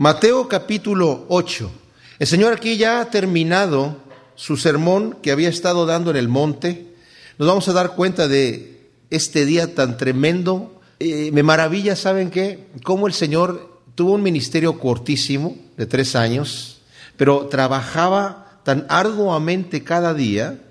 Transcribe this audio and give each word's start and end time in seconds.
Mateo 0.00 0.48
capítulo 0.48 1.26
8. 1.28 1.70
El 2.20 2.26
Señor 2.26 2.54
aquí 2.54 2.78
ya 2.78 3.02
ha 3.02 3.10
terminado 3.10 3.98
su 4.34 4.56
sermón 4.56 5.18
que 5.22 5.30
había 5.30 5.50
estado 5.50 5.84
dando 5.84 6.10
en 6.10 6.16
el 6.16 6.26
monte. 6.26 6.86
Nos 7.36 7.46
vamos 7.46 7.68
a 7.68 7.74
dar 7.74 7.96
cuenta 7.96 8.26
de 8.26 8.88
este 9.10 9.44
día 9.44 9.74
tan 9.74 9.98
tremendo. 9.98 10.80
Me 10.98 11.42
maravilla, 11.42 11.96
¿saben 11.96 12.30
qué? 12.30 12.68
Cómo 12.82 13.08
el 13.08 13.12
Señor 13.12 13.78
tuvo 13.94 14.12
un 14.12 14.22
ministerio 14.22 14.78
cortísimo 14.78 15.58
de 15.76 15.84
tres 15.84 16.16
años, 16.16 16.80
pero 17.18 17.48
trabajaba 17.48 18.62
tan 18.64 18.86
arduamente 18.88 19.84
cada 19.84 20.14
día 20.14 20.62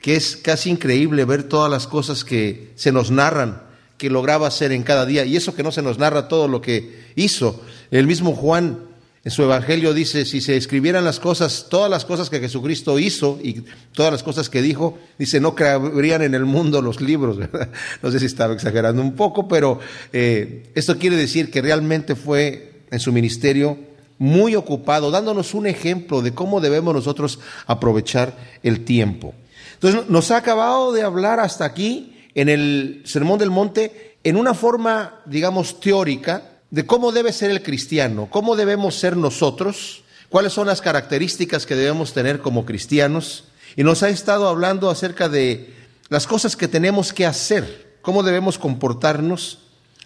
que 0.00 0.16
es 0.16 0.34
casi 0.34 0.70
increíble 0.70 1.26
ver 1.26 1.42
todas 1.42 1.70
las 1.70 1.86
cosas 1.86 2.24
que 2.24 2.72
se 2.76 2.90
nos 2.90 3.10
narran 3.10 3.70
que 4.02 4.10
lograba 4.10 4.48
hacer 4.48 4.72
en 4.72 4.82
cada 4.82 5.06
día. 5.06 5.24
Y 5.24 5.36
eso 5.36 5.54
que 5.54 5.62
no 5.62 5.70
se 5.70 5.80
nos 5.80 5.96
narra 5.96 6.26
todo 6.26 6.48
lo 6.48 6.60
que 6.60 7.04
hizo. 7.14 7.62
El 7.92 8.08
mismo 8.08 8.34
Juan 8.34 8.80
en 9.22 9.30
su 9.30 9.44
Evangelio 9.44 9.94
dice, 9.94 10.24
si 10.24 10.40
se 10.40 10.56
escribieran 10.56 11.04
las 11.04 11.20
cosas, 11.20 11.68
todas 11.70 11.88
las 11.88 12.04
cosas 12.04 12.28
que 12.28 12.40
Jesucristo 12.40 12.98
hizo 12.98 13.38
y 13.40 13.62
todas 13.92 14.10
las 14.10 14.24
cosas 14.24 14.50
que 14.50 14.60
dijo, 14.60 14.98
dice, 15.20 15.38
no 15.38 15.54
cabrían 15.54 16.22
en 16.22 16.34
el 16.34 16.44
mundo 16.46 16.82
los 16.82 17.00
libros. 17.00 17.38
No 18.02 18.10
sé 18.10 18.18
si 18.18 18.26
estaba 18.26 18.54
exagerando 18.54 19.00
un 19.00 19.14
poco, 19.14 19.46
pero 19.46 19.78
eh, 20.12 20.72
esto 20.74 20.98
quiere 20.98 21.14
decir 21.14 21.52
que 21.52 21.62
realmente 21.62 22.16
fue 22.16 22.82
en 22.90 22.98
su 22.98 23.12
ministerio 23.12 23.78
muy 24.18 24.56
ocupado, 24.56 25.12
dándonos 25.12 25.54
un 25.54 25.68
ejemplo 25.68 26.22
de 26.22 26.34
cómo 26.34 26.60
debemos 26.60 26.92
nosotros 26.92 27.38
aprovechar 27.68 28.36
el 28.64 28.84
tiempo. 28.84 29.32
Entonces, 29.74 30.10
nos 30.10 30.32
ha 30.32 30.38
acabado 30.38 30.92
de 30.92 31.02
hablar 31.02 31.38
hasta 31.38 31.64
aquí 31.64 32.11
en 32.34 32.48
el 32.48 33.02
Sermón 33.04 33.38
del 33.38 33.50
Monte 33.50 34.18
en 34.24 34.36
una 34.36 34.54
forma, 34.54 35.20
digamos, 35.26 35.80
teórica 35.80 36.60
de 36.70 36.86
cómo 36.86 37.12
debe 37.12 37.32
ser 37.32 37.50
el 37.50 37.62
cristiano, 37.62 38.28
cómo 38.30 38.56
debemos 38.56 38.94
ser 38.94 39.16
nosotros, 39.16 40.04
cuáles 40.28 40.52
son 40.52 40.66
las 40.66 40.80
características 40.80 41.66
que 41.66 41.76
debemos 41.76 42.14
tener 42.14 42.40
como 42.40 42.64
cristianos. 42.64 43.44
Y 43.76 43.84
nos 43.84 44.02
ha 44.02 44.08
estado 44.08 44.48
hablando 44.48 44.88
acerca 44.90 45.28
de 45.28 45.74
las 46.08 46.26
cosas 46.26 46.56
que 46.56 46.68
tenemos 46.68 47.12
que 47.12 47.26
hacer, 47.26 47.98
cómo 48.00 48.22
debemos 48.22 48.58
comportarnos. 48.58 49.58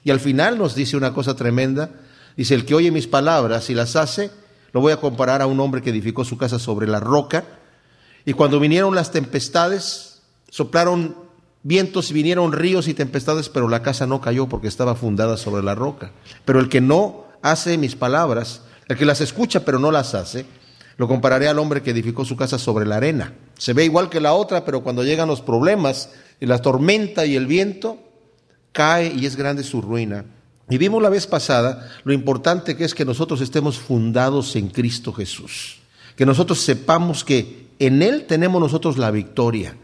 Y 0.02 0.11
al 0.11 0.20
final 0.20 0.58
nos 0.58 0.74
dice 0.74 0.96
una 0.96 1.12
cosa 1.12 1.36
tremenda. 1.36 1.90
Dice, 2.36 2.55
el 2.55 2.64
que 2.64 2.74
oye 2.74 2.90
mis 2.90 3.06
palabras 3.06 3.70
y 3.70 3.74
las 3.74 3.96
hace, 3.96 4.30
lo 4.72 4.80
voy 4.80 4.92
a 4.92 4.98
comparar 4.98 5.42
a 5.42 5.46
un 5.46 5.58
hombre 5.61 5.83
que 5.83 5.90
edificó 5.90 6.24
su 6.24 6.36
casa 6.36 6.58
sobre 6.58 6.86
la 6.86 7.00
roca. 7.00 7.44
Y 8.24 8.33
cuando 8.33 8.61
vinieron 8.61 8.94
las 8.94 9.11
tempestades, 9.11 10.20
soplaron 10.50 11.25
vientos 11.67 12.12
vinieron 12.12 12.53
ríos 12.53 12.86
y 12.86 12.95
tempestades, 12.95 13.48
pero 13.48 13.69
la 13.69 13.83
casa 13.83 14.06
no 14.06 14.20
cayó 14.20 14.48
porque 14.48 14.69
estaba 14.69 14.95
fundada 14.95 15.36
sobre 15.36 15.64
la 15.64 15.75
roca. 15.75 16.12
Pero 16.45 16.61
el 16.61 16.69
que 16.69 16.81
no 16.81 17.25
hace 17.42 17.77
mis 17.77 17.97
palabras, 17.97 18.62
el 18.86 18.97
que 18.97 19.05
las 19.05 19.20
escucha 19.20 19.64
pero 19.64 19.81
no 19.81 19.91
las 19.91 20.14
hace, 20.14 20.47
lo 20.97 21.08
compararé 21.08 21.48
al 21.48 21.58
hombre 21.58 21.83
que 21.83 21.91
edificó 21.91 22.25
su 22.25 22.36
casa 22.36 22.56
sobre 22.56 22.86
la 22.86 22.98
arena. 22.98 23.34
Se 23.58 23.73
ve 23.73 23.84
igual 23.84 24.08
que 24.08 24.20
la 24.20 24.33
otra, 24.33 24.64
pero 24.64 24.84
cuando 24.84 25.03
llegan 25.03 25.27
los 25.27 25.42
problemas 25.42 26.11
y 26.39 26.47
la 26.47 26.61
tormenta 26.61 27.27
y 27.27 27.34
el 27.34 27.48
viento, 27.48 27.98
cae 28.70 29.12
y 29.12 29.27
es 29.27 29.34
grande 29.34 29.64
su 29.64 29.83
ruina. 29.83 30.25
Y 30.70 30.78
vimos 30.78 31.03
la 31.03 31.11
vez 31.11 31.27
pasada 31.27 31.91
lo 32.05 32.12
importante 32.12 32.77
que 32.77 32.84
es 32.84 32.95
que 32.95 33.05
nosotros 33.05 33.41
estemos 33.41 33.77
fundados 33.77 34.55
en 34.55 34.69
Cristo 34.69 35.12
Jesús, 35.12 35.80
que 36.14 36.27
nosotros 36.27 36.61
sepamos 36.61 37.25
que 37.25 37.67
en 37.80 38.03
Él 38.03 38.25
tenemos 38.27 38.61
nosotros 38.61 38.98
la 38.98 39.11
victoria 39.11 39.77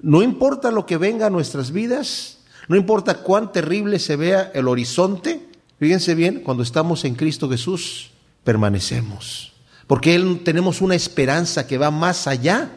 no 0.00 0.22
importa 0.22 0.70
lo 0.70 0.86
que 0.86 0.96
venga 0.96 1.26
a 1.26 1.30
nuestras 1.30 1.70
vidas, 1.72 2.38
no 2.68 2.76
importa 2.76 3.22
cuán 3.22 3.52
terrible 3.52 3.98
se 3.98 4.16
vea 4.16 4.50
el 4.54 4.68
horizonte, 4.68 5.48
fíjense 5.78 6.14
bien, 6.14 6.40
cuando 6.40 6.62
estamos 6.62 7.04
en 7.04 7.14
Cristo 7.14 7.48
Jesús, 7.48 8.10
permanecemos. 8.44 9.52
Porque 9.86 10.14
Él 10.14 10.42
tenemos 10.44 10.82
una 10.82 10.94
esperanza 10.94 11.66
que 11.66 11.78
va 11.78 11.90
más 11.90 12.26
allá 12.26 12.70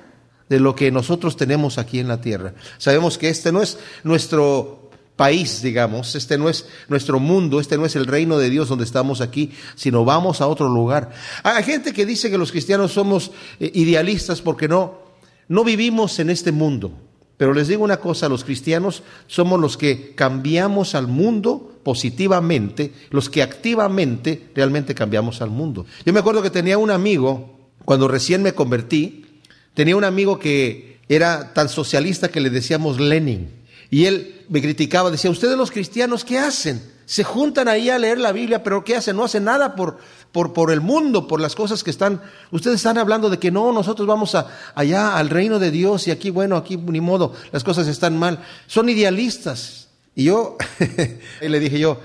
de 0.50 0.60
lo 0.60 0.76
que 0.76 0.92
nosotros 0.92 1.38
tenemos 1.38 1.78
aquí 1.78 2.00
en 2.00 2.08
la 2.08 2.22
tierra. 2.22 2.54
Sabemos 2.78 3.18
que 3.18 3.30
este 3.30 3.52
no 3.52 3.62
es 3.62 3.78
nuestro 4.04 4.90
país, 5.16 5.62
digamos, 5.62 6.16
este 6.16 6.38
no 6.38 6.50
es 6.50 6.66
nuestro 6.88 7.20
mundo, 7.20 7.60
este 7.60 7.78
no 7.78 7.86
es 7.86 7.96
el 7.96 8.08
reino 8.08 8.38
de 8.38 8.50
Dios 8.50 8.70
donde 8.70 8.86
estamos 8.86 9.22
aquí, 9.22 9.52
sino 9.76 10.04
vamos 10.06 10.42
a 10.42 10.48
otro 10.48 10.68
lugar. 10.68 11.12
Hay 11.44 11.64
gente 11.64 11.94
que 11.94 12.06
dice 12.06 12.32
que 12.32 12.38
los 12.38 12.52
cristianos 12.52 12.94
somos 12.94 13.32
eh, 13.60 13.72
idealistas 13.76 14.42
porque 14.42 14.68
no, 14.68 15.00
no 15.48 15.64
vivimos 15.64 16.18
en 16.20 16.30
este 16.30 16.52
mundo. 16.52 16.94
Pero 17.42 17.56
les 17.56 17.68
digo 17.68 17.84
una 17.84 17.98
cosa, 17.98 18.30
los 18.30 18.44
cristianos 18.44 19.02
somos 19.26 19.60
los 19.60 19.76
que 19.76 20.14
cambiamos 20.14 20.94
al 20.94 21.08
mundo 21.08 21.74
positivamente, 21.82 22.94
los 23.10 23.32
que 23.32 23.42
activamente 23.42 24.52
realmente 24.54 24.94
cambiamos 24.94 25.42
al 25.42 25.50
mundo. 25.50 25.88
Yo 26.06 26.14
me 26.14 26.20
acuerdo 26.20 26.44
que 26.44 26.52
tenía 26.52 26.78
un 26.78 26.92
amigo, 26.92 27.72
cuando 27.84 28.08
recién 28.08 28.44
me 28.44 28.54
convertí, 28.54 29.26
tenía 29.74 29.96
un 29.96 30.04
amigo 30.04 30.38
que 30.38 31.00
era 31.10 31.52
tan 31.56 31.68
socialista 31.68 32.30
que 32.30 32.42
le 32.42 32.52
decíamos 32.52 33.00
Lenin. 33.00 33.50
Y 33.90 34.06
él 34.06 34.46
me 34.48 34.62
criticaba, 34.62 35.10
decía, 35.10 35.32
ustedes 35.32 35.58
los 35.58 35.72
cristianos, 35.72 36.24
¿qué 36.24 36.38
hacen? 36.38 36.80
Se 37.08 37.24
juntan 37.24 37.68
ahí 37.68 37.90
a 37.90 37.98
leer 37.98 38.20
la 38.20 38.34
Biblia, 38.34 38.62
pero 38.62 38.84
¿qué 38.84 38.98
hacen? 38.98 39.16
No 39.16 39.24
hacen 39.24 39.46
nada 39.46 39.76
por, 39.76 39.98
por, 40.32 40.54
por, 40.54 40.72
el 40.72 40.82
mundo, 40.82 41.28
por 41.28 41.42
las 41.42 41.56
cosas 41.56 41.84
que 41.84 41.90
están. 41.90 42.22
Ustedes 42.52 42.78
están 42.78 42.98
hablando 42.98 43.30
de 43.30 43.40
que 43.40 43.52
no, 43.52 43.72
nosotros 43.72 44.08
vamos 44.08 44.36
a, 44.36 44.48
allá 44.76 45.18
al 45.18 45.30
reino 45.30 45.60
de 45.60 45.72
Dios 45.72 46.08
y 46.08 46.12
aquí, 46.12 46.30
bueno, 46.30 46.56
aquí 46.56 46.78
ni 46.78 47.02
modo, 47.02 47.34
las 47.52 47.64
cosas 47.64 47.88
están 47.88 48.18
mal. 48.18 48.40
Son 48.68 48.90
idealistas. 48.90 49.90
Y 50.16 50.26
yo 50.26 50.58
le 51.42 51.60
dije 51.60 51.80
yo, 51.80 52.00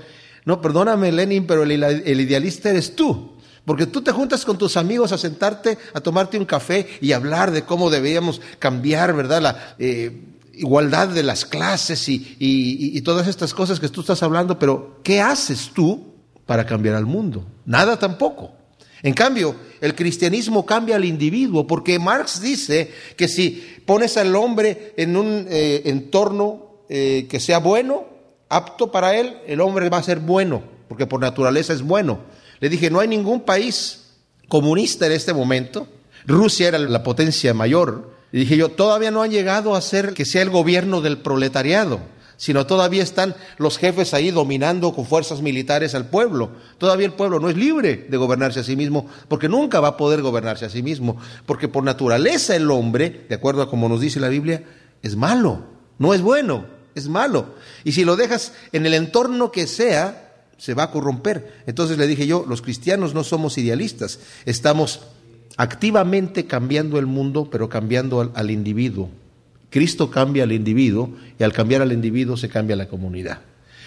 no, 0.45 0.61
perdóname 0.61 1.11
Lenin, 1.11 1.45
pero 1.45 1.63
el, 1.63 1.71
el, 1.83 2.21
idealista 2.21 2.69
eres 2.69 2.95
tú. 2.95 3.33
Porque 3.65 3.85
tú 3.85 4.01
te 4.01 4.13
juntas 4.13 4.45
con 4.45 4.57
tus 4.57 4.77
amigos 4.77 5.11
a 5.11 5.17
sentarte, 5.17 5.77
a 5.93 5.99
tomarte 5.99 6.39
un 6.39 6.45
café 6.45 6.87
y 7.01 7.11
hablar 7.11 7.51
de 7.51 7.63
cómo 7.63 7.89
deberíamos 7.89 8.39
cambiar, 8.59 9.13
¿verdad? 9.13 9.41
La, 9.41 9.75
eh, 9.77 10.21
igualdad 10.53 11.09
de 11.09 11.23
las 11.23 11.45
clases 11.45 12.07
y, 12.09 12.35
y, 12.39 12.97
y, 12.97 13.01
todas 13.01 13.27
estas 13.27 13.53
cosas 13.53 13.79
que 13.79 13.89
tú 13.89 14.01
estás 14.01 14.23
hablando, 14.23 14.57
pero 14.57 14.99
¿qué 15.03 15.21
haces 15.21 15.71
tú 15.73 16.16
para 16.47 16.65
cambiar 16.65 16.95
al 16.95 17.05
mundo? 17.05 17.45
Nada 17.65 17.99
tampoco. 17.99 18.53
En 19.03 19.13
cambio, 19.13 19.55
el 19.79 19.93
cristianismo 19.93 20.65
cambia 20.65 20.95
al 20.95 21.05
individuo, 21.05 21.67
porque 21.67 21.99
Marx 21.99 22.41
dice 22.41 22.91
que 23.15 23.27
si 23.27 23.81
pones 23.85 24.17
al 24.17 24.35
hombre 24.35 24.93
en 24.97 25.15
un 25.15 25.45
eh, 25.49 25.83
entorno 25.85 26.81
eh, 26.89 27.27
que 27.29 27.39
sea 27.39 27.59
bueno, 27.59 28.05
apto 28.49 28.91
para 28.91 29.15
él, 29.15 29.37
el 29.45 29.61
hombre 29.61 29.89
va 29.89 29.97
a 29.97 30.03
ser 30.03 30.19
bueno, 30.19 30.63
porque 30.87 31.05
por 31.05 31.19
naturaleza 31.19 31.73
es 31.73 31.83
bueno. 31.83 32.21
Le 32.59 32.69
dije, 32.69 32.89
no 32.89 32.99
hay 32.99 33.07
ningún 33.07 33.41
país 33.41 34.15
comunista 34.47 35.05
en 35.05 35.11
este 35.11 35.33
momento. 35.33 35.87
Rusia 36.25 36.69
era 36.69 36.79
la 36.79 37.03
potencia 37.03 37.53
mayor, 37.53 38.17
y 38.31 38.39
dije 38.39 38.57
yo, 38.57 38.69
todavía 38.69 39.11
no 39.11 39.21
han 39.21 39.31
llegado 39.31 39.75
a 39.75 39.81
ser 39.81 40.13
que 40.13 40.25
sea 40.25 40.41
el 40.41 40.49
gobierno 40.49 41.01
del 41.01 41.19
proletariado, 41.19 42.01
sino 42.37 42.67
todavía 42.67 43.03
están 43.03 43.35
los 43.57 43.77
jefes 43.77 44.13
ahí 44.13 44.31
dominando 44.31 44.93
con 44.93 45.05
fuerzas 45.05 45.41
militares 45.41 45.95
al 45.95 46.09
pueblo. 46.09 46.51
Todavía 46.77 47.07
el 47.07 47.13
pueblo 47.13 47.39
no 47.39 47.49
es 47.49 47.57
libre 47.57 48.05
de 48.09 48.17
gobernarse 48.17 48.59
a 48.59 48.63
sí 48.63 48.75
mismo, 48.75 49.07
porque 49.27 49.49
nunca 49.49 49.79
va 49.79 49.89
a 49.89 49.97
poder 49.97 50.21
gobernarse 50.21 50.65
a 50.65 50.69
sí 50.69 50.83
mismo, 50.83 51.17
porque 51.45 51.67
por 51.67 51.83
naturaleza 51.83 52.55
el 52.55 52.69
hombre, 52.71 53.25
de 53.27 53.35
acuerdo 53.35 53.63
a 53.63 53.69
como 53.69 53.89
nos 53.89 53.99
dice 53.99 54.19
la 54.19 54.29
Biblia, 54.29 54.63
es 55.01 55.15
malo, 55.15 55.63
no 55.97 56.13
es 56.13 56.21
bueno, 56.21 56.65
es 56.95 57.07
malo. 57.07 57.55
Y 57.83 57.91
si 57.91 58.05
lo 58.05 58.15
dejas 58.15 58.53
en 58.71 58.85
el 58.85 58.93
entorno 58.93 59.51
que 59.51 59.67
sea, 59.67 60.45
se 60.57 60.73
va 60.73 60.83
a 60.83 60.91
corromper. 60.91 61.63
Entonces 61.65 61.97
le 61.97 62.07
dije 62.07 62.27
yo, 62.27 62.45
los 62.47 62.61
cristianos 62.61 63.13
no 63.13 63.23
somos 63.23 63.57
idealistas, 63.57 64.19
estamos 64.45 65.01
activamente 65.57 66.45
cambiando 66.45 66.99
el 66.99 67.07
mundo, 67.07 67.49
pero 67.51 67.67
cambiando 67.67 68.21
al, 68.21 68.31
al, 68.35 68.51
individuo. 68.51 69.09
Cristo 69.69 70.09
cambia 70.09 70.43
al 70.43 70.51
individuo 70.51 71.11
y 71.39 71.43
al 71.43 71.53
cambiar 71.53 71.81
al 71.81 71.91
individuo 71.91 72.37
se 72.37 72.49
cambia 72.49 72.75
la 72.75 72.87
comunidad. 72.87 73.41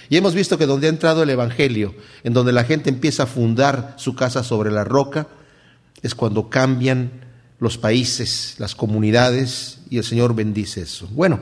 Y 0.09 0.17
hemos 0.17 0.35
visto 0.35 0.59
que 0.59 0.67
donde 0.67 0.89
ha 0.89 0.91
entrado 0.91 1.23
el 1.23 1.31
Evangelio, 1.31 1.95
en 2.25 2.33
donde 2.33 2.53
la 2.53 2.65
gente 2.65 2.91
empieza 2.91 3.23
a 3.23 3.27
fundar 3.27 3.95
su 3.97 4.15
casa 4.15 4.43
sobre 4.43 4.71
la 4.71 4.85
roca, 4.85 5.29
es 6.03 6.15
cuando 6.15 6.51
cambian 6.51 7.11
los 7.61 7.79
países, 7.79 8.57
las 8.59 8.75
comunidades, 8.75 9.79
y 9.89 9.99
el 9.99 10.05
Señor 10.05 10.35
bendice 10.35 10.83
eso. 10.83 11.09
Bueno, 11.13 11.41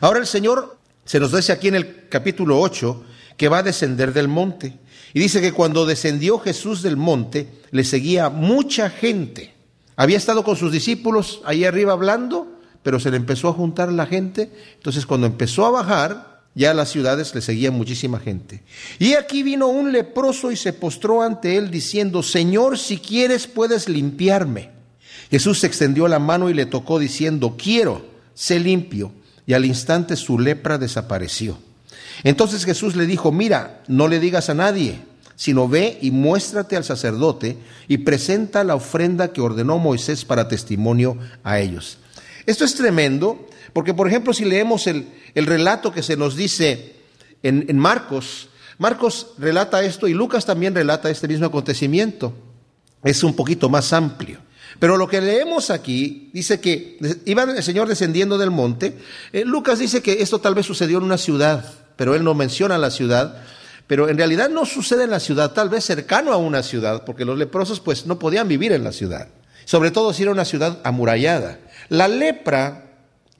ahora 0.00 0.18
el 0.18 0.26
Señor 0.26 0.78
se 1.04 1.20
nos 1.20 1.32
dice 1.32 1.52
aquí 1.52 1.68
en 1.68 1.76
el 1.76 2.08
capítulo 2.08 2.60
8 2.60 3.04
que 3.36 3.48
va 3.48 3.58
a 3.58 3.62
descender 3.62 4.12
del 4.12 4.28
monte. 4.28 4.78
Y 5.14 5.20
dice 5.20 5.40
que 5.40 5.52
cuando 5.52 5.86
descendió 5.86 6.38
Jesús 6.38 6.82
del 6.82 6.96
monte, 6.96 7.48
le 7.70 7.84
seguía 7.84 8.28
mucha 8.28 8.90
gente. 8.90 9.54
Había 9.96 10.16
estado 10.16 10.44
con 10.44 10.56
sus 10.56 10.72
discípulos 10.72 11.40
ahí 11.44 11.64
arriba 11.64 11.92
hablando, 11.92 12.49
pero 12.82 13.00
se 13.00 13.10
le 13.10 13.16
empezó 13.16 13.48
a 13.48 13.52
juntar 13.52 13.92
la 13.92 14.06
gente. 14.06 14.50
Entonces 14.76 15.06
cuando 15.06 15.26
empezó 15.26 15.66
a 15.66 15.70
bajar, 15.70 16.42
ya 16.54 16.72
a 16.72 16.74
las 16.74 16.90
ciudades 16.90 17.34
le 17.34 17.40
seguía 17.40 17.70
muchísima 17.70 18.18
gente. 18.18 18.62
Y 18.98 19.14
aquí 19.14 19.42
vino 19.42 19.68
un 19.68 19.92
leproso 19.92 20.50
y 20.50 20.56
se 20.56 20.72
postró 20.72 21.22
ante 21.22 21.56
él 21.56 21.70
diciendo, 21.70 22.22
Señor, 22.22 22.78
si 22.78 22.98
quieres 22.98 23.46
puedes 23.46 23.88
limpiarme. 23.88 24.70
Jesús 25.30 25.62
extendió 25.62 26.08
la 26.08 26.18
mano 26.18 26.50
y 26.50 26.54
le 26.54 26.66
tocó 26.66 26.98
diciendo, 26.98 27.56
quiero, 27.56 28.04
sé 28.34 28.58
limpio. 28.58 29.12
Y 29.46 29.52
al 29.52 29.64
instante 29.64 30.16
su 30.16 30.38
lepra 30.38 30.78
desapareció. 30.78 31.58
Entonces 32.24 32.64
Jesús 32.64 32.96
le 32.96 33.06
dijo, 33.06 33.32
mira, 33.32 33.82
no 33.88 34.08
le 34.08 34.20
digas 34.20 34.50
a 34.50 34.54
nadie 34.54 35.00
sino 35.40 35.66
ve 35.68 35.96
y 36.02 36.10
muéstrate 36.10 36.76
al 36.76 36.84
sacerdote 36.84 37.56
y 37.88 37.96
presenta 37.96 38.62
la 38.62 38.74
ofrenda 38.74 39.32
que 39.32 39.40
ordenó 39.40 39.78
Moisés 39.78 40.26
para 40.26 40.48
testimonio 40.48 41.16
a 41.42 41.60
ellos. 41.60 41.96
Esto 42.50 42.64
es 42.64 42.74
tremendo, 42.74 43.46
porque 43.72 43.94
por 43.94 44.08
ejemplo 44.08 44.32
si 44.32 44.44
leemos 44.44 44.88
el, 44.88 45.06
relato 45.36 45.92
que 45.92 46.02
se 46.02 46.16
nos 46.16 46.34
dice 46.34 46.96
en, 47.44 47.64
en 47.68 47.78
Marcos, 47.78 48.48
Marcos 48.76 49.34
relata 49.38 49.84
esto 49.84 50.08
y 50.08 50.14
Lucas 50.14 50.44
también 50.46 50.74
relata 50.74 51.10
este 51.10 51.28
mismo 51.28 51.46
acontecimiento. 51.46 52.34
Es 53.04 53.22
un 53.22 53.36
poquito 53.36 53.68
más 53.68 53.92
amplio. 53.92 54.40
Pero 54.80 54.96
lo 54.96 55.06
que 55.06 55.20
leemos 55.20 55.70
aquí 55.70 56.28
dice 56.32 56.58
que 56.58 56.98
iba 57.24 57.44
el 57.44 57.62
Señor 57.62 57.86
descendiendo 57.86 58.36
del 58.36 58.50
monte. 58.50 58.98
Eh, 59.32 59.44
Lucas 59.44 59.78
dice 59.78 60.02
que 60.02 60.20
esto 60.20 60.40
tal 60.40 60.56
vez 60.56 60.66
sucedió 60.66 60.98
en 60.98 61.04
una 61.04 61.18
ciudad, 61.18 61.64
pero 61.94 62.16
él 62.16 62.24
no 62.24 62.34
menciona 62.34 62.78
la 62.78 62.90
ciudad. 62.90 63.44
Pero 63.86 64.08
en 64.08 64.18
realidad 64.18 64.50
no 64.50 64.66
sucede 64.66 65.04
en 65.04 65.10
la 65.10 65.20
ciudad, 65.20 65.52
tal 65.52 65.68
vez 65.68 65.84
cercano 65.84 66.32
a 66.32 66.36
una 66.36 66.64
ciudad, 66.64 67.04
porque 67.04 67.24
los 67.24 67.38
leprosos 67.38 67.78
pues 67.78 68.06
no 68.06 68.18
podían 68.18 68.48
vivir 68.48 68.72
en 68.72 68.82
la 68.82 68.90
ciudad. 68.90 69.28
Sobre 69.66 69.92
todo 69.92 70.12
si 70.12 70.22
era 70.22 70.32
una 70.32 70.44
ciudad 70.44 70.80
amurallada. 70.82 71.60
La 71.90 72.06
lepra, 72.06 72.84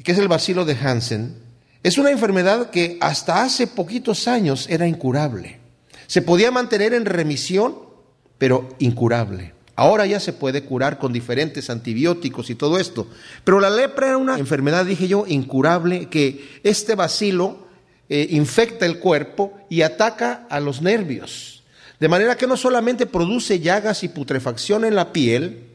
que 0.03 0.11
es 0.11 0.19
el 0.19 0.27
bacilo 0.27 0.65
de 0.65 0.75
Hansen, 0.75 1.37
es 1.85 1.99
una 1.99 2.11
enfermedad 2.11 2.71
que 2.71 2.99
hasta 3.01 3.43
hace 3.43 3.69
poquitos 3.69 4.27
años 4.27 4.67
era 4.69 4.89
incurable. 4.89 5.61
Se 6.09 6.21
podía 6.21 6.51
mantener 6.51 6.93
en 6.93 7.05
remisión, 7.05 7.77
pero 8.39 8.69
incurable. 8.81 9.55
Ahora 9.77 10.05
ya 10.05 10.19
se 10.19 10.33
puede 10.33 10.65
curar 10.65 10.99
con 10.99 11.13
diferentes 11.13 11.71
antibióticos 11.71 12.51
y 12.51 12.57
todo 12.57 12.81
esto. 12.81 13.07
Pero 13.45 13.61
la 13.61 13.71
lepra 13.71 14.09
era 14.09 14.17
una 14.17 14.37
enfermedad, 14.37 14.85
dije 14.85 15.07
yo, 15.07 15.27
incurable, 15.29 16.09
que 16.09 16.59
este 16.65 16.97
bacilo 16.97 17.69
eh, 18.09 18.27
infecta 18.31 18.85
el 18.85 18.99
cuerpo 18.99 19.57
y 19.71 19.83
ataca 19.83 20.49
a 20.51 20.59
los 20.59 20.83
nervios. 20.83 21.63
De 22.01 22.09
manera 22.09 22.37
que 22.37 22.49
no 22.49 22.57
solamente 22.57 23.07
produce 23.07 23.61
llagas 23.61 24.03
y 24.03 24.09
putrefacción 24.09 24.85
en 24.85 24.97
la 24.97 25.13
piel, 25.13 25.69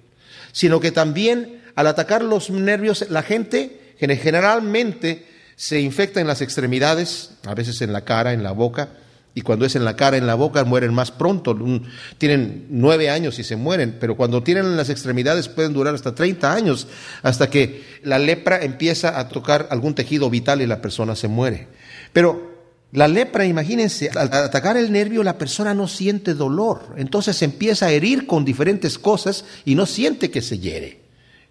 sino 0.51 0.81
que 0.81 0.92
también 0.92 1.63
al 1.75 1.88
atacar 1.88 2.24
los 2.24 2.50
nervios, 2.50 3.06
la 3.10 3.24
gente 3.24 3.95
generalmente 4.00 5.25
se 5.56 5.80
infecta 5.80 6.19
en 6.19 6.27
las 6.27 6.42
extremidades, 6.42 7.31
a 7.45 7.54
veces 7.54 7.81
en 7.81 7.94
la 7.94 8.01
cara, 8.01 8.33
en 8.33 8.44
la 8.44 8.51
boca, 8.51 8.89
y 9.38 9.42
cuando 9.42 9.66
es 9.66 9.75
en 9.75 9.83
la 9.83 9.98
cara, 9.98 10.16
en 10.16 10.27
la 10.27 10.36
boca, 10.36 10.63
mueren 10.63 10.94
más 10.94 11.12
pronto. 11.12 11.57
Tienen 12.18 12.68
nueve 12.69 13.10
años 13.10 13.38
y 13.38 13.44
se 13.44 13.57
mueren, 13.57 13.98
pero 14.00 14.16
cuando 14.16 14.42
tienen 14.42 14.66
en 14.66 14.77
las 14.77 14.89
extremidades 14.89 15.50
pueden 15.50 15.74
durar 15.74 15.94
hasta 15.94 16.16
30 16.16 16.54
años, 16.54 16.88
hasta 17.22 17.50
que 17.50 17.83
la 18.04 18.18
lepra 18.18 18.63
empieza 18.63 19.19
a 19.19 19.27
tocar 19.27 19.68
algún 19.72 19.94
tejido 19.94 20.30
vital 20.30 20.62
y 20.62 20.68
la 20.68 20.81
persona 20.81 21.18
se 21.18 21.27
muere. 21.27 21.68
Pero 22.13 22.56
la 22.94 23.10
lepra, 23.10 23.45
imagínense, 23.45 24.10
al 24.10 24.31
atacar 24.31 24.77
el 24.77 24.89
nervio 24.94 25.22
la 25.22 25.38
persona 25.38 25.74
no 25.74 25.89
siente 25.89 26.33
dolor, 26.33 26.95
entonces 26.95 27.42
empieza 27.42 27.88
a 27.88 27.92
herir 27.92 28.27
con 28.27 28.45
diferentes 28.45 28.98
cosas 28.98 29.44
y 29.66 29.75
no 29.75 29.86
siente 29.86 30.31
que 30.31 30.42
se 30.42 30.60
hiere. 30.60 31.05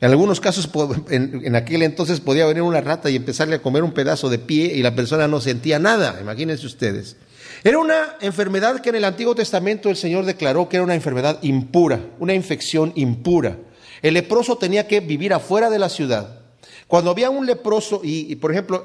En 0.05 0.11
algunos 0.11 0.39
casos, 0.39 0.69
en, 1.09 1.57
aquel 1.57 1.81
entonces 1.81 2.21
podía 2.21 2.45
venir 2.45 2.63
una 2.63 2.83
rata 2.83 3.09
y 3.09 3.17
empezarle 3.17 3.55
a 3.55 3.63
comer 3.63 3.83
un 3.83 3.93
pedazo 3.93 4.29
de 4.29 4.39
pie 4.39 4.75
y 4.75 4.83
la 4.83 4.95
persona 4.95 5.29
no 5.29 5.41
sentía 5.41 5.79
nada, 5.79 6.19
imagínense 6.21 6.67
ustedes. 6.67 7.17
Era 7.63 7.79
una 7.79 8.17
enfermedad 8.21 8.81
que 8.81 8.91
en 8.91 8.97
el 8.97 9.05
Antiguo 9.05 9.35
Testamento 9.35 9.89
el 9.89 9.97
Señor 9.97 10.27
declaró 10.27 10.69
que 10.69 10.77
era 10.77 10.85
una 10.85 10.95
enfermedad 10.95 11.39
impura, 11.41 12.01
una 12.19 12.35
infección 12.35 12.93
impura. 12.97 13.57
El 14.03 14.13
leproso 14.13 14.59
tenía 14.59 14.87
que 14.87 15.01
vivir 15.01 15.33
afuera 15.33 15.71
de 15.71 15.79
la 15.79 15.89
ciudad. 15.89 16.41
Cuando 16.87 17.11
había 17.11 17.31
un 17.31 17.47
leproso, 17.47 18.03
y, 18.05 18.35
por 18.37 18.53
ejemplo, 18.53 18.85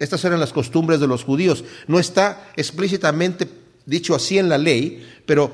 estas 0.00 0.24
eran 0.24 0.40
las 0.40 0.52
costumbres 0.52 0.98
de 0.98 1.06
los 1.06 1.22
judíos, 1.22 1.62
no 1.86 2.00
está 2.00 2.50
explícitamente 2.56 3.46
dicho 3.86 4.16
así 4.16 4.36
en 4.36 4.48
la 4.48 4.58
ley, 4.58 5.06
pero 5.26 5.52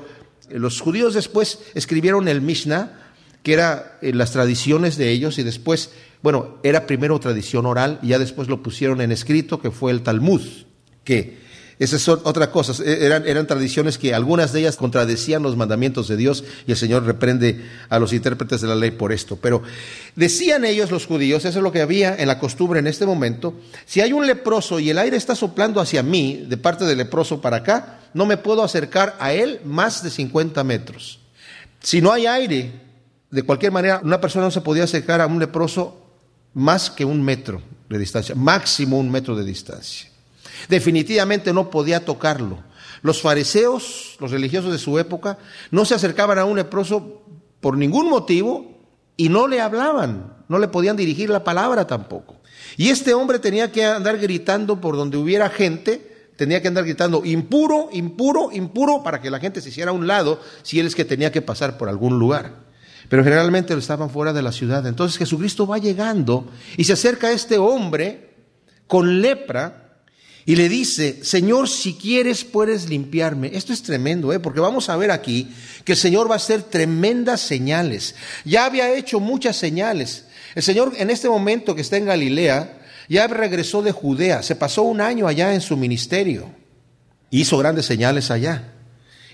los 0.49 0.81
judíos 0.81 1.13
después 1.13 1.59
escribieron 1.75 2.27
el 2.27 2.41
Mishnah, 2.41 3.03
que 3.47 3.53
era 3.53 3.97
eh, 4.01 4.11
las 4.11 4.33
tradiciones 4.33 4.97
de 4.97 5.09
ellos 5.09 5.39
y 5.39 5.43
después, 5.43 5.91
bueno, 6.21 6.57
era 6.63 6.85
primero 6.85 7.17
tradición 7.17 7.65
oral 7.65 7.97
y 8.01 8.09
ya 8.09 8.19
después 8.19 8.49
lo 8.49 8.61
pusieron 8.61 8.99
en 8.99 9.13
escrito, 9.13 9.61
que 9.61 9.71
fue 9.71 9.93
el 9.93 10.01
Talmud, 10.01 10.41
que 11.05 11.37
esa 11.79 11.95
es 11.95 12.09
otra 12.09 12.51
cosa, 12.51 12.73
e, 12.83 13.05
eran, 13.05 13.25
eran 13.25 13.47
tradiciones 13.47 13.97
que 13.97 14.13
algunas 14.13 14.51
de 14.51 14.59
ellas 14.59 14.75
contradecían 14.75 15.43
los 15.43 15.55
mandamientos 15.55 16.09
de 16.09 16.17
Dios 16.17 16.43
y 16.67 16.71
el 16.71 16.77
Señor 16.77 17.05
reprende 17.05 17.63
a 17.87 17.99
los 17.99 18.11
intérpretes 18.11 18.59
de 18.59 18.67
la 18.67 18.75
ley 18.75 18.91
por 18.91 19.13
esto. 19.13 19.37
Pero 19.37 19.63
decían 20.17 20.65
ellos 20.65 20.91
los 20.91 21.05
judíos, 21.05 21.45
eso 21.45 21.59
es 21.59 21.63
lo 21.63 21.71
que 21.71 21.79
había 21.79 22.17
en 22.17 22.27
la 22.27 22.39
costumbre 22.39 22.81
en 22.81 22.87
este 22.87 23.05
momento, 23.05 23.53
si 23.85 24.01
hay 24.01 24.11
un 24.11 24.27
leproso 24.27 24.77
y 24.77 24.89
el 24.89 24.97
aire 24.97 25.15
está 25.15 25.35
soplando 25.35 25.79
hacia 25.79 26.03
mí, 26.03 26.43
de 26.49 26.57
parte 26.57 26.83
del 26.83 26.97
leproso 26.97 27.39
para 27.39 27.55
acá, 27.55 28.01
no 28.13 28.25
me 28.25 28.35
puedo 28.35 28.61
acercar 28.61 29.15
a 29.21 29.31
él 29.31 29.61
más 29.63 30.03
de 30.03 30.09
50 30.09 30.61
metros. 30.65 31.21
Si 31.81 32.01
no 32.01 32.11
hay 32.11 32.25
aire, 32.25 32.86
de 33.29 33.43
cualquier 33.43 33.71
manera, 33.71 33.99
una 34.03 34.21
persona 34.21 34.45
no 34.45 34.51
se 34.51 34.61
podía 34.61 34.85
acercar 34.85 35.19
a 35.21 35.27
un 35.27 35.39
leproso 35.39 35.97
más 36.53 36.89
que 36.89 37.05
un 37.05 37.21
metro 37.21 37.61
de 37.89 37.97
distancia, 37.97 38.35
máximo 38.35 38.97
un 38.97 39.11
metro 39.11 39.35
de 39.35 39.43
distancia. 39.43 40.09
Definitivamente 40.69 41.53
no 41.53 41.69
podía 41.69 42.05
tocarlo. 42.05 42.59
Los 43.01 43.21
fariseos, 43.21 44.15
los 44.19 44.31
religiosos 44.31 44.71
de 44.71 44.79
su 44.79 44.97
época, 44.97 45.37
no 45.71 45.85
se 45.85 45.95
acercaban 45.95 46.39
a 46.39 46.45
un 46.45 46.55
leproso 46.55 47.21
por 47.59 47.77
ningún 47.77 48.09
motivo 48.09 48.77
y 49.17 49.29
no 49.29 49.47
le 49.47 49.61
hablaban, 49.61 50.33
no 50.47 50.57
le 50.57 50.67
podían 50.67 50.95
dirigir 50.97 51.29
la 51.29 51.43
palabra 51.43 51.85
tampoco. 51.85 52.37
Y 52.75 52.89
este 52.89 53.13
hombre 53.13 53.39
tenía 53.39 53.71
que 53.71 53.85
andar 53.85 54.17
gritando 54.17 54.79
por 54.81 54.95
donde 54.95 55.17
hubiera 55.17 55.49
gente, 55.49 56.31
tenía 56.37 56.61
que 56.61 56.69
andar 56.69 56.85
gritando 56.85 57.23
impuro, 57.25 57.89
impuro, 57.91 58.49
impuro, 58.51 59.03
para 59.03 59.21
que 59.21 59.29
la 59.29 59.39
gente 59.39 59.61
se 59.61 59.69
hiciera 59.69 59.91
a 59.91 59.93
un 59.93 60.07
lado 60.07 60.39
si 60.63 60.79
él 60.79 60.87
es 60.87 60.95
que 60.95 61.05
tenía 61.05 61.31
que 61.31 61.41
pasar 61.41 61.77
por 61.77 61.89
algún 61.89 62.19
lugar 62.19 62.66
pero 63.09 63.23
generalmente 63.23 63.73
estaban 63.73 64.09
fuera 64.09 64.33
de 64.33 64.41
la 64.41 64.51
ciudad. 64.51 64.85
Entonces 64.85 65.17
Jesucristo 65.17 65.65
va 65.65 65.77
llegando 65.77 66.49
y 66.75 66.83
se 66.83 66.93
acerca 66.93 67.27
a 67.27 67.31
este 67.31 67.57
hombre 67.57 68.35
con 68.87 69.21
lepra 69.21 69.87
y 70.45 70.55
le 70.55 70.69
dice, 70.69 71.19
Señor, 71.23 71.67
si 71.67 71.95
quieres 71.95 72.45
puedes 72.45 72.89
limpiarme. 72.89 73.51
Esto 73.53 73.73
es 73.73 73.83
tremendo, 73.83 74.31
¿eh? 74.31 74.39
porque 74.39 74.61
vamos 74.61 74.87
a 74.87 74.95
ver 74.95 75.11
aquí 75.11 75.53
que 75.83 75.91
el 75.91 75.97
Señor 75.97 76.29
va 76.29 76.35
a 76.35 76.37
hacer 76.37 76.63
tremendas 76.63 77.41
señales. 77.41 78.15
Ya 78.45 78.65
había 78.65 78.93
hecho 78.95 79.19
muchas 79.19 79.57
señales. 79.57 80.25
El 80.55 80.63
Señor 80.63 80.93
en 80.97 81.09
este 81.09 81.27
momento 81.27 81.75
que 81.75 81.81
está 81.81 81.97
en 81.97 82.05
Galilea, 82.05 82.79
ya 83.09 83.27
regresó 83.27 83.81
de 83.81 83.91
Judea, 83.91 84.41
se 84.41 84.55
pasó 84.55 84.83
un 84.83 85.01
año 85.01 85.27
allá 85.27 85.53
en 85.53 85.61
su 85.61 85.75
ministerio, 85.75 86.49
hizo 87.29 87.57
grandes 87.57 87.85
señales 87.85 88.31
allá. 88.31 88.73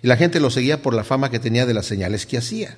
Y 0.01 0.07
la 0.07 0.17
gente 0.17 0.39
lo 0.39 0.49
seguía 0.49 0.81
por 0.81 0.95
la 0.95 1.03
fama 1.03 1.29
que 1.29 1.39
tenía 1.39 1.65
de 1.65 1.75
las 1.75 1.85
señales 1.85 2.25
que 2.25 2.39
hacía. 2.39 2.77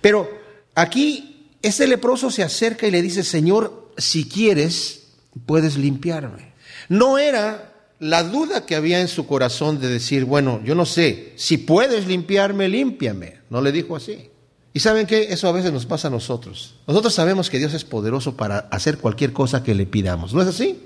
Pero 0.00 0.30
aquí 0.74 1.50
este 1.62 1.86
leproso 1.86 2.30
se 2.30 2.42
acerca 2.42 2.86
y 2.86 2.90
le 2.90 3.02
dice, 3.02 3.22
Señor, 3.22 3.92
si 3.96 4.28
quieres, 4.28 5.08
puedes 5.46 5.76
limpiarme. 5.76 6.52
No 6.88 7.18
era 7.18 7.74
la 8.00 8.22
duda 8.22 8.64
que 8.64 8.76
había 8.76 9.00
en 9.00 9.08
su 9.08 9.26
corazón 9.26 9.80
de 9.80 9.88
decir, 9.88 10.24
bueno, 10.24 10.60
yo 10.64 10.74
no 10.74 10.86
sé, 10.86 11.32
si 11.36 11.58
puedes 11.58 12.06
limpiarme, 12.06 12.68
límpiame. 12.68 13.38
No 13.50 13.60
le 13.60 13.72
dijo 13.72 13.96
así. 13.96 14.30
Y 14.72 14.80
saben 14.80 15.06
que 15.06 15.32
eso 15.32 15.48
a 15.48 15.52
veces 15.52 15.72
nos 15.72 15.86
pasa 15.86 16.08
a 16.08 16.10
nosotros. 16.10 16.74
Nosotros 16.86 17.14
sabemos 17.14 17.50
que 17.50 17.58
Dios 17.58 17.74
es 17.74 17.84
poderoso 17.84 18.36
para 18.36 18.58
hacer 18.70 18.98
cualquier 18.98 19.32
cosa 19.32 19.64
que 19.64 19.74
le 19.74 19.86
pidamos. 19.86 20.34
¿No 20.34 20.42
es 20.42 20.48
así? 20.48 20.80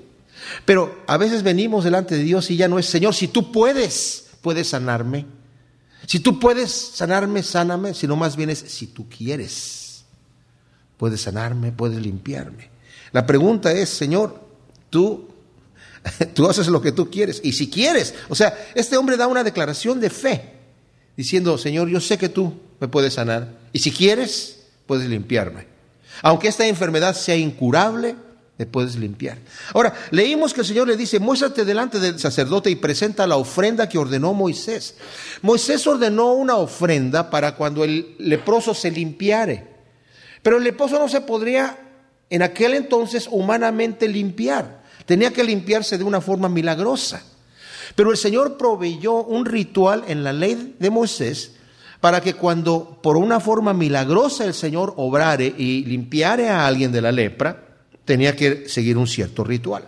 Pero 0.65 1.03
a 1.05 1.17
veces 1.17 1.43
venimos 1.43 1.83
delante 1.83 2.15
de 2.15 2.23
Dios 2.23 2.49
y 2.49 2.57
ya 2.57 2.67
no 2.67 2.79
es, 2.79 2.87
Señor, 2.87 3.13
si 3.13 3.27
tú 3.27 3.51
puedes, 3.51 4.29
puedes 4.41 4.69
sanarme. 4.69 5.25
Si 6.07 6.19
tú 6.19 6.39
puedes 6.39 6.71
sanarme, 6.71 7.43
sáname, 7.43 7.93
sino 7.93 8.15
más 8.15 8.35
bien 8.35 8.49
es 8.49 8.59
si 8.59 8.87
tú 8.87 9.07
quieres. 9.09 10.05
Puedes 10.97 11.21
sanarme, 11.21 11.71
puedes 11.71 11.99
limpiarme. 11.99 12.69
La 13.11 13.25
pregunta 13.25 13.71
es, 13.71 13.89
Señor, 13.89 14.41
tú, 14.89 15.29
tú 16.33 16.49
haces 16.49 16.67
lo 16.67 16.81
que 16.81 16.91
tú 16.91 17.09
quieres. 17.09 17.41
Y 17.43 17.53
si 17.53 17.69
quieres, 17.69 18.13
o 18.29 18.35
sea, 18.35 18.57
este 18.75 18.97
hombre 18.97 19.17
da 19.17 19.27
una 19.27 19.43
declaración 19.43 19.99
de 19.99 20.09
fe, 20.09 20.53
diciendo, 21.15 21.57
Señor, 21.57 21.89
yo 21.89 22.01
sé 22.01 22.17
que 22.17 22.29
tú 22.29 22.53
me 22.79 22.87
puedes 22.87 23.13
sanar. 23.13 23.49
Y 23.71 23.79
si 23.79 23.91
quieres, 23.91 24.63
puedes 24.85 25.07
limpiarme. 25.09 25.67
Aunque 26.21 26.47
esta 26.47 26.67
enfermedad 26.67 27.15
sea 27.15 27.35
incurable, 27.35 28.15
puedes 28.65 28.95
limpiar. 28.95 29.37
Ahora, 29.73 29.93
leímos 30.11 30.53
que 30.53 30.61
el 30.61 30.67
Señor 30.67 30.87
le 30.87 30.97
dice, 30.97 31.19
muéstrate 31.19 31.65
delante 31.65 31.99
del 31.99 32.19
sacerdote 32.19 32.69
y 32.69 32.75
presenta 32.75 33.27
la 33.27 33.37
ofrenda 33.37 33.89
que 33.89 33.97
ordenó 33.97 34.33
Moisés. 34.33 34.95
Moisés 35.41 35.85
ordenó 35.87 36.33
una 36.33 36.55
ofrenda 36.55 37.29
para 37.29 37.55
cuando 37.55 37.83
el 37.83 38.15
leproso 38.19 38.73
se 38.73 38.91
limpiare. 38.91 39.67
Pero 40.41 40.57
el 40.57 40.63
leproso 40.63 40.99
no 40.99 41.07
se 41.07 41.21
podría 41.21 41.77
en 42.29 42.41
aquel 42.41 42.73
entonces 42.73 43.27
humanamente 43.29 44.07
limpiar. 44.07 44.83
Tenía 45.05 45.31
que 45.31 45.43
limpiarse 45.43 45.97
de 45.97 46.03
una 46.03 46.21
forma 46.21 46.49
milagrosa. 46.49 47.23
Pero 47.95 48.11
el 48.11 48.17
Señor 48.17 48.57
proveyó 48.57 49.23
un 49.23 49.45
ritual 49.45 50.03
en 50.07 50.23
la 50.23 50.33
ley 50.33 50.75
de 50.79 50.89
Moisés 50.89 51.53
para 52.03 52.19
que 52.19 52.33
cuando 52.33 52.99
por 53.01 53.15
una 53.15 53.39
forma 53.39 53.73
milagrosa 53.73 54.43
el 54.43 54.53
Señor 54.53 54.93
obrare 54.97 55.45
y 55.57 55.85
limpiare 55.85 56.49
a 56.49 56.67
alguien 56.67 56.91
de 56.91 57.01
la 57.01 57.13
lepra, 57.13 57.72
tenía 58.05 58.35
que 58.35 58.67
seguir 58.69 58.97
un 58.97 59.07
cierto 59.07 59.43
ritual. 59.43 59.87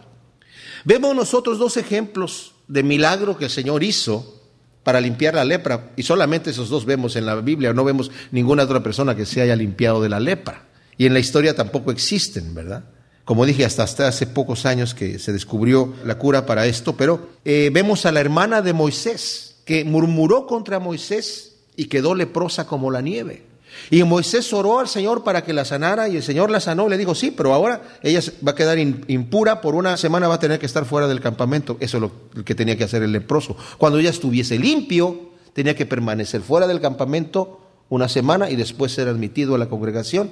Vemos 0.84 1.16
nosotros 1.16 1.58
dos 1.58 1.78
ejemplos 1.78 2.54
de 2.68 2.84
milagro 2.84 3.38
que 3.38 3.46
el 3.46 3.52
Señor 3.52 3.84
hizo 3.84 4.36
para 4.84 5.02
limpiar 5.02 5.34
la 5.34 5.44
lepra. 5.44 5.92
Y 5.96 6.04
solamente 6.04 6.52
esos 6.52 6.70
dos 6.70 6.86
vemos 6.86 7.16
en 7.16 7.26
la 7.26 7.36
Biblia, 7.36 7.74
no 7.74 7.84
vemos 7.84 8.12
ninguna 8.32 8.64
otra 8.64 8.84
persona 8.84 9.16
que 9.16 9.26
se 9.26 9.42
haya 9.42 9.56
limpiado 9.56 10.02
de 10.02 10.10
la 10.10 10.20
lepra. 10.20 10.68
Y 10.98 11.08
en 11.08 11.14
la 11.14 11.20
historia 11.20 11.56
tampoco 11.56 11.92
existen, 11.92 12.54
¿verdad? 12.54 12.86
Como 13.26 13.48
dije, 13.48 13.66
hasta, 13.66 13.84
hace 14.08 14.28
pocos 14.28 14.68
años 14.68 14.94
que 14.94 15.18
se 15.18 15.34
descubrió 15.34 15.96
la 16.06 16.20
cura 16.20 16.46
para 16.46 16.68
esto, 16.68 16.96
pero 16.96 17.30
eh, 17.44 17.72
vemos 17.74 18.06
a 18.06 18.12
la 18.12 18.22
hermana 18.22 18.62
de 18.62 18.74
Moisés, 18.74 19.56
que 19.66 19.84
murmuró 19.84 20.46
contra 20.46 20.80
Moisés 20.80 21.56
y 21.76 21.86
quedó 21.86 22.14
leprosa 22.14 22.68
como 22.68 22.92
la 22.92 23.02
nieve. 23.02 23.44
Y 23.90 24.04
Moisés 24.04 24.52
oró 24.54 24.80
al 24.80 24.88
Señor 24.88 25.24
para 25.24 25.44
que 25.44 25.54
la 25.54 25.66
sanara 25.66 26.08
y 26.10 26.18
el 26.18 26.24
Señor 26.24 26.50
la 26.50 26.60
sanó. 26.60 26.90
Le 26.90 26.98
dijo, 26.98 27.16
sí, 27.16 27.32
pero 27.32 27.54
ahora 27.54 27.82
ella 28.02 28.22
va 28.46 28.52
a 28.52 28.56
quedar 28.56 28.78
impura, 28.80 29.62
por 29.62 29.76
una 29.76 29.98
semana 29.98 30.28
va 30.28 30.36
a 30.36 30.40
tener 30.40 30.60
que 30.60 30.66
estar 30.66 30.86
fuera 30.86 31.08
del 31.08 31.22
campamento. 31.22 31.78
Eso 31.80 31.98
es 31.98 32.02
lo 32.02 32.44
que 32.44 32.56
tenía 32.56 32.78
que 32.78 32.84
hacer 32.84 33.04
el 33.04 33.12
leproso. 33.12 33.56
Cuando 33.78 34.00
ella 34.00 34.10
estuviese 34.10 34.58
limpio, 34.58 35.32
tenía 35.54 35.76
que 35.76 35.86
permanecer 35.86 36.42
fuera 36.42 36.68
del 36.68 36.82
campamento 36.82 37.62
una 37.90 38.10
semana 38.10 38.50
y 38.50 38.56
después 38.56 38.92
ser 38.92 39.08
admitido 39.08 39.56
a 39.56 39.58
la 39.58 39.68
congregación. 39.68 40.32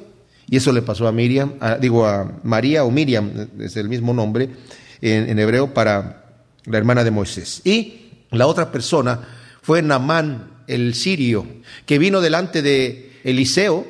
Y 0.49 0.57
eso 0.57 0.71
le 0.73 0.81
pasó 0.81 1.07
a 1.07 1.11
Miriam, 1.11 1.53
digo 1.79 2.05
a 2.05 2.39
María 2.43 2.83
o 2.83 2.91
Miriam, 2.91 3.47
es 3.59 3.77
el 3.77 3.87
mismo 3.87 4.13
nombre 4.13 4.49
en, 5.01 5.29
en 5.29 5.39
hebreo 5.39 5.73
para 5.73 6.25
la 6.65 6.77
hermana 6.77 7.03
de 7.03 7.11
Moisés. 7.11 7.61
Y 7.63 8.25
la 8.31 8.47
otra 8.47 8.71
persona 8.71 9.21
fue 9.61 9.81
Namán, 9.81 10.63
el 10.67 10.95
sirio, 10.95 11.45
que 11.85 11.97
vino 11.97 12.19
delante 12.19 12.61
de 12.61 13.12
Eliseo, 13.23 13.85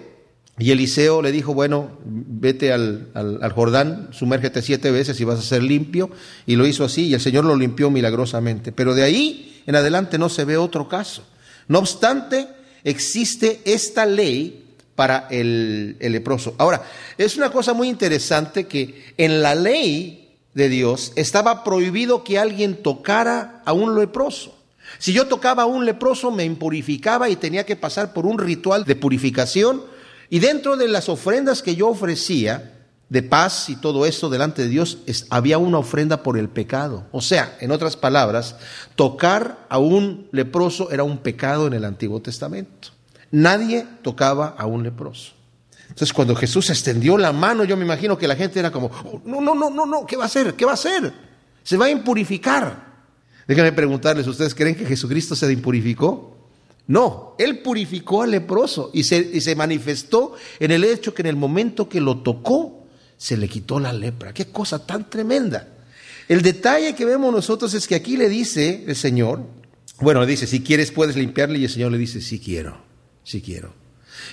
y 0.59 0.71
Eliseo 0.71 1.21
le 1.21 1.31
dijo, 1.31 1.53
bueno, 1.53 1.97
vete 2.05 2.71
al, 2.71 3.09
al, 3.15 3.51
Jordán, 3.53 4.09
sumérgete 4.11 4.61
siete 4.61 4.91
veces 4.91 5.19
y 5.19 5.23
vas 5.23 5.39
a 5.39 5.41
ser 5.41 5.63
limpio. 5.63 6.11
Y 6.45 6.55
lo 6.55 6.67
hizo 6.67 6.83
así 6.85 7.07
y 7.07 7.13
el 7.15 7.21
Señor 7.21 7.45
lo 7.45 7.55
limpió 7.55 7.89
milagrosamente. 7.89 8.71
Pero 8.71 8.93
de 8.93 9.03
ahí 9.03 9.63
en 9.65 9.75
adelante 9.75 10.19
no 10.19 10.29
se 10.29 10.45
ve 10.45 10.57
otro 10.57 10.87
caso. 10.87 11.25
No 11.67 11.79
obstante, 11.79 12.47
existe 12.83 13.61
esta 13.65 14.05
ley 14.05 14.75
para 14.95 15.27
el, 15.31 15.97
el 15.99 16.11
leproso. 16.11 16.53
Ahora, 16.59 16.83
es 17.17 17.35
una 17.35 17.51
cosa 17.51 17.73
muy 17.73 17.89
interesante 17.89 18.67
que 18.67 19.13
en 19.17 19.41
la 19.41 19.55
ley 19.55 20.35
de 20.53 20.69
Dios 20.69 21.13
estaba 21.15 21.63
prohibido 21.63 22.23
que 22.23 22.37
alguien 22.37 22.75
tocara 22.83 23.63
a 23.65 23.73
un 23.73 23.97
leproso. 23.99 24.62
Si 24.99 25.13
yo 25.13 25.27
tocaba 25.27 25.63
a 25.63 25.67
un 25.67 25.85
leproso 25.85 26.31
me 26.31 26.45
impurificaba 26.45 27.29
y 27.29 27.35
tenía 27.35 27.65
que 27.65 27.75
pasar 27.75 28.13
por 28.13 28.25
un 28.25 28.37
ritual 28.37 28.85
de 28.85 28.95
purificación. 28.95 29.83
Y 30.29 30.39
dentro 30.39 30.77
de 30.77 30.87
las 30.87 31.09
ofrendas 31.09 31.61
que 31.61 31.75
yo 31.75 31.89
ofrecía, 31.89 32.73
de 33.13 33.21
paz 33.21 33.69
y 33.69 33.75
todo 33.75 34.07
eso 34.07 34.27
delante 34.29 34.63
de 34.63 34.69
Dios, 34.69 34.97
había 35.29 35.59
una 35.59 35.77
ofrenda 35.77 36.23
por 36.23 36.35
el 36.35 36.49
pecado. 36.49 37.05
O 37.11 37.21
sea, 37.21 37.55
en 37.59 37.69
otras 37.69 37.95
palabras, 37.95 38.55
tocar 38.95 39.67
a 39.69 39.77
un 39.77 40.27
leproso 40.31 40.89
era 40.89 41.03
un 41.03 41.19
pecado 41.19 41.67
en 41.67 41.73
el 41.73 41.85
Antiguo 41.85 42.21
Testamento. 42.21 42.89
Nadie 43.29 43.85
tocaba 44.01 44.55
a 44.57 44.65
un 44.65 44.81
leproso. 44.81 45.33
Entonces, 45.89 46.11
cuando 46.11 46.35
Jesús 46.35 46.71
extendió 46.71 47.15
la 47.19 47.31
mano, 47.31 47.65
yo 47.65 47.77
me 47.77 47.85
imagino 47.85 48.17
que 48.17 48.27
la 48.27 48.35
gente 48.35 48.59
era 48.59 48.71
como, 48.71 48.87
oh, 48.87 49.21
no, 49.25 49.41
no, 49.41 49.53
no, 49.53 49.69
no, 49.69 49.85
no, 49.85 50.05
¿qué 50.07 50.17
va 50.17 50.23
a 50.23 50.25
hacer? 50.25 50.55
¿Qué 50.55 50.65
va 50.65 50.71
a 50.71 50.73
hacer? 50.73 51.13
Se 51.61 51.77
va 51.77 51.85
a 51.85 51.89
impurificar. 51.91 52.92
Déjenme 53.47 53.71
preguntarles, 53.73 54.27
¿ustedes 54.27 54.55
creen 54.55 54.75
que 54.75 54.85
Jesucristo 54.85 55.35
se 55.35 55.51
impurificó? 55.51 56.37
No, 56.87 57.35
Él 57.37 57.59
purificó 57.59 58.23
al 58.23 58.31
leproso 58.31 58.91
y 58.93 59.03
se, 59.03 59.17
y 59.17 59.41
se 59.41 59.55
manifestó 59.55 60.35
en 60.59 60.71
el 60.71 60.83
hecho 60.83 61.13
que 61.13 61.21
en 61.21 61.27
el 61.27 61.35
momento 61.35 61.87
que 61.87 62.01
lo 62.01 62.19
tocó, 62.19 62.83
se 63.17 63.37
le 63.37 63.47
quitó 63.47 63.79
la 63.79 63.93
lepra. 63.93 64.33
Qué 64.33 64.47
cosa 64.47 64.85
tan 64.85 65.09
tremenda. 65.09 65.69
El 66.27 66.41
detalle 66.41 66.93
que 66.95 67.05
vemos 67.05 67.33
nosotros 67.33 67.73
es 67.73 67.87
que 67.87 67.95
aquí 67.95 68.17
le 68.17 68.27
dice 68.27 68.83
el 68.87 68.95
Señor, 68.95 69.45
bueno, 69.99 70.21
le 70.21 70.27
dice, 70.27 70.47
si 70.47 70.61
quieres 70.61 70.91
puedes 70.91 71.15
limpiarle 71.15 71.59
y 71.59 71.63
el 71.63 71.69
Señor 71.69 71.91
le 71.91 71.97
dice, 71.97 72.19
sí 72.19 72.39
quiero, 72.39 72.81
sí 73.23 73.41
quiero. 73.41 73.73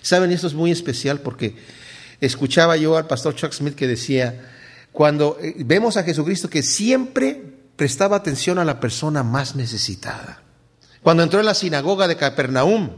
Saben, 0.03 0.31
esto 0.33 0.47
es 0.47 0.55
muy 0.55 0.71
especial 0.71 1.21
porque 1.21 1.55
escuchaba 2.21 2.77
yo 2.77 2.97
al 2.97 3.07
pastor 3.07 3.35
Chuck 3.35 3.53
Smith 3.53 3.75
que 3.75 3.87
decía, 3.87 4.51
cuando 4.93 5.39
eh, 5.41 5.55
vemos 5.59 5.97
a 5.97 6.03
Jesucristo 6.03 6.51
que 6.51 6.63
siempre 6.63 7.50
prestaba 7.81 8.17
atención 8.17 8.59
a 8.59 8.65
la 8.67 8.79
persona 8.79 9.23
más 9.23 9.57
necesitada. 9.57 10.43
Cuando 11.03 11.23
entró 11.23 11.41
en 11.41 11.47
la 11.47 11.55
sinagoga 11.55 12.07
de 12.09 12.19
Capernaum 12.19 12.91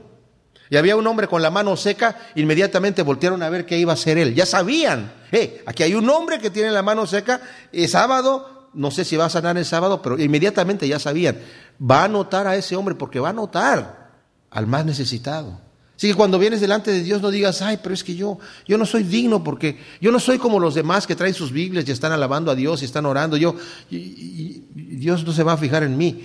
y 0.68 0.76
había 0.76 0.96
un 0.96 1.06
hombre 1.06 1.28
con 1.28 1.40
la 1.40 1.52
mano 1.52 1.76
seca, 1.76 2.18
inmediatamente 2.34 3.02
voltearon 3.02 3.44
a 3.44 3.48
ver 3.48 3.64
qué 3.64 3.78
iba 3.78 3.92
a 3.92 3.94
hacer 3.94 4.18
él. 4.18 4.34
Ya 4.34 4.44
sabían, 4.44 5.12
eh, 5.30 5.62
aquí 5.66 5.84
hay 5.84 5.94
un 5.94 6.10
hombre 6.10 6.40
que 6.40 6.50
tiene 6.50 6.72
la 6.72 6.82
mano 6.82 7.06
seca, 7.06 7.40
es 7.70 7.92
sábado, 7.92 8.70
no 8.74 8.90
sé 8.90 9.04
si 9.04 9.16
va 9.16 9.26
a 9.26 9.30
sanar 9.30 9.56
el 9.56 9.64
sábado, 9.64 10.02
pero 10.02 10.18
inmediatamente 10.18 10.88
ya 10.88 10.98
sabían, 10.98 11.38
va 11.80 12.02
a 12.02 12.08
notar 12.08 12.48
a 12.48 12.56
ese 12.56 12.74
hombre 12.74 12.96
porque 12.96 13.20
va 13.20 13.28
a 13.28 13.32
notar 13.32 14.10
al 14.50 14.66
más 14.66 14.84
necesitado. 14.84 15.60
Así 15.96 16.08
que 16.08 16.14
cuando 16.14 16.38
vienes 16.38 16.60
delante 16.60 16.90
de 16.90 17.02
Dios 17.02 17.22
no 17.22 17.30
digas, 17.30 17.62
ay, 17.62 17.78
pero 17.82 17.94
es 17.94 18.02
que 18.02 18.14
yo, 18.14 18.38
yo 18.66 18.78
no 18.78 18.86
soy 18.86 19.02
digno 19.04 19.44
porque 19.44 19.78
yo 20.00 20.10
no 20.10 20.18
soy 20.18 20.38
como 20.38 20.58
los 20.58 20.74
demás 20.74 21.06
que 21.06 21.14
traen 21.14 21.34
sus 21.34 21.52
Biblias 21.52 21.86
y 21.86 21.92
están 21.92 22.12
alabando 22.12 22.50
a 22.50 22.54
Dios 22.54 22.82
y 22.82 22.86
están 22.86 23.06
orando. 23.06 23.36
Yo, 23.36 23.54
Dios 23.90 25.24
no 25.24 25.32
se 25.32 25.42
va 25.42 25.52
a 25.52 25.56
fijar 25.56 25.82
en 25.82 25.96
mí. 25.96 26.24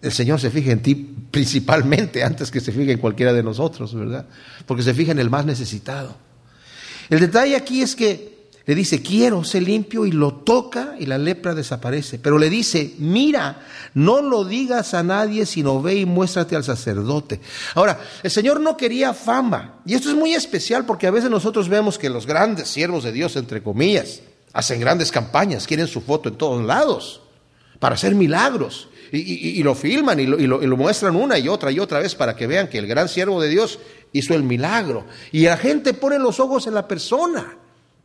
El 0.00 0.12
Señor 0.12 0.40
se 0.40 0.50
fija 0.50 0.70
en 0.70 0.80
ti 0.80 0.94
principalmente 1.30 2.22
antes 2.24 2.50
que 2.50 2.60
se 2.60 2.72
fije 2.72 2.92
en 2.92 2.98
cualquiera 2.98 3.32
de 3.32 3.42
nosotros, 3.42 3.94
¿verdad? 3.94 4.26
Porque 4.64 4.82
se 4.82 4.94
fija 4.94 5.12
en 5.12 5.18
el 5.18 5.28
más 5.28 5.44
necesitado. 5.44 6.16
El 7.10 7.20
detalle 7.20 7.56
aquí 7.56 7.82
es 7.82 7.96
que 7.96 8.37
le 8.68 8.74
dice, 8.74 9.00
quiero, 9.00 9.44
ser 9.44 9.62
limpio, 9.62 10.04
y 10.04 10.12
lo 10.12 10.34
toca 10.34 10.94
y 10.98 11.06
la 11.06 11.16
lepra 11.16 11.54
desaparece. 11.54 12.18
Pero 12.18 12.36
le 12.36 12.50
dice, 12.50 12.92
mira, 12.98 13.66
no 13.94 14.20
lo 14.20 14.44
digas 14.44 14.92
a 14.92 15.02
nadie, 15.02 15.46
sino 15.46 15.80
ve 15.80 15.94
y 15.94 16.04
muéstrate 16.04 16.54
al 16.54 16.64
sacerdote. 16.64 17.40
Ahora, 17.74 17.98
el 18.22 18.30
Señor 18.30 18.60
no 18.60 18.76
quería 18.76 19.14
fama. 19.14 19.80
Y 19.86 19.94
esto 19.94 20.10
es 20.10 20.14
muy 20.14 20.34
especial 20.34 20.84
porque 20.84 21.06
a 21.06 21.10
veces 21.10 21.30
nosotros 21.30 21.70
vemos 21.70 21.98
que 21.98 22.10
los 22.10 22.26
grandes 22.26 22.68
siervos 22.68 23.04
de 23.04 23.12
Dios, 23.12 23.36
entre 23.36 23.62
comillas, 23.62 24.20
hacen 24.52 24.80
grandes 24.80 25.10
campañas, 25.10 25.66
quieren 25.66 25.86
su 25.86 26.02
foto 26.02 26.28
en 26.28 26.36
todos 26.36 26.62
lados 26.62 27.22
para 27.78 27.94
hacer 27.94 28.14
milagros. 28.14 28.90
Y, 29.10 29.62
lo 29.62 29.74
filman 29.74 30.20
y 30.20 30.26
lo, 30.26 30.38
y 30.38 30.66
lo 30.66 30.76
muestran 30.76 31.16
una 31.16 31.38
y 31.38 31.48
otra 31.48 31.72
y 31.72 31.78
otra 31.80 32.00
vez 32.00 32.14
para 32.14 32.36
que 32.36 32.46
vean 32.46 32.68
que 32.68 32.76
el 32.76 32.86
gran 32.86 33.08
siervo 33.08 33.40
de 33.40 33.48
Dios 33.48 33.78
hizo 34.12 34.34
el 34.34 34.42
milagro. 34.42 35.06
Y 35.32 35.44
la 35.44 35.56
gente 35.56 35.94
pone 35.94 36.18
los 36.18 36.38
ojos 36.38 36.66
en 36.66 36.74
la 36.74 36.86
persona 36.86 37.56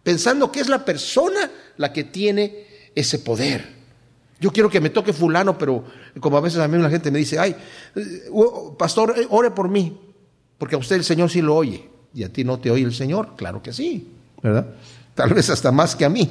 pensando 0.03 0.51
que 0.51 0.59
es 0.59 0.67
la 0.67 0.85
persona 0.85 1.49
la 1.77 1.91
que 1.91 2.03
tiene 2.03 2.67
ese 2.93 3.19
poder. 3.19 3.67
Yo 4.39 4.51
quiero 4.51 4.69
que 4.69 4.81
me 4.81 4.89
toque 4.89 5.13
fulano, 5.13 5.57
pero 5.57 5.85
como 6.19 6.37
a 6.37 6.41
veces 6.41 6.59
a 6.59 6.67
mí 6.67 6.77
la 6.77 6.89
gente 6.89 7.09
me 7.09 7.19
dice, 7.19 7.39
ay, 7.39 7.55
eh, 7.95 8.29
pastor, 8.77 9.15
eh, 9.17 9.25
ore 9.29 9.51
por 9.51 9.69
mí, 9.69 9.97
porque 10.57 10.75
a 10.75 10.77
usted 10.77 10.97
el 10.97 11.03
Señor 11.03 11.29
sí 11.29 11.41
lo 11.41 11.55
oye, 11.55 11.89
y 12.13 12.23
a 12.23 12.29
ti 12.29 12.43
no 12.43 12.59
te 12.59 12.69
oye 12.69 12.83
el 12.83 12.93
Señor, 12.93 13.35
claro 13.37 13.63
que 13.63 13.71
sí, 13.71 14.11
¿verdad? 14.41 14.67
Tal 15.15 15.33
vez 15.33 15.49
hasta 15.49 15.71
más 15.71 15.95
que 15.95 16.03
a 16.03 16.09
mí. 16.09 16.29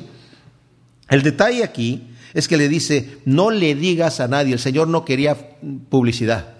El 1.08 1.22
detalle 1.22 1.64
aquí 1.64 2.14
es 2.34 2.48
que 2.48 2.56
le 2.56 2.68
dice, 2.68 3.18
no 3.24 3.50
le 3.50 3.74
digas 3.74 4.20
a 4.20 4.28
nadie, 4.28 4.52
el 4.52 4.58
Señor 4.58 4.88
no 4.88 5.04
quería 5.06 5.36
publicidad, 5.88 6.52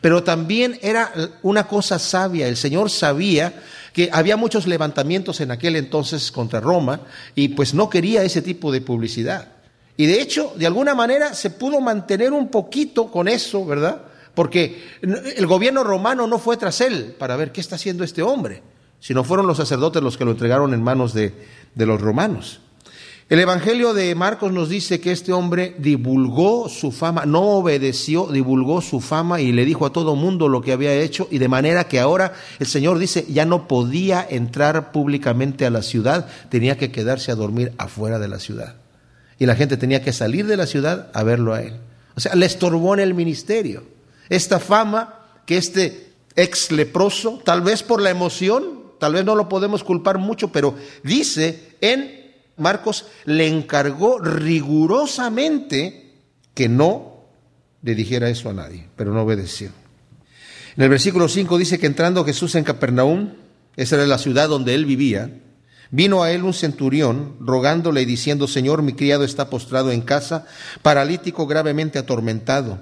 pero 0.00 0.22
también 0.22 0.78
era 0.82 1.12
una 1.42 1.66
cosa 1.66 1.98
sabia, 1.98 2.46
el 2.46 2.56
Señor 2.56 2.90
sabía 2.90 3.62
que 3.94 4.10
había 4.12 4.36
muchos 4.36 4.66
levantamientos 4.66 5.40
en 5.40 5.52
aquel 5.52 5.76
entonces 5.76 6.32
contra 6.32 6.60
Roma 6.60 7.00
y 7.36 7.48
pues 7.48 7.74
no 7.74 7.88
quería 7.88 8.24
ese 8.24 8.42
tipo 8.42 8.72
de 8.72 8.80
publicidad. 8.80 9.52
Y 9.96 10.06
de 10.06 10.20
hecho, 10.20 10.52
de 10.56 10.66
alguna 10.66 10.96
manera 10.96 11.32
se 11.32 11.50
pudo 11.50 11.80
mantener 11.80 12.32
un 12.32 12.48
poquito 12.48 13.10
con 13.10 13.28
eso, 13.28 13.64
¿verdad? 13.64 14.02
Porque 14.34 14.82
el 15.00 15.46
gobierno 15.46 15.84
romano 15.84 16.26
no 16.26 16.40
fue 16.40 16.56
tras 16.56 16.80
él 16.80 17.14
para 17.16 17.36
ver 17.36 17.52
qué 17.52 17.60
está 17.60 17.76
haciendo 17.76 18.02
este 18.02 18.20
hombre, 18.20 18.64
sino 18.98 19.22
fueron 19.22 19.46
los 19.46 19.58
sacerdotes 19.58 20.02
los 20.02 20.18
que 20.18 20.24
lo 20.24 20.32
entregaron 20.32 20.74
en 20.74 20.82
manos 20.82 21.14
de, 21.14 21.32
de 21.76 21.86
los 21.86 22.00
romanos. 22.00 22.60
El 23.30 23.40
Evangelio 23.40 23.94
de 23.94 24.14
Marcos 24.14 24.52
nos 24.52 24.68
dice 24.68 25.00
que 25.00 25.10
este 25.10 25.32
hombre 25.32 25.74
divulgó 25.78 26.68
su 26.68 26.92
fama, 26.92 27.24
no 27.24 27.40
obedeció, 27.40 28.26
divulgó 28.26 28.82
su 28.82 29.00
fama 29.00 29.40
y 29.40 29.50
le 29.50 29.64
dijo 29.64 29.86
a 29.86 29.92
todo 29.94 30.14
mundo 30.14 30.46
lo 30.48 30.60
que 30.60 30.72
había 30.72 30.92
hecho 30.92 31.26
y 31.30 31.38
de 31.38 31.48
manera 31.48 31.88
que 31.88 32.00
ahora 32.00 32.34
el 32.58 32.66
Señor 32.66 32.98
dice 32.98 33.24
ya 33.26 33.46
no 33.46 33.66
podía 33.66 34.26
entrar 34.28 34.92
públicamente 34.92 35.64
a 35.64 35.70
la 35.70 35.80
ciudad, 35.80 36.28
tenía 36.50 36.76
que 36.76 36.92
quedarse 36.92 37.32
a 37.32 37.34
dormir 37.34 37.72
afuera 37.78 38.18
de 38.18 38.28
la 38.28 38.38
ciudad. 38.38 38.76
Y 39.38 39.46
la 39.46 39.56
gente 39.56 39.78
tenía 39.78 40.02
que 40.02 40.12
salir 40.12 40.46
de 40.46 40.58
la 40.58 40.66
ciudad 40.66 41.10
a 41.14 41.22
verlo 41.22 41.54
a 41.54 41.62
él. 41.62 41.78
O 42.16 42.20
sea, 42.20 42.34
le 42.34 42.44
estorbó 42.44 42.92
en 42.92 43.00
el 43.00 43.14
ministerio. 43.14 43.84
Esta 44.28 44.60
fama 44.60 45.20
que 45.46 45.56
este 45.56 46.12
ex 46.36 46.70
leproso, 46.70 47.40
tal 47.42 47.62
vez 47.62 47.82
por 47.82 48.02
la 48.02 48.10
emoción, 48.10 48.82
tal 49.00 49.14
vez 49.14 49.24
no 49.24 49.34
lo 49.34 49.48
podemos 49.48 49.82
culpar 49.82 50.18
mucho, 50.18 50.52
pero 50.52 50.74
dice 51.02 51.76
en 51.80 52.23
Marcos 52.56 53.06
le 53.24 53.48
encargó 53.48 54.18
rigurosamente 54.18 56.12
que 56.54 56.68
no 56.68 57.24
le 57.82 57.94
dijera 57.94 58.28
eso 58.28 58.50
a 58.50 58.54
nadie, 58.54 58.88
pero 58.96 59.12
no 59.12 59.22
obedeció. 59.22 59.70
En 60.76 60.82
el 60.82 60.88
versículo 60.88 61.28
5 61.28 61.58
dice 61.58 61.78
que 61.78 61.86
entrando 61.86 62.24
Jesús 62.24 62.54
en 62.54 62.64
Capernaum, 62.64 63.34
esa 63.76 63.96
era 63.96 64.06
la 64.06 64.18
ciudad 64.18 64.48
donde 64.48 64.74
él 64.74 64.86
vivía, 64.86 65.30
vino 65.90 66.22
a 66.22 66.32
él 66.32 66.42
un 66.42 66.54
centurión 66.54 67.36
rogándole 67.40 68.02
y 68.02 68.06
diciendo, 68.06 68.48
Señor, 68.48 68.82
mi 68.82 68.94
criado 68.94 69.24
está 69.24 69.50
postrado 69.50 69.92
en 69.92 70.00
casa, 70.00 70.46
paralítico 70.82 71.46
gravemente 71.46 71.98
atormentado. 71.98 72.80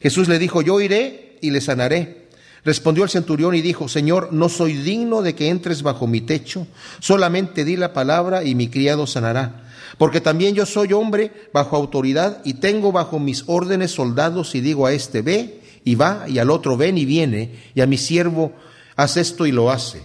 Jesús 0.00 0.28
le 0.28 0.38
dijo, 0.38 0.62
yo 0.62 0.80
iré 0.80 1.38
y 1.40 1.50
le 1.50 1.60
sanaré. 1.60 2.21
Respondió 2.64 3.02
el 3.02 3.10
centurión 3.10 3.54
y 3.54 3.60
dijo, 3.60 3.88
Señor, 3.88 4.32
no 4.32 4.48
soy 4.48 4.74
digno 4.74 5.22
de 5.22 5.34
que 5.34 5.48
entres 5.48 5.82
bajo 5.82 6.06
mi 6.06 6.20
techo, 6.20 6.66
solamente 7.00 7.64
di 7.64 7.76
la 7.76 7.92
palabra 7.92 8.44
y 8.44 8.54
mi 8.54 8.68
criado 8.68 9.06
sanará. 9.06 9.64
Porque 9.98 10.20
también 10.20 10.54
yo 10.54 10.64
soy 10.64 10.92
hombre 10.92 11.32
bajo 11.52 11.76
autoridad 11.76 12.40
y 12.44 12.54
tengo 12.54 12.92
bajo 12.92 13.18
mis 13.18 13.44
órdenes 13.46 13.90
soldados 13.90 14.54
y 14.54 14.60
digo 14.60 14.86
a 14.86 14.92
este 14.92 15.22
ve 15.22 15.60
y 15.84 15.96
va 15.96 16.24
y 16.28 16.38
al 16.38 16.50
otro 16.50 16.76
ven 16.76 16.96
y 16.98 17.04
viene 17.04 17.60
y 17.74 17.80
a 17.80 17.86
mi 17.86 17.98
siervo 17.98 18.52
haz 18.96 19.16
esto 19.16 19.44
y 19.44 19.52
lo 19.52 19.70
hace. 19.70 20.04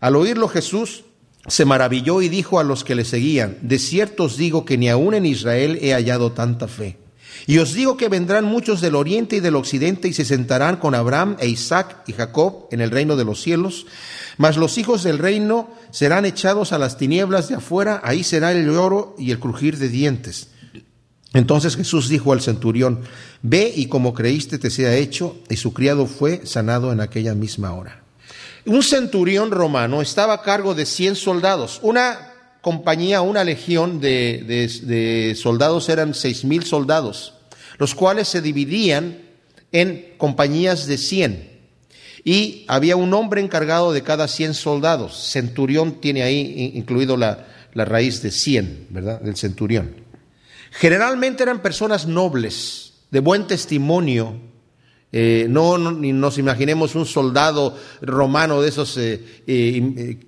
Al 0.00 0.16
oírlo 0.16 0.48
Jesús 0.48 1.04
se 1.46 1.64
maravilló 1.64 2.22
y 2.22 2.28
dijo 2.28 2.58
a 2.58 2.64
los 2.64 2.82
que 2.82 2.94
le 2.94 3.04
seguían, 3.04 3.58
de 3.60 3.78
cierto 3.78 4.24
os 4.24 4.36
digo 4.36 4.64
que 4.64 4.78
ni 4.78 4.88
aun 4.88 5.14
en 5.14 5.26
Israel 5.26 5.78
he 5.82 5.92
hallado 5.92 6.32
tanta 6.32 6.66
fe. 6.66 6.96
Y 7.46 7.58
os 7.58 7.74
digo 7.74 7.96
que 7.96 8.08
vendrán 8.08 8.44
muchos 8.44 8.80
del 8.80 8.94
oriente 8.94 9.36
y 9.36 9.40
del 9.40 9.56
occidente 9.56 10.08
y 10.08 10.12
se 10.12 10.24
sentarán 10.24 10.76
con 10.76 10.94
Abraham 10.94 11.36
e 11.38 11.48
Isaac 11.48 12.02
y 12.06 12.12
Jacob 12.12 12.68
en 12.70 12.80
el 12.80 12.90
reino 12.90 13.16
de 13.16 13.24
los 13.24 13.40
cielos. 13.40 13.86
Mas 14.36 14.56
los 14.56 14.78
hijos 14.78 15.02
del 15.02 15.18
reino 15.18 15.70
serán 15.90 16.24
echados 16.24 16.72
a 16.72 16.78
las 16.78 16.96
tinieblas 16.96 17.48
de 17.48 17.56
afuera, 17.56 18.00
ahí 18.04 18.24
será 18.24 18.52
el 18.52 18.66
lloro 18.66 19.14
y 19.18 19.30
el 19.30 19.38
crujir 19.38 19.78
de 19.78 19.88
dientes. 19.88 20.48
Entonces 21.32 21.76
Jesús 21.76 22.08
dijo 22.08 22.32
al 22.32 22.40
centurión, 22.40 23.00
Ve 23.42 23.72
y 23.74 23.86
como 23.86 24.14
creíste 24.14 24.58
te 24.58 24.70
sea 24.70 24.96
hecho, 24.96 25.36
y 25.48 25.56
su 25.56 25.72
criado 25.72 26.06
fue 26.06 26.44
sanado 26.44 26.92
en 26.92 27.00
aquella 27.00 27.34
misma 27.34 27.72
hora. 27.72 28.02
Un 28.66 28.82
centurión 28.82 29.50
romano 29.50 30.02
estaba 30.02 30.34
a 30.34 30.42
cargo 30.42 30.74
de 30.74 30.86
100 30.86 31.16
soldados. 31.16 31.78
Una 31.82 32.29
compañía, 32.60 33.22
una 33.22 33.44
legión 33.44 34.00
de, 34.00 35.34
soldados 35.36 35.88
eran 35.88 36.14
seis 36.14 36.44
mil 36.44 36.64
soldados, 36.64 37.34
los 37.78 37.94
cuales 37.94 38.28
se 38.28 38.42
dividían 38.42 39.18
en 39.72 40.14
compañías 40.18 40.86
de 40.86 40.98
100. 40.98 41.50
Y 42.22 42.64
había 42.68 42.96
un 42.96 43.14
hombre 43.14 43.40
encargado 43.40 43.92
de 43.92 44.02
cada 44.02 44.28
100 44.28 44.52
soldados. 44.52 45.30
Centurión 45.30 46.00
tiene 46.02 46.22
ahí 46.22 46.72
incluido 46.74 47.16
la, 47.16 47.46
la 47.72 47.84
raíz 47.84 48.22
de 48.22 48.30
100, 48.30 48.88
¿verdad? 48.90 49.20
Del 49.20 49.36
centurión. 49.36 49.94
Generalmente 50.70 51.42
eran 51.42 51.62
personas 51.62 52.06
nobles, 52.06 52.92
de 53.10 53.20
buen 53.20 53.46
testimonio. 53.46 54.40
Eh, 55.12 55.46
no, 55.48 55.76
ni 55.92 56.12
nos 56.12 56.38
imaginemos 56.38 56.94
un 56.94 57.06
soldado 57.06 57.76
romano 58.00 58.62
de 58.62 58.68
esos 58.68 58.96
eh, 58.96 59.42
eh, 59.46 60.18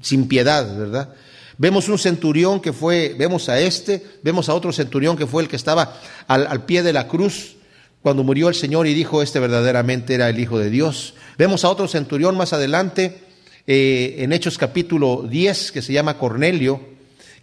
sin 0.00 0.28
piedad, 0.28 0.78
¿verdad? 0.78 1.14
Vemos 1.56 1.88
un 1.88 1.98
centurión 1.98 2.60
que 2.60 2.72
fue, 2.72 3.14
vemos 3.16 3.48
a 3.48 3.60
este, 3.60 4.04
vemos 4.22 4.48
a 4.48 4.54
otro 4.54 4.72
centurión 4.72 5.16
que 5.16 5.26
fue 5.26 5.42
el 5.42 5.48
que 5.48 5.56
estaba 5.56 6.00
al, 6.26 6.64
pie 6.64 6.82
de 6.82 6.92
la 6.92 7.06
cruz 7.06 7.56
cuando 8.02 8.24
murió 8.24 8.48
el 8.48 8.54
Señor 8.54 8.86
y 8.86 8.94
dijo, 8.94 9.22
este 9.22 9.38
verdaderamente 9.38 10.14
era 10.14 10.28
el 10.28 10.38
Hijo 10.38 10.58
de 10.58 10.70
Dios. 10.70 11.14
Vemos 11.38 11.64
a 11.64 11.70
otro 11.70 11.86
centurión 11.86 12.36
más 12.36 12.52
adelante, 12.52 13.20
eh, 13.66 14.16
en 14.18 14.32
Hechos 14.32 14.58
capítulo 14.58 15.26
10, 15.28 15.72
que 15.72 15.80
se 15.80 15.92
llama 15.92 16.18
Cornelio, 16.18 16.80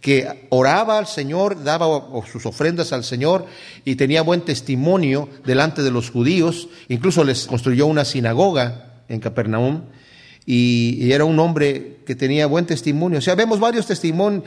que 0.02 0.46
oraba 0.50 0.98
al 0.98 1.06
Señor, 1.06 1.64
daba 1.64 1.86
sus 2.30 2.44
ofrendas 2.44 2.92
al 2.92 3.04
Señor 3.04 3.46
y 3.84 3.94
tenía 3.94 4.22
buen 4.22 4.42
testimonio 4.42 5.28
delante 5.46 5.82
de 5.82 5.90
los 5.90 6.10
judíos, 6.10 6.68
incluso 6.88 7.24
les 7.24 7.46
construyó 7.46 7.86
una 7.86 8.04
sinagoga 8.04 9.02
en 9.08 9.20
Capernaum 9.20 9.82
y, 10.44 11.12
era 11.12 11.24
un 11.24 11.38
hombre 11.38 11.98
que 12.04 12.14
tenía 12.14 12.46
buen 12.46 12.66
testimonio. 12.66 13.18
O 13.18 13.22
sea, 13.22 13.34
vemos 13.34 13.60
varios 13.60 13.86
testimonios 13.86 14.44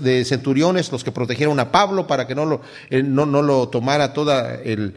de, 0.00 0.24
centuriones, 0.24 0.90
los 0.90 1.04
que 1.04 1.12
protegieron 1.12 1.60
a 1.60 1.70
Pablo 1.70 2.06
para 2.06 2.26
que 2.26 2.34
no 2.34 2.46
lo, 2.46 2.60
no, 2.90 3.42
lo 3.42 3.68
tomara 3.68 4.12
todo 4.12 4.32
el, 4.64 4.94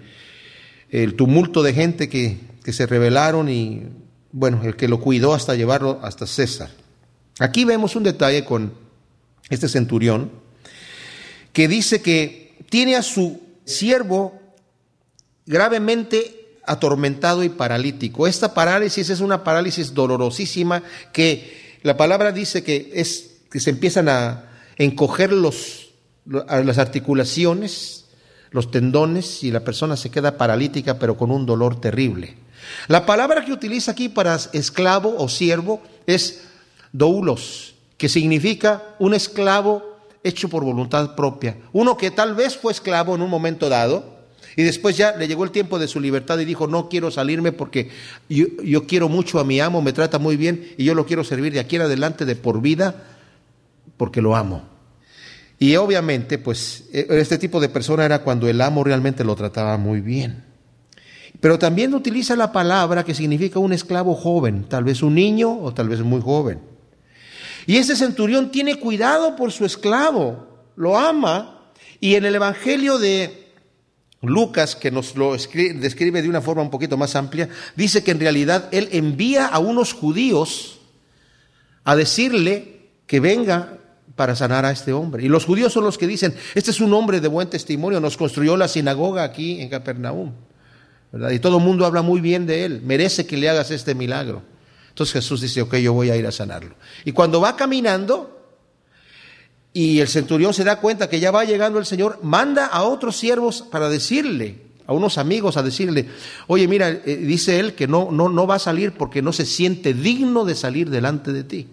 tumulto 1.15 1.63
de 1.63 1.73
gente 1.73 2.09
que, 2.09 2.37
que 2.63 2.73
se 2.73 2.85
rebelaron 2.85 3.49
y, 3.49 3.83
bueno, 4.31 4.61
el 4.63 4.75
que 4.75 4.87
lo 4.87 4.99
cuidó 4.99 5.33
hasta 5.33 5.55
llevarlo 5.55 5.99
hasta 6.01 6.25
César. 6.27 6.69
Aquí 7.39 7.65
vemos 7.65 7.95
un 7.95 8.03
detalle 8.03 8.45
con 8.45 8.73
este 9.49 9.67
centurión 9.67 10.31
que 11.53 11.67
dice 11.67 12.01
que 12.01 12.55
tiene 12.69 12.95
a 12.95 13.03
su 13.03 13.41
siervo 13.65 14.39
gravemente 15.45 16.40
atormentado 16.71 17.43
y 17.43 17.49
paralítico. 17.49 18.27
Esta 18.27 18.53
parálisis 18.53 19.09
es 19.09 19.19
una 19.19 19.43
parálisis 19.43 19.93
dolorosísima 19.93 20.81
que 21.11 21.77
la 21.83 21.97
palabra 21.97 22.31
dice 22.31 22.63
que 22.63 22.91
es 22.93 23.31
que 23.51 23.59
se 23.59 23.71
empiezan 23.71 24.07
a 24.07 24.45
encoger 24.77 25.33
los, 25.33 25.89
las 26.25 26.77
articulaciones, 26.77 28.05
los 28.51 28.71
tendones 28.71 29.43
y 29.43 29.51
la 29.51 29.59
persona 29.65 29.97
se 29.97 30.09
queda 30.09 30.37
paralítica 30.37 30.97
pero 30.97 31.17
con 31.17 31.29
un 31.29 31.45
dolor 31.45 31.81
terrible. 31.81 32.35
La 32.87 33.05
palabra 33.05 33.43
que 33.43 33.51
utiliza 33.51 33.91
aquí 33.91 34.07
para 34.07 34.39
esclavo 34.53 35.15
o 35.17 35.27
siervo 35.27 35.81
es 36.07 36.43
doulos, 36.93 37.75
que 37.97 38.07
significa 38.07 38.95
un 38.97 39.13
esclavo 39.13 39.83
hecho 40.23 40.47
por 40.47 40.63
voluntad 40.63 41.15
propia, 41.15 41.57
uno 41.73 41.97
que 41.97 42.11
tal 42.11 42.33
vez 42.33 42.55
fue 42.55 42.71
esclavo 42.71 43.15
en 43.15 43.21
un 43.21 43.29
momento 43.29 43.67
dado, 43.67 44.10
y 44.55 44.63
después 44.63 44.97
ya 44.97 45.15
le 45.15 45.27
llegó 45.27 45.43
el 45.43 45.51
tiempo 45.51 45.79
de 45.79 45.87
su 45.87 45.99
libertad 45.99 46.39
y 46.39 46.45
dijo, 46.45 46.67
no 46.67 46.89
quiero 46.89 47.11
salirme 47.11 47.51
porque 47.51 47.89
yo, 48.29 48.85
quiero 48.85 49.09
mucho 49.09 49.39
a 49.39 49.43
mi 49.43 49.59
amo, 49.59 49.81
me 49.81 49.93
trata 49.93 50.19
muy 50.19 50.35
bien 50.35 50.73
y 50.77 50.83
yo 50.83 50.93
lo 50.93 51.05
quiero 51.05 51.23
servir 51.23 51.53
de 51.53 51.59
aquí 51.59 51.77
en 51.77 51.83
adelante 51.83 52.25
de 52.25 52.35
por 52.35 52.61
vida 52.61 53.03
porque 53.97 54.21
lo 54.21 54.35
amo. 54.35 54.63
Y 55.59 55.75
obviamente, 55.75 56.37
pues 56.39 56.85
e, 56.91 57.05
este 57.11 57.37
tipo 57.37 57.59
de 57.59 57.69
persona 57.69 58.03
era 58.03 58.23
cuando 58.23 58.47
el 58.47 58.59
amo 58.61 58.83
realmente 58.83 59.23
lo 59.23 59.35
trataba 59.35 59.77
muy 59.77 60.01
bien. 60.01 60.43
Pero 61.39 61.57
también 61.57 61.93
utiliza 61.93 62.35
la 62.35 62.51
palabra 62.51 63.03
que 63.03 63.13
significa 63.13 63.59
un 63.59 63.73
esclavo 63.73 64.15
joven, 64.15 64.65
tal 64.67 64.83
vez 64.83 65.01
un 65.01 65.15
niño 65.15 65.59
o 65.61 65.73
tal 65.73 65.87
vez 65.87 66.01
muy 66.01 66.21
joven. 66.21 66.59
Y 67.65 67.77
ese 67.77 67.95
centurión 67.95 68.51
tiene 68.51 68.75
cuidado 68.75 69.35
por 69.35 69.51
su 69.51 69.65
esclavo, 69.65 70.47
lo 70.75 70.97
ama. 70.97 71.71
Y 71.99 72.15
en 72.15 72.25
el 72.25 72.35
Evangelio 72.35 72.97
de, 72.97 73.40
Lucas, 74.21 74.75
que 74.75 74.91
nos 74.91 75.15
lo 75.15 75.33
describe 75.33 76.21
de 76.21 76.29
una 76.29 76.41
forma 76.41 76.61
un 76.61 76.69
poquito 76.69 76.95
más 76.95 77.15
amplia, 77.15 77.49
dice 77.75 78.03
que 78.03 78.11
en 78.11 78.19
realidad 78.19 78.69
él 78.71 78.89
envía 78.91 79.47
a 79.47 79.59
unos 79.59 79.93
judíos 79.93 80.79
a 81.83 81.95
decirle 81.95 82.89
que 83.07 83.19
venga 83.19 83.79
para 84.15 84.35
sanar 84.35 84.65
a 84.65 84.71
este 84.71 84.93
hombre. 84.93 85.23
Y 85.25 85.27
los 85.27 85.45
judíos 85.45 85.73
son 85.73 85.83
los 85.83 85.97
que 85.97 86.05
dicen, 86.05 86.35
este 86.53 86.69
es 86.69 86.79
un 86.79 86.93
hombre 86.93 87.19
de 87.19 87.27
buen 87.27 87.49
testimonio, 87.49 87.99
nos 87.99 88.17
construyó 88.17 88.55
la 88.57 88.67
sinagoga 88.67 89.23
aquí 89.23 89.59
en 89.61 89.69
Capernaum. 89.69 90.33
Y 91.31 91.39
todo 91.39 91.57
el 91.57 91.63
mundo 91.63 91.85
habla 91.85 92.03
muy 92.03 92.21
bien 92.21 92.45
de 92.45 92.63
él, 92.65 92.81
merece 92.83 93.25
que 93.25 93.37
le 93.37 93.49
hagas 93.49 93.71
este 93.71 93.95
milagro. 93.95 94.43
Entonces 94.89 95.13
Jesús 95.13 95.41
dice, 95.41 95.61
ok, 95.61 95.75
yo 95.77 95.93
voy 95.93 96.09
a 96.09 96.15
ir 96.15 96.27
a 96.27 96.31
sanarlo. 96.31 96.75
Y 97.05 97.11
cuando 97.11 97.41
va 97.41 97.55
caminando, 97.55 98.40
y 99.73 99.99
el 99.99 100.07
centurión 100.07 100.53
se 100.53 100.63
da 100.63 100.79
cuenta 100.79 101.09
que 101.09 101.19
ya 101.19 101.31
va 101.31 101.45
llegando 101.45 101.79
el 101.79 101.85
Señor, 101.85 102.19
manda 102.21 102.65
a 102.65 102.83
otros 102.83 103.15
siervos 103.15 103.61
para 103.61 103.89
decirle, 103.89 104.57
a 104.85 104.93
unos 104.93 105.17
amigos 105.17 105.55
a 105.55 105.63
decirle, 105.63 106.07
oye, 106.47 106.67
mira, 106.67 106.89
eh, 106.89 107.23
dice 107.25 107.59
él 107.59 107.73
que 107.73 107.87
no, 107.87 108.11
no, 108.11 108.27
no 108.27 108.47
va 108.47 108.55
a 108.55 108.59
salir 108.59 108.91
porque 108.91 109.21
no 109.21 109.31
se 109.31 109.45
siente 109.45 109.93
digno 109.93 110.43
de 110.43 110.55
salir 110.55 110.89
delante 110.89 111.31
de 111.31 111.43
ti. 111.43 111.67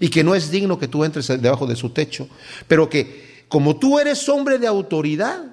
Y 0.00 0.08
que 0.08 0.24
no 0.24 0.34
es 0.34 0.50
digno 0.50 0.78
que 0.78 0.88
tú 0.88 1.04
entres 1.04 1.28
debajo 1.28 1.66
de 1.66 1.76
su 1.76 1.90
techo. 1.90 2.28
Pero 2.66 2.88
que 2.88 3.44
como 3.48 3.76
tú 3.76 3.98
eres 3.98 4.26
hombre 4.30 4.58
de 4.58 4.66
autoridad, 4.66 5.44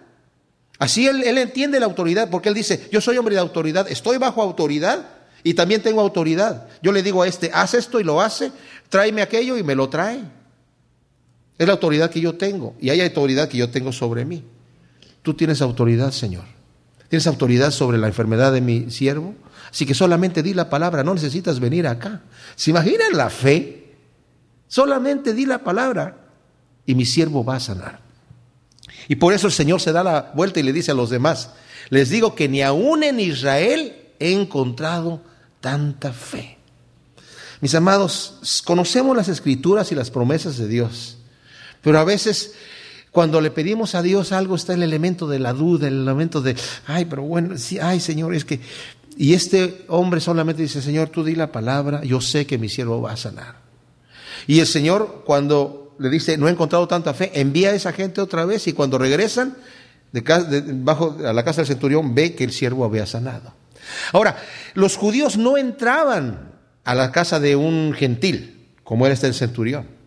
así 0.78 1.08
él, 1.08 1.24
él 1.24 1.38
entiende 1.38 1.82
la 1.82 1.88
autoridad, 1.88 2.30
porque 2.30 2.48
él 2.48 2.56
dice, 2.56 2.88
yo 2.90 3.02
soy 3.02 3.18
hombre 3.18 3.36
de 3.36 3.42
autoridad, 3.42 3.92
estoy 3.92 4.18
bajo 4.18 4.42
autoridad 4.42 5.10
y 5.44 5.56
también 5.56 5.82
tengo 5.82 6.00
autoridad. 6.00 6.68
Yo 6.82 6.94
le 6.94 7.04
digo 7.04 7.24
a 7.24 7.28
este, 7.28 7.52
haz 7.54 7.74
esto 7.74 8.00
y 8.00 8.06
lo 8.06 8.22
hace, 8.22 8.54
tráeme 8.88 9.22
aquello 9.22 9.58
y 9.58 9.64
me 9.64 9.76
lo 9.76 9.90
trae. 9.90 10.39
Es 11.60 11.68
la 11.68 11.74
autoridad 11.74 12.10
que 12.10 12.22
yo 12.22 12.36
tengo 12.36 12.74
y 12.80 12.90
hay 12.90 13.02
autoridad 13.02 13.50
que 13.50 13.58
yo 13.58 13.70
tengo 13.70 13.92
sobre 13.92 14.24
mí. 14.24 14.46
Tú 15.22 15.34
tienes 15.34 15.62
autoridad, 15.62 16.12
Señor. 16.12 16.46
Tienes 17.10 17.28
autoridad 17.28 17.72
sobre 17.72 17.98
la 17.98 18.08
enfermedad 18.08 18.54
de 18.54 18.62
mi 18.62 18.90
siervo. 18.90 19.36
Así 19.70 19.86
que 19.86 19.94
solamente 19.94 20.42
di 20.42 20.54
la 20.54 20.70
palabra, 20.70 21.04
no 21.04 21.14
necesitas 21.14 21.60
venir 21.60 21.86
acá. 21.86 22.22
¿Se 22.56 22.72
imaginan 22.72 23.12
la 23.14 23.30
fe? 23.30 23.94
Solamente 24.70 25.34
di 25.34 25.46
la 25.46 25.62
palabra 25.64 26.16
y 26.86 26.96
mi 26.96 27.06
siervo 27.06 27.44
va 27.44 27.58
a 27.58 27.60
sanar. 27.60 28.00
Y 29.10 29.18
por 29.18 29.34
eso 29.34 29.48
el 29.48 29.54
Señor 29.54 29.82
se 29.82 29.92
da 29.92 30.02
la 30.02 30.32
vuelta 30.34 30.62
y 30.62 30.64
le 30.64 30.72
dice 30.72 30.92
a 30.92 30.96
los 30.96 31.10
demás, 31.10 31.52
les 31.90 32.10
digo 32.10 32.36
que 32.36 32.48
ni 32.48 32.62
aún 32.62 33.04
en 33.04 33.20
Israel 33.20 33.96
he 34.18 34.32
encontrado 34.32 35.22
tanta 35.60 36.14
fe. 36.14 36.58
Mis 37.60 37.76
amados, 37.76 38.64
conocemos 38.64 39.18
las 39.18 39.28
escrituras 39.28 39.92
y 39.92 39.96
las 39.96 40.10
promesas 40.10 40.58
de 40.58 40.68
Dios. 40.70 41.19
Pero 41.82 42.00
a 42.00 42.04
veces 42.04 42.54
cuando 43.12 43.42
le 43.42 43.52
pedimos 43.52 43.96
a 43.96 44.02
Dios 44.02 44.32
algo 44.32 44.56
está 44.56 44.74
el 44.74 44.84
elemento 44.84 45.28
de 45.28 45.40
la 45.40 45.54
duda, 45.54 45.88
el 45.88 46.02
elemento 46.02 46.42
de, 46.42 46.56
ay, 46.86 47.06
pero 47.06 47.24
bueno, 47.24 47.58
sí, 47.58 47.80
ay 47.80 48.00
Señor, 48.00 48.34
es 48.36 48.46
que... 48.46 48.60
Y 49.18 49.34
este 49.34 49.84
hombre 49.90 50.22
solamente 50.22 50.62
dice, 50.62 50.82
Señor, 50.82 51.10
tú 51.10 51.26
di 51.26 51.36
la 51.36 51.52
palabra, 51.52 52.04
yo 52.06 52.22
sé 52.22 52.46
que 52.46 52.58
mi 52.58 52.70
siervo 52.70 53.02
va 53.02 53.12
a 53.12 53.18
sanar. 53.18 53.56
Y 54.48 54.62
el 54.62 54.68
Señor 54.68 55.24
cuando 55.26 55.96
le 56.00 56.10
dice, 56.10 56.38
no 56.38 56.48
he 56.48 56.52
encontrado 56.52 56.88
tanta 56.88 57.14
fe, 57.14 57.32
envía 57.34 57.70
a 57.70 57.74
esa 57.74 57.92
gente 57.92 58.22
otra 58.22 58.46
vez 58.46 58.68
y 58.68 58.74
cuando 58.74 58.98
regresan 58.98 59.58
de, 60.12 60.64
bajo 60.76 61.18
a 61.26 61.34
la 61.34 61.44
casa 61.44 61.62
del 61.62 61.68
centurión 61.68 62.16
ve 62.16 62.34
que 62.34 62.46
el 62.46 62.52
siervo 62.52 62.86
había 62.86 63.06
sanado. 63.06 63.54
Ahora, 64.14 64.38
los 64.76 64.96
judíos 64.96 65.38
no 65.38 65.58
entraban 65.58 66.54
a 66.86 66.96
la 66.96 67.12
casa 67.12 67.40
de 67.40 67.56
un 67.56 67.94
gentil, 67.94 68.70
como 68.84 69.06
era 69.06 69.14
este 69.14 69.34
centurión. 69.34 69.99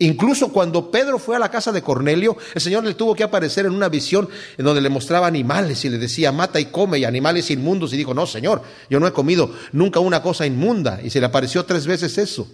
Incluso 0.00 0.52
cuando 0.52 0.90
Pedro 0.90 1.18
fue 1.18 1.34
a 1.34 1.40
la 1.40 1.50
casa 1.50 1.72
de 1.72 1.82
Cornelio, 1.82 2.36
el 2.54 2.60
Señor 2.60 2.84
le 2.84 2.94
tuvo 2.94 3.16
que 3.16 3.24
aparecer 3.24 3.66
en 3.66 3.72
una 3.72 3.88
visión 3.88 4.28
en 4.56 4.64
donde 4.64 4.80
le 4.80 4.90
mostraba 4.90 5.26
animales 5.26 5.84
y 5.84 5.88
le 5.88 5.98
decía, 5.98 6.30
mata 6.30 6.60
y 6.60 6.66
come, 6.66 6.98
y 6.98 7.04
animales 7.04 7.50
inmundos. 7.50 7.92
Y 7.92 7.96
dijo, 7.96 8.14
no, 8.14 8.26
Señor, 8.26 8.62
yo 8.88 9.00
no 9.00 9.08
he 9.08 9.12
comido 9.12 9.52
nunca 9.72 9.98
una 9.98 10.22
cosa 10.22 10.46
inmunda. 10.46 11.00
Y 11.02 11.10
se 11.10 11.18
le 11.18 11.26
apareció 11.26 11.64
tres 11.64 11.86
veces 11.86 12.16
eso. 12.16 12.48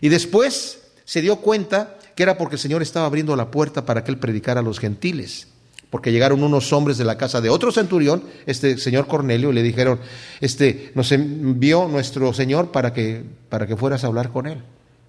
Y 0.00 0.08
después 0.08 0.78
se 1.04 1.20
dio 1.20 1.36
cuenta 1.36 1.98
que 2.14 2.22
era 2.22 2.38
porque 2.38 2.54
el 2.54 2.60
Señor 2.60 2.82
estaba 2.82 3.06
abriendo 3.06 3.34
la 3.34 3.50
puerta 3.50 3.84
para 3.84 4.04
que 4.04 4.12
él 4.12 4.18
predicara 4.18 4.60
a 4.60 4.62
los 4.62 4.78
gentiles. 4.78 5.48
Porque 5.90 6.12
llegaron 6.12 6.44
unos 6.44 6.72
hombres 6.72 6.96
de 6.96 7.04
la 7.04 7.18
casa 7.18 7.40
de 7.40 7.48
otro 7.48 7.72
centurión, 7.72 8.22
este 8.46 8.76
señor 8.76 9.06
Cornelio, 9.06 9.50
y 9.50 9.54
le 9.54 9.62
dijeron, 9.62 9.98
este, 10.40 10.92
nos 10.94 11.10
envió 11.12 11.88
nuestro 11.88 12.34
Señor 12.34 12.70
para 12.70 12.92
que, 12.92 13.24
para 13.48 13.66
que 13.66 13.74
fueras 13.74 14.04
a 14.04 14.08
hablar 14.08 14.30
con 14.30 14.46
él. 14.46 14.62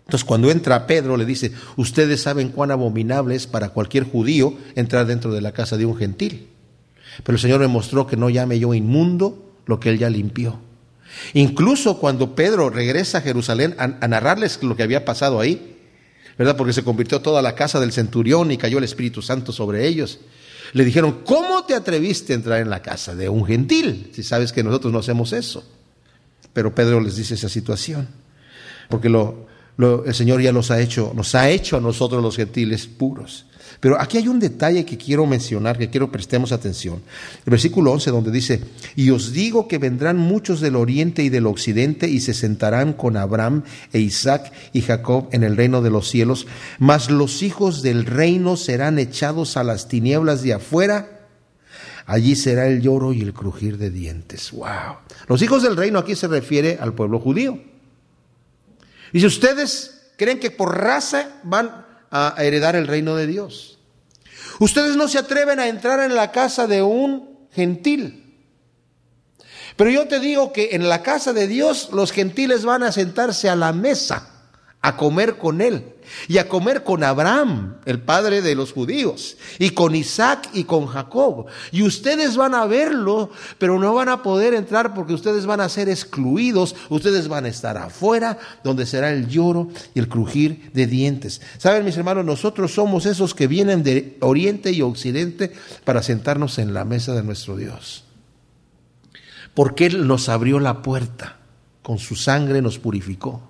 Entonces 0.10 0.26
cuando 0.26 0.50
entra 0.50 0.88
Pedro 0.88 1.18
le 1.18 1.24
dice, 1.24 1.52
ustedes 1.76 2.24
saben 2.24 2.50
cuán 2.50 2.72
abominable 2.72 3.36
es 3.36 3.46
para 3.46 3.70
cualquier 3.70 4.06
judío 4.06 4.58
entrar 4.74 5.06
dentro 5.06 5.32
de 5.32 5.40
la 5.40 5.52
casa 5.52 5.78
de 5.78 5.86
un 5.86 5.96
gentil. 5.96 6.48
Pero 7.24 7.36
el 7.36 7.40
Señor 7.40 7.60
me 7.60 7.68
mostró 7.68 8.08
que 8.08 8.18
no 8.18 8.28
llame 8.32 8.58
yo 8.58 8.74
inmundo 8.74 9.54
lo 9.68 9.80
que 9.80 9.90
él 9.90 10.00
ya 10.00 10.10
limpió. 10.10 10.58
Incluso 11.36 12.00
cuando 12.00 12.34
Pedro 12.34 12.72
regresa 12.72 13.20
a 13.20 13.22
Jerusalén 13.22 13.76
a, 13.78 14.08
narrarles 14.08 14.64
lo 14.64 14.76
que 14.76 14.82
había 14.82 15.06
pasado 15.06 15.40
ahí, 15.40 15.78
¿verdad? 16.40 16.58
Porque 16.58 16.74
se 16.74 16.84
convirtió 16.84 17.22
toda 17.22 17.44
la 17.44 17.54
casa 17.54 17.80
del 17.80 17.92
centurión 17.92 18.52
y 18.52 18.58
cayó 18.58 18.80
el 18.80 18.86
Espíritu 18.86 19.22
Santo 19.22 19.52
sobre 19.52 19.86
ellos. 19.86 20.22
Le 20.74 20.86
dijeron, 20.86 21.20
¿cómo 21.24 21.66
te 21.66 21.76
atreviste 21.76 22.34
a 22.34 22.38
entrar 22.38 22.62
en 22.62 22.72
la 22.72 22.82
casa 22.82 23.14
de 23.14 23.30
un 23.30 23.46
gentil? 23.46 24.10
Si 24.16 24.24
sabes 24.24 24.54
que 24.54 24.64
nosotros 24.64 24.92
no 24.92 24.98
hacemos 24.98 25.34
eso. 25.34 25.64
Pero 26.52 26.74
Pedro 26.74 27.00
les 27.00 27.16
dice 27.16 27.36
esa 27.36 27.48
situación. 27.48 28.08
Porque 28.90 29.08
lo, 29.08 29.49
el 29.80 30.14
Señor 30.14 30.42
ya 30.42 30.52
los 30.52 30.72
ha 30.72 30.82
hecho, 30.82 31.14
nos 31.16 31.36
ha 31.36 31.50
hecho 31.50 31.78
a 31.78 31.82
nosotros 31.82 32.22
los 32.22 32.36
gentiles 32.36 32.86
puros. 32.86 33.46
Pero 33.80 34.00
aquí 34.00 34.18
hay 34.18 34.28
un 34.28 34.40
detalle 34.40 34.84
que 34.84 34.98
quiero 34.98 35.26
mencionar, 35.26 35.78
que 35.78 35.90
quiero 35.90 36.12
prestemos 36.12 36.52
atención. 36.52 37.02
El 37.46 37.52
versículo 37.52 37.92
11 37.94 38.12
donde 38.12 38.32
dice, 38.32 38.62
y 38.96 39.10
os 39.12 39.32
digo 39.32 39.68
que 39.68 39.78
vendrán 39.78 40.18
muchos 40.18 40.60
del 40.60 40.76
oriente 40.76 41.24
y 41.24 41.30
del 41.30 41.46
occidente 41.46 42.10
y 42.10 42.20
se 42.20 42.34
sentarán 42.34 42.92
con 42.94 43.16
Abraham 43.16 43.64
e 43.94 44.00
Isaac 44.00 44.52
y 44.74 44.82
Jacob 44.82 45.30
en 45.32 45.44
el 45.44 45.56
reino 45.56 45.82
de 45.82 45.92
los 45.92 46.10
cielos, 46.10 46.46
mas 46.78 47.10
los 47.10 47.42
hijos 47.42 47.82
del 47.82 48.06
reino 48.06 48.58
serán 48.58 49.00
echados 49.00 49.56
a 49.56 49.64
las 49.64 49.88
tinieblas 49.88 50.42
de 50.42 50.54
afuera. 50.54 51.28
Allí 52.06 52.36
será 52.36 52.68
el 52.68 52.82
lloro 52.82 53.14
y 53.14 53.22
el 53.22 53.34
crujir 53.34 53.78
de 53.78 53.92
dientes. 53.92 54.52
Wow. 54.52 54.98
Los 55.28 55.42
hijos 55.42 55.64
del 55.64 55.78
reino 55.78 56.00
aquí 56.00 56.16
se 56.16 56.28
refiere 56.28 56.80
al 56.82 56.94
pueblo 56.94 57.20
judío. 57.20 57.69
Y 59.14 59.20
si 59.20 59.26
ustedes 59.26 60.12
creen 60.18 60.40
que 60.40 60.52
por 60.52 60.78
raza 60.78 61.30
van 61.44 61.86
a 62.12 62.36
heredar 62.40 62.76
el 62.76 62.88
reino 62.88 63.16
de 63.16 63.28
Dios. 63.28 63.80
Ustedes 64.60 64.96
no 64.96 65.08
se 65.08 65.18
atreven 65.18 65.60
a 65.60 65.68
entrar 65.68 66.00
en 66.02 66.16
la 66.16 66.32
casa 66.32 66.68
de 66.68 66.82
un 66.82 67.48
gentil. 67.52 68.36
Pero 69.78 69.90
yo 69.90 70.08
te 70.08 70.20
digo 70.20 70.52
que 70.52 70.70
en 70.74 70.90
la 70.90 71.04
casa 71.04 71.32
de 71.32 71.48
Dios 71.48 71.90
los 71.94 72.12
gentiles 72.12 72.66
van 72.66 72.84
a 72.84 72.92
sentarse 72.92 73.50
a 73.50 73.56
la 73.56 73.72
mesa 73.72 74.30
a 74.82 74.98
comer 74.98 75.38
con 75.38 75.62
él 75.62 75.94
y 76.28 76.38
a 76.38 76.48
comer 76.48 76.84
con 76.84 77.04
Abraham, 77.04 77.78
el 77.86 78.02
padre 78.02 78.42
de 78.42 78.56
los 78.56 78.74
judíos, 78.74 79.38
y 79.58 79.72
con 79.72 79.96
Isaac 79.96 80.50
y 80.54 80.64
con 80.64 80.88
Jacob. 80.88 81.46
Y 81.72 81.84
ustedes 81.84 82.36
van 82.38 82.56
a 82.56 82.66
verlo, 82.66 83.32
pero 83.58 83.80
no 83.80 83.94
van 83.94 84.10
a 84.10 84.24
poder 84.24 84.54
entrar 84.54 84.94
porque 84.94 85.14
ustedes 85.14 85.46
van 85.46 85.62
a 85.62 85.70
ser 85.70 85.90
excluidos, 85.90 86.76
ustedes 86.90 87.28
van 87.28 87.46
a 87.46 87.50
estar 87.50 87.78
afuera, 87.78 88.38
donde 88.64 88.86
será 88.86 89.12
el 89.12 89.28
lloro 89.28 89.70
y 89.94 90.00
el 90.00 90.08
crujir 90.08 90.72
de 90.74 90.88
dientes. 90.88 91.42
Saben, 91.58 91.86
mis 91.86 91.98
hermanos, 91.98 92.26
nosotros 92.26 92.74
somos 92.74 93.06
esos 93.06 93.34
que 93.34 93.48
vienen 93.48 93.84
de 93.84 94.18
oriente 94.22 94.72
y 94.72 94.82
occidente 94.82 95.54
para 95.84 96.04
sentarnos 96.04 96.60
en 96.60 96.74
la 96.74 96.86
mesa 96.86 97.14
de 97.14 97.24
nuestro 97.24 97.58
Dios. 97.58 98.06
Porque 99.54 99.88
Él 99.88 100.08
nos 100.08 100.30
abrió 100.30 100.60
la 100.60 100.82
puerta, 100.82 101.38
con 101.82 101.98
su 101.98 102.16
sangre 102.16 102.62
nos 102.62 102.80
purificó. 102.80 103.49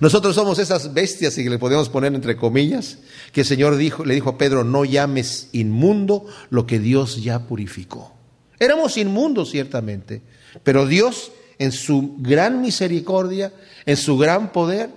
Nosotros 0.00 0.34
somos 0.34 0.58
esas 0.58 0.92
bestias, 0.92 1.34
si 1.34 1.48
le 1.48 1.58
podemos 1.58 1.88
poner 1.88 2.14
entre 2.14 2.36
comillas, 2.36 2.98
que 3.32 3.42
el 3.42 3.46
Señor 3.46 3.76
dijo, 3.76 4.04
le 4.04 4.14
dijo 4.14 4.30
a 4.30 4.38
Pedro, 4.38 4.64
no 4.64 4.84
llames 4.84 5.48
inmundo 5.52 6.26
lo 6.50 6.66
que 6.66 6.78
Dios 6.78 7.22
ya 7.22 7.46
purificó. 7.46 8.12
Éramos 8.58 8.96
inmundos 8.96 9.50
ciertamente, 9.50 10.22
pero 10.62 10.86
Dios 10.86 11.32
en 11.58 11.72
su 11.72 12.16
gran 12.18 12.60
misericordia, 12.60 13.52
en 13.84 13.96
su 13.96 14.16
gran 14.18 14.52
poder, 14.52 14.90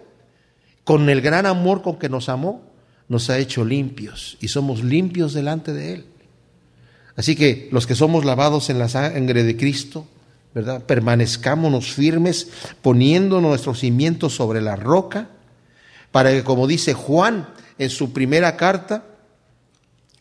con 0.84 1.10
el 1.10 1.22
gran 1.22 1.46
amor 1.46 1.82
con 1.82 2.00
que 2.00 2.10
nos 2.10 2.30
amó, 2.30 2.70
nos 3.08 3.30
ha 3.30 3.38
hecho 3.38 3.66
limpios 3.66 4.38
y 4.40 4.50
somos 4.50 4.84
limpios 4.84 5.34
delante 5.34 5.74
de 5.74 5.94
Él. 5.94 6.06
Así 7.16 7.36
que 7.36 7.68
los 7.72 7.86
que 7.86 7.96
somos 7.96 8.24
lavados 8.24 8.70
en 8.70 8.80
la 8.80 8.88
sangre 8.88 9.44
de 9.44 9.58
Cristo, 9.58 10.08
¿verdad? 10.54 10.84
Permanezcámonos 10.84 11.94
firmes 11.94 12.50
poniendo 12.82 13.42
nuestros 13.42 13.80
cimientos 13.80 14.34
sobre 14.34 14.62
la 14.62 14.76
roca, 14.76 15.30
para 16.12 16.32
que, 16.32 16.44
como 16.44 16.68
dice 16.68 16.94
Juan 16.94 17.50
en 17.78 17.90
su 17.90 18.14
primera 18.14 18.58
carta, 18.58 19.06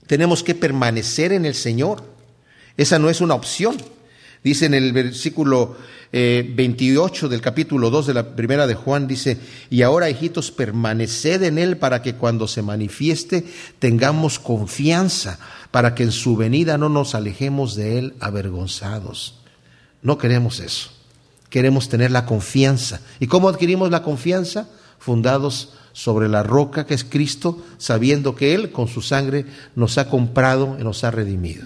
tenemos 0.07 0.43
que 0.43 0.55
permanecer 0.55 1.33
en 1.33 1.45
el 1.45 1.55
Señor. 1.55 2.03
Esa 2.77 2.99
no 2.99 3.11
es 3.11 3.21
una 3.21 3.35
opción. 3.35 3.77
Dice 4.45 4.67
en 4.67 4.75
el 4.75 4.93
versículo 4.93 5.77
28 6.13 7.27
eh, 7.27 7.29
del 7.29 7.41
capítulo 7.41 7.91
2 7.91 8.07
de 8.07 8.15
la 8.15 8.37
primera 8.37 8.67
de 8.67 8.75
Juan, 8.75 9.09
dice, 9.09 9.37
y 9.69 9.83
ahora 9.83 10.09
hijitos, 10.09 10.51
permaneced 10.51 11.43
en 11.43 11.59
Él 11.59 11.77
para 11.77 12.03
que 12.03 12.15
cuando 12.15 12.47
se 12.47 12.63
manifieste 12.63 13.45
tengamos 13.79 14.39
confianza, 14.39 15.39
para 15.71 15.95
que 15.95 16.05
en 16.05 16.13
su 16.13 16.37
venida 16.37 16.79
no 16.79 16.89
nos 16.89 17.15
alejemos 17.15 17.75
de 17.75 17.99
Él 17.99 18.15
avergonzados. 18.21 19.35
No 20.03 20.19
queremos 20.19 20.61
eso. 20.61 20.91
Queremos 21.51 21.89
tener 21.89 22.11
la 22.11 22.27
confianza. 22.27 23.01
¿Y 23.21 23.27
cómo 23.27 23.49
adquirimos 23.49 23.91
la 23.91 24.03
confianza? 24.03 24.69
Fundados 24.99 25.75
sobre 25.93 26.29
la 26.29 26.43
roca 26.43 26.87
que 26.87 26.95
es 26.95 27.05
Cristo, 27.05 27.65
sabiendo 27.79 28.35
que 28.35 28.55
Él 28.55 28.71
con 28.71 28.89
su 28.89 29.03
sangre 29.03 29.47
nos 29.75 29.99
ha 29.99 30.09
comprado 30.09 30.77
y 30.79 30.85
nos 30.85 31.05
ha 31.05 31.11
redimido. 31.11 31.65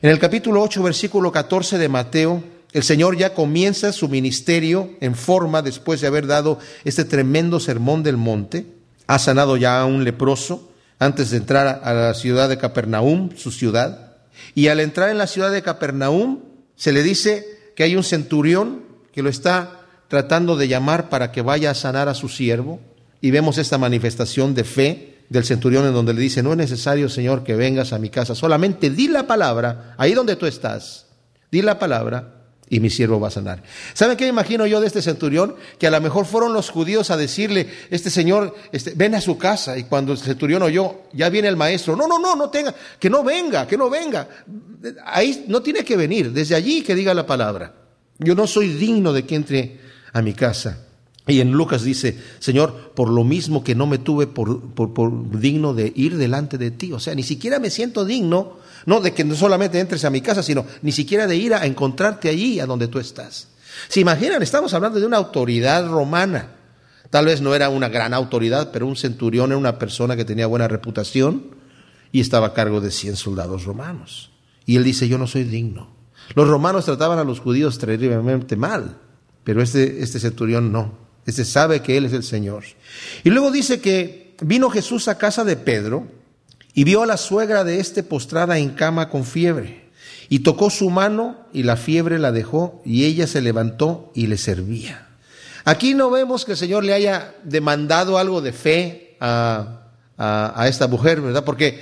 En 0.00 0.10
el 0.10 0.18
capítulo 0.18 0.62
8, 0.62 0.82
versículo 0.82 1.32
14 1.32 1.78
de 1.78 1.88
Mateo, 1.88 2.42
el 2.72 2.82
Señor 2.82 3.16
ya 3.16 3.34
comienza 3.34 3.92
su 3.92 4.08
ministerio 4.08 4.90
en 5.00 5.14
forma 5.14 5.62
después 5.62 6.00
de 6.00 6.06
haber 6.06 6.26
dado 6.26 6.58
este 6.84 7.04
tremendo 7.04 7.60
sermón 7.60 8.02
del 8.02 8.16
monte. 8.16 8.66
Ha 9.06 9.18
sanado 9.18 9.56
ya 9.56 9.80
a 9.80 9.86
un 9.86 10.04
leproso 10.04 10.70
antes 10.98 11.30
de 11.30 11.38
entrar 11.38 11.80
a 11.84 11.92
la 11.92 12.14
ciudad 12.14 12.48
de 12.48 12.58
Capernaum, 12.58 13.30
su 13.36 13.50
ciudad. 13.50 14.16
Y 14.54 14.68
al 14.68 14.80
entrar 14.80 15.10
en 15.10 15.18
la 15.18 15.26
ciudad 15.26 15.50
de 15.50 15.62
Capernaum, 15.62 16.40
se 16.76 16.92
le 16.92 17.02
dice 17.02 17.46
que 17.76 17.84
hay 17.84 17.94
un 17.94 18.02
centurión 18.02 18.82
que 19.12 19.22
lo 19.22 19.28
está 19.28 19.82
tratando 20.08 20.56
de 20.56 20.66
llamar 20.66 21.08
para 21.08 21.30
que 21.30 21.42
vaya 21.42 21.70
a 21.70 21.74
sanar 21.74 22.08
a 22.08 22.14
su 22.14 22.28
siervo 22.28 22.80
y 23.20 23.30
vemos 23.30 23.58
esta 23.58 23.78
manifestación 23.78 24.54
de 24.54 24.64
fe 24.64 25.18
del 25.28 25.44
centurión 25.44 25.86
en 25.86 25.92
donde 25.92 26.14
le 26.14 26.20
dice, 26.20 26.42
no 26.42 26.52
es 26.52 26.56
necesario, 26.56 27.08
Señor, 27.08 27.44
que 27.44 27.54
vengas 27.54 27.92
a 27.92 27.98
mi 27.98 28.10
casa, 28.10 28.34
solamente 28.34 28.90
di 28.90 29.08
la 29.08 29.26
palabra, 29.26 29.94
ahí 29.98 30.14
donde 30.14 30.36
tú 30.36 30.46
estás, 30.46 31.06
di 31.50 31.62
la 31.62 31.78
palabra 31.78 32.35
y 32.68 32.80
mi 32.80 32.90
siervo 32.90 33.20
va 33.20 33.28
a 33.28 33.30
sanar. 33.30 33.62
¿Saben 33.94 34.16
qué 34.16 34.26
imagino 34.26 34.66
yo 34.66 34.80
de 34.80 34.88
este 34.88 35.02
centurión? 35.02 35.54
Que 35.78 35.86
a 35.86 35.90
lo 35.90 36.00
mejor 36.00 36.26
fueron 36.26 36.52
los 36.52 36.70
judíos 36.70 37.10
a 37.10 37.16
decirle, 37.16 37.68
este 37.90 38.10
señor, 38.10 38.54
este, 38.72 38.92
ven 38.94 39.14
a 39.14 39.20
su 39.20 39.38
casa. 39.38 39.78
Y 39.78 39.84
cuando 39.84 40.12
el 40.12 40.18
centurión 40.18 40.62
oyó, 40.62 41.02
ya 41.12 41.28
viene 41.28 41.48
el 41.48 41.56
maestro. 41.56 41.94
No, 41.94 42.08
no, 42.08 42.18
no, 42.18 42.34
no 42.34 42.50
tenga, 42.50 42.74
que 42.98 43.08
no 43.08 43.22
venga, 43.22 43.66
que 43.66 43.76
no 43.76 43.88
venga. 43.88 44.28
Ahí 45.04 45.44
no 45.48 45.62
tiene 45.62 45.84
que 45.84 45.96
venir, 45.96 46.32
desde 46.32 46.54
allí 46.54 46.82
que 46.82 46.94
diga 46.94 47.14
la 47.14 47.26
palabra. 47.26 47.72
Yo 48.18 48.34
no 48.34 48.46
soy 48.46 48.68
digno 48.68 49.12
de 49.12 49.24
que 49.24 49.34
entre 49.36 49.80
a 50.12 50.22
mi 50.22 50.32
casa. 50.32 50.85
Y 51.28 51.40
en 51.40 51.50
Lucas 51.52 51.82
dice, 51.82 52.16
Señor, 52.38 52.92
por 52.94 53.10
lo 53.10 53.24
mismo 53.24 53.64
que 53.64 53.74
no 53.74 53.86
me 53.86 53.98
tuve 53.98 54.28
por, 54.28 55.40
digno 55.40 55.74
de 55.74 55.92
ir 55.96 56.16
delante 56.16 56.56
de 56.56 56.70
ti. 56.70 56.92
O 56.92 57.00
sea, 57.00 57.16
ni 57.16 57.24
siquiera 57.24 57.58
me 57.58 57.70
siento 57.70 58.04
digno 58.04 58.58
no 58.86 59.00
de 59.00 59.12
que 59.12 59.24
no 59.24 59.34
solamente 59.34 59.80
entres 59.80 60.04
a 60.04 60.10
mi 60.10 60.20
casa, 60.20 60.44
sino 60.44 60.64
ni 60.82 60.92
siquiera 60.92 61.26
de 61.26 61.34
ir 61.34 61.54
a 61.54 61.66
encontrarte 61.66 62.28
allí 62.28 62.60
a 62.60 62.66
donde 62.66 62.86
tú 62.86 63.00
estás. 63.00 63.48
¿Se 63.88 63.98
imaginan? 63.98 64.42
Estamos 64.42 64.72
hablando 64.74 65.00
de 65.00 65.06
una 65.06 65.16
autoridad 65.16 65.88
romana. 65.88 66.50
Tal 67.10 67.26
vez 67.26 67.40
no 67.40 67.56
era 67.56 67.70
una 67.70 67.88
gran 67.88 68.14
autoridad, 68.14 68.70
pero 68.70 68.86
un 68.86 68.96
centurión 68.96 69.50
era 69.50 69.58
una 69.58 69.80
persona 69.80 70.14
que 70.14 70.24
tenía 70.24 70.46
buena 70.46 70.68
reputación 70.68 71.56
y 72.12 72.20
estaba 72.20 72.48
a 72.48 72.54
cargo 72.54 72.80
de 72.80 72.92
100 72.92 73.16
soldados 73.16 73.64
romanos. 73.64 74.30
Y 74.64 74.76
él 74.76 74.84
dice, 74.84 75.08
yo 75.08 75.18
no 75.18 75.26
soy 75.26 75.42
digno. 75.42 75.88
Los 76.34 76.48
romanos 76.48 76.84
trataban 76.84 77.18
a 77.18 77.24
los 77.24 77.40
judíos 77.40 77.78
terriblemente 77.78 78.56
mal, 78.56 78.98
pero 79.42 79.60
este, 79.60 80.02
este 80.02 80.20
centurión 80.20 80.70
no. 80.70 81.05
Este 81.26 81.44
sabe 81.44 81.80
que 81.82 81.96
él 81.96 82.04
es 82.04 82.12
el 82.12 82.22
Señor. 82.22 82.64
Y 83.24 83.30
luego 83.30 83.50
dice 83.50 83.80
que 83.80 84.34
vino 84.40 84.70
Jesús 84.70 85.08
a 85.08 85.18
casa 85.18 85.44
de 85.44 85.56
Pedro 85.56 86.06
y 86.72 86.84
vio 86.84 87.02
a 87.02 87.06
la 87.06 87.16
suegra 87.16 87.64
de 87.64 87.80
este 87.80 88.02
postrada 88.02 88.58
en 88.58 88.70
cama 88.70 89.10
con 89.10 89.24
fiebre. 89.24 89.84
y 90.28 90.40
tocó 90.40 90.70
su 90.70 90.90
mano 90.90 91.46
y 91.52 91.62
la 91.62 91.76
fiebre 91.76 92.18
la 92.18 92.32
dejó 92.32 92.82
y 92.84 93.04
ella 93.04 93.28
se 93.28 93.40
levantó 93.40 94.10
y 94.12 94.26
le 94.26 94.36
servía. 94.38 95.06
Aquí 95.64 95.94
no 95.94 96.10
vemos 96.10 96.44
que 96.44 96.52
el 96.52 96.58
Señor 96.58 96.82
le 96.82 96.92
haya 96.92 97.34
demandado 97.44 98.18
algo 98.18 98.40
de 98.40 98.52
fe 98.52 99.16
a, 99.20 99.82
a, 100.18 100.66
esta 100.66 100.88
mujer, 100.88 101.20
¿verdad? 101.20 101.44
Porque 101.44 101.80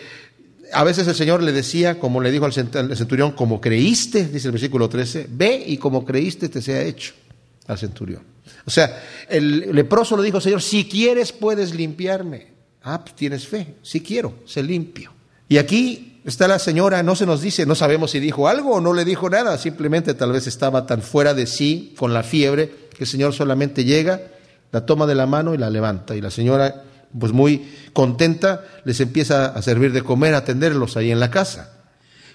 a 0.75 0.85
veces 0.85 1.09
el 1.09 1.15
Señor 1.15 1.43
le 1.43 1.53
decía, 1.53 1.99
como 1.99 2.21
le 2.21 2.31
dijo 2.31 2.45
al 2.45 2.53
centurión, 2.53 3.33
como 3.33 3.63
creíste, 3.63 4.29
dice 4.29 4.49
el 4.49 4.53
versículo 4.53 4.91
13, 4.91 5.27
ve 5.31 5.65
y 5.67 5.79
como 5.79 6.05
creíste 6.05 6.51
te 6.51 6.61
sea 6.61 6.83
hecho 6.83 7.15
al 7.67 7.79
centurión. 7.79 8.23
O 8.67 8.71
sea, 8.71 9.03
el 9.29 9.75
leproso 9.75 10.17
le 10.17 10.23
dijo, 10.23 10.41
Señor, 10.41 10.63
si 10.63 10.89
quieres 10.89 11.33
puedes 11.33 11.75
limpiarme. 11.75 12.55
Ah, 12.83 13.03
pues 13.03 13.17
tienes 13.17 13.49
fe, 13.49 13.77
si 13.83 14.01
quiero, 14.01 14.35
se 14.45 14.63
limpio. 14.63 15.13
Y 15.49 15.57
aquí 15.57 16.21
está 16.25 16.47
la 16.47 16.59
señora, 16.59 17.03
no 17.03 17.17
se 17.17 17.25
nos 17.25 17.41
dice, 17.41 17.65
no 17.65 17.75
sabemos 17.75 18.11
si 18.11 18.21
dijo 18.21 18.47
algo 18.47 18.75
o 18.75 18.81
no 18.81 18.93
le 18.93 19.05
dijo 19.07 19.31
nada, 19.31 19.57
simplemente 19.57 20.13
tal 20.15 20.33
vez 20.33 20.47
estaba 20.47 20.87
tan 20.87 21.01
fuera 21.01 21.33
de 21.33 21.47
sí 21.47 21.95
con 21.97 22.13
la 22.13 22.23
fiebre 22.23 22.89
que 22.95 23.05
el 23.05 23.09
Señor 23.09 23.33
solamente 23.33 23.85
llega, 23.85 24.21
la 24.71 24.85
toma 24.85 25.07
de 25.07 25.15
la 25.15 25.27
mano 25.27 25.55
y 25.55 25.59
la 25.59 25.71
levanta. 25.71 26.15
Y 26.15 26.21
la 26.21 26.31
señora, 26.31 26.85
pues 27.19 27.33
muy 27.33 27.73
contenta, 27.93 28.65
les 28.85 29.01
empieza 29.01 29.47
a 29.47 29.63
servir 29.63 29.93
de 29.93 30.03
comer, 30.03 30.35
a 30.35 30.39
atenderlos 30.39 30.97
ahí 30.97 31.11
en 31.11 31.21
la 31.21 31.31
casa. 31.31 31.73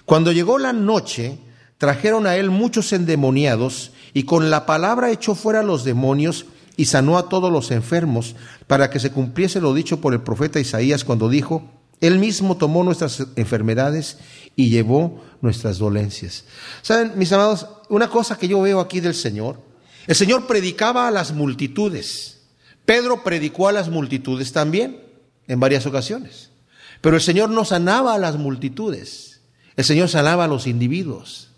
Cuando 0.04 0.32
llegó 0.32 0.58
la 0.58 0.72
noche, 0.72 1.38
trajeron 1.78 2.26
a 2.26 2.36
él 2.36 2.50
muchos 2.50 2.92
endemoniados 2.92 3.92
y 4.12 4.24
con 4.24 4.50
la 4.50 4.66
palabra 4.66 5.10
echó 5.10 5.34
fuera 5.34 5.60
a 5.60 5.64
los 5.64 5.84
demonios 5.84 6.46
y 6.76 6.86
sanó 6.86 7.18
a 7.18 7.28
todos 7.28 7.52
los 7.52 7.70
enfermos, 7.70 8.36
para 8.66 8.90
que 8.90 9.00
se 9.00 9.10
cumpliese 9.10 9.60
lo 9.60 9.74
dicho 9.74 10.00
por 10.00 10.14
el 10.14 10.22
profeta 10.22 10.60
Isaías 10.60 11.04
cuando 11.04 11.28
dijo, 11.28 11.70
Él 12.00 12.18
mismo 12.18 12.56
tomó 12.56 12.84
nuestras 12.84 13.26
enfermedades 13.36 14.18
y 14.56 14.70
llevó 14.70 15.22
nuestras 15.42 15.78
dolencias. 15.78 16.44
Saben, 16.82 17.12
mis 17.16 17.32
amados, 17.32 17.66
una 17.88 18.08
cosa 18.08 18.38
que 18.38 18.48
yo 18.48 18.60
veo 18.62 18.80
aquí 18.80 19.00
del 19.00 19.14
Señor, 19.14 19.60
el 20.06 20.16
Señor 20.16 20.46
predicaba 20.46 21.06
a 21.06 21.10
las 21.10 21.32
multitudes. 21.32 22.40
Pedro 22.84 23.22
predicó 23.22 23.68
a 23.68 23.72
las 23.72 23.88
multitudes 23.88 24.52
también, 24.52 25.02
en 25.46 25.60
varias 25.60 25.86
ocasiones. 25.86 26.50
Pero 27.00 27.16
el 27.16 27.22
Señor 27.22 27.50
no 27.50 27.64
sanaba 27.64 28.14
a 28.14 28.18
las 28.18 28.36
multitudes, 28.36 29.40
el 29.76 29.84
Señor 29.84 30.08
sanaba 30.08 30.44
a 30.44 30.48
los 30.48 30.66
individuos. 30.66 31.50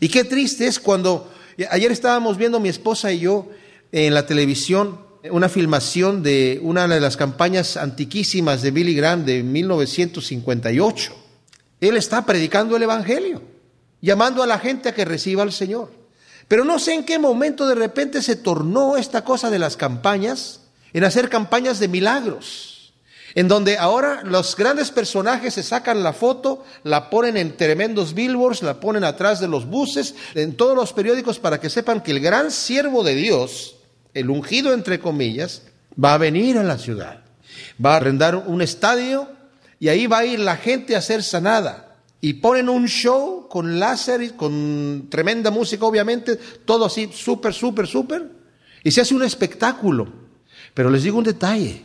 Y 0.00 0.08
qué 0.08 0.24
triste 0.24 0.66
es 0.66 0.78
cuando, 0.78 1.30
ayer 1.70 1.92
estábamos 1.92 2.36
viendo 2.36 2.60
mi 2.60 2.68
esposa 2.68 3.12
y 3.12 3.20
yo, 3.20 3.48
en 3.92 4.14
la 4.14 4.26
televisión 4.26 5.12
una 5.30 5.48
filmación 5.48 6.22
de 6.22 6.58
una 6.62 6.88
de 6.88 7.00
las 7.00 7.16
campañas 7.16 7.76
antiquísimas 7.76 8.62
de 8.62 8.70
Billy 8.72 8.94
Graham 8.94 9.24
de 9.24 9.42
1958. 9.42 11.14
Él 11.80 11.96
está 11.96 12.26
predicando 12.26 12.76
el 12.76 12.82
Evangelio, 12.82 13.42
llamando 14.00 14.42
a 14.42 14.46
la 14.46 14.58
gente 14.58 14.88
a 14.88 14.94
que 14.94 15.04
reciba 15.04 15.42
al 15.42 15.52
Señor. 15.52 15.92
Pero 16.48 16.64
no 16.64 16.78
sé 16.78 16.94
en 16.94 17.04
qué 17.04 17.18
momento 17.18 17.66
de 17.66 17.74
repente 17.74 18.20
se 18.20 18.36
tornó 18.36 18.96
esta 18.96 19.22
cosa 19.24 19.48
de 19.48 19.58
las 19.58 19.76
campañas 19.76 20.60
en 20.92 21.04
hacer 21.04 21.28
campañas 21.28 21.78
de 21.78 21.88
milagros, 21.88 22.71
en 23.34 23.48
donde 23.48 23.78
ahora 23.78 24.22
los 24.24 24.56
grandes 24.56 24.90
personajes 24.90 25.54
se 25.54 25.62
sacan 25.62 26.02
la 26.02 26.12
foto, 26.12 26.64
la 26.84 27.08
ponen 27.08 27.36
en 27.36 27.56
tremendos 27.56 28.14
billboards, 28.14 28.62
la 28.62 28.80
ponen 28.80 29.04
atrás 29.04 29.40
de 29.40 29.48
los 29.48 29.66
buses, 29.66 30.14
en 30.34 30.56
todos 30.56 30.76
los 30.76 30.92
periódicos 30.92 31.38
para 31.38 31.60
que 31.60 31.70
sepan 31.70 32.02
que 32.02 32.10
el 32.10 32.20
gran 32.20 32.50
siervo 32.50 33.02
de 33.02 33.14
Dios, 33.14 33.76
el 34.14 34.30
ungido 34.30 34.74
entre 34.74 34.98
comillas, 34.98 35.62
va 36.02 36.14
a 36.14 36.18
venir 36.18 36.58
a 36.58 36.62
la 36.62 36.78
ciudad, 36.78 37.20
va 37.84 37.94
a 37.94 37.96
arrendar 37.96 38.36
un 38.36 38.60
estadio 38.60 39.28
y 39.78 39.88
ahí 39.88 40.06
va 40.06 40.18
a 40.18 40.26
ir 40.26 40.38
la 40.38 40.56
gente 40.56 40.94
a 40.94 41.02
ser 41.02 41.22
sanada. 41.22 41.88
Y 42.24 42.34
ponen 42.34 42.68
un 42.68 42.86
show 42.86 43.48
con 43.48 43.80
láser, 43.80 44.36
con 44.36 45.08
tremenda 45.10 45.50
música, 45.50 45.84
obviamente, 45.84 46.38
todo 46.64 46.84
así, 46.84 47.10
súper, 47.12 47.52
súper, 47.52 47.88
súper. 47.88 48.30
Y 48.84 48.92
se 48.92 49.00
hace 49.00 49.12
un 49.12 49.24
espectáculo. 49.24 50.06
Pero 50.72 50.88
les 50.88 51.02
digo 51.02 51.18
un 51.18 51.24
detalle. 51.24 51.82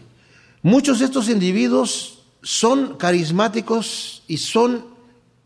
Muchos 0.61 0.99
de 0.99 1.05
estos 1.05 1.29
individuos 1.29 2.19
son 2.41 2.97
carismáticos 2.97 4.23
y 4.27 4.37
son 4.37 4.85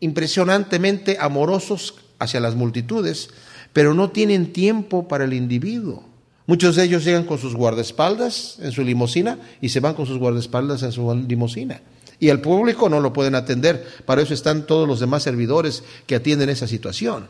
impresionantemente 0.00 1.16
amorosos 1.20 1.94
hacia 2.18 2.40
las 2.40 2.54
multitudes, 2.54 3.30
pero 3.72 3.94
no 3.94 4.10
tienen 4.10 4.52
tiempo 4.52 5.08
para 5.08 5.24
el 5.24 5.32
individuo. 5.32 6.04
Muchos 6.46 6.76
de 6.76 6.84
ellos 6.84 7.04
llegan 7.04 7.24
con 7.24 7.38
sus 7.38 7.54
guardaespaldas 7.54 8.58
en 8.60 8.72
su 8.72 8.82
limusina 8.82 9.38
y 9.60 9.68
se 9.68 9.80
van 9.80 9.94
con 9.94 10.06
sus 10.06 10.18
guardaespaldas 10.18 10.82
en 10.82 10.92
su 10.92 11.14
limusina. 11.14 11.80
Y 12.18 12.28
el 12.28 12.40
público 12.40 12.88
no 12.88 13.00
lo 13.00 13.12
pueden 13.12 13.34
atender. 13.34 13.86
Para 14.04 14.22
eso 14.22 14.34
están 14.34 14.66
todos 14.66 14.86
los 14.86 15.00
demás 15.00 15.22
servidores 15.22 15.82
que 16.06 16.14
atienden 16.14 16.50
esa 16.50 16.66
situación. 16.66 17.28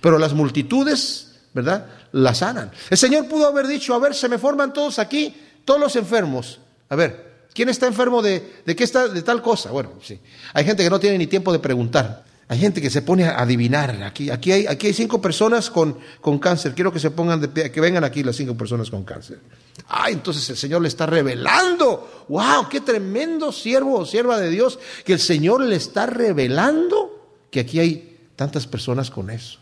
Pero 0.00 0.18
las 0.18 0.34
multitudes, 0.34 1.36
¿verdad? 1.54 1.86
La 2.12 2.34
sanan. 2.34 2.70
El 2.90 2.98
Señor 2.98 3.28
pudo 3.28 3.46
haber 3.46 3.66
dicho, 3.66 3.94
a 3.94 3.98
ver, 3.98 4.14
se 4.14 4.28
me 4.28 4.38
forman 4.38 4.72
todos 4.72 4.98
aquí, 4.98 5.34
todos 5.64 5.80
los 5.80 5.96
enfermos. 5.96 6.60
A 6.88 6.96
ver, 6.96 7.46
¿quién 7.52 7.68
está 7.68 7.86
enfermo 7.86 8.22
de, 8.22 8.62
de 8.64 8.76
qué 8.76 8.84
está, 8.84 9.08
de 9.08 9.22
tal 9.22 9.42
cosa? 9.42 9.70
Bueno, 9.70 9.92
sí. 10.02 10.18
Hay 10.52 10.64
gente 10.64 10.82
que 10.82 10.90
no 10.90 11.00
tiene 11.00 11.18
ni 11.18 11.26
tiempo 11.26 11.52
de 11.52 11.58
preguntar. 11.58 12.24
Hay 12.48 12.60
gente 12.60 12.80
que 12.80 12.90
se 12.90 13.02
pone 13.02 13.24
a 13.24 13.40
adivinar. 13.40 14.02
Aquí, 14.04 14.30
aquí, 14.30 14.52
hay, 14.52 14.66
aquí 14.66 14.86
hay 14.86 14.92
cinco 14.92 15.20
personas 15.20 15.68
con, 15.68 15.98
con 16.20 16.38
cáncer. 16.38 16.74
Quiero 16.74 16.92
que 16.92 17.00
se 17.00 17.10
pongan 17.10 17.40
de 17.40 17.48
pie, 17.48 17.72
que 17.72 17.80
vengan 17.80 18.04
aquí 18.04 18.22
las 18.22 18.36
cinco 18.36 18.56
personas 18.56 18.88
con 18.88 19.02
cáncer. 19.02 19.40
Ah, 19.88 20.10
entonces 20.10 20.48
el 20.50 20.56
Señor 20.56 20.80
le 20.80 20.88
está 20.88 21.06
revelando. 21.06 22.26
¡Wow! 22.28 22.68
¡Qué 22.70 22.80
tremendo 22.80 23.50
siervo 23.50 23.98
o 23.98 24.06
sierva 24.06 24.38
de 24.38 24.50
Dios! 24.50 24.78
Que 25.04 25.14
el 25.14 25.20
Señor 25.20 25.60
le 25.62 25.74
está 25.74 26.06
revelando 26.06 27.34
que 27.50 27.60
aquí 27.60 27.80
hay 27.80 28.16
tantas 28.36 28.68
personas 28.68 29.10
con 29.10 29.28
eso. 29.30 29.58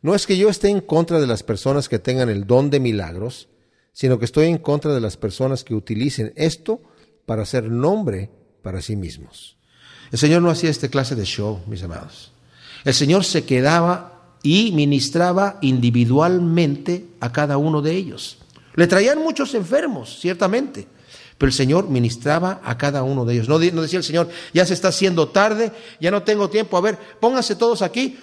No 0.00 0.14
es 0.14 0.26
que 0.26 0.36
yo 0.36 0.48
esté 0.48 0.68
en 0.68 0.80
contra 0.80 1.20
de 1.20 1.26
las 1.26 1.42
personas 1.42 1.88
que 1.88 1.98
tengan 1.98 2.28
el 2.28 2.46
don 2.46 2.70
de 2.70 2.78
milagros, 2.78 3.48
sino 3.92 4.18
que 4.18 4.24
estoy 4.24 4.46
en 4.46 4.58
contra 4.58 4.94
de 4.94 5.00
las 5.00 5.16
personas 5.16 5.64
que 5.64 5.74
utilicen 5.74 6.32
esto 6.36 6.80
para 7.26 7.42
hacer 7.42 7.70
nombre 7.70 8.30
para 8.62 8.80
sí 8.80 8.96
mismos. 8.96 9.56
El 10.10 10.18
Señor 10.18 10.42
no 10.42 10.50
hacía 10.50 10.70
este 10.70 10.90
clase 10.90 11.14
de 11.14 11.24
show, 11.24 11.60
mis 11.66 11.82
amados. 11.82 12.32
El 12.84 12.94
Señor 12.94 13.24
se 13.24 13.44
quedaba 13.44 14.36
y 14.42 14.72
ministraba 14.72 15.58
individualmente 15.62 17.06
a 17.20 17.32
cada 17.32 17.56
uno 17.56 17.80
de 17.80 17.92
ellos. 17.92 18.38
Le 18.74 18.86
traían 18.86 19.18
muchos 19.18 19.54
enfermos, 19.54 20.18
ciertamente, 20.20 20.86
pero 21.38 21.48
el 21.48 21.54
Señor 21.54 21.88
ministraba 21.88 22.60
a 22.64 22.76
cada 22.78 23.02
uno 23.02 23.24
de 23.24 23.34
ellos. 23.34 23.48
No, 23.48 23.58
decía 23.58 23.98
el 23.98 24.04
Señor, 24.04 24.28
ya 24.52 24.64
se 24.66 24.74
está 24.74 24.88
haciendo 24.88 25.28
tarde, 25.28 25.72
ya 26.00 26.10
no 26.10 26.22
tengo 26.22 26.50
tiempo, 26.50 26.76
a 26.76 26.80
ver, 26.80 26.98
pónganse 27.20 27.56
todos 27.56 27.82
aquí, 27.82 28.18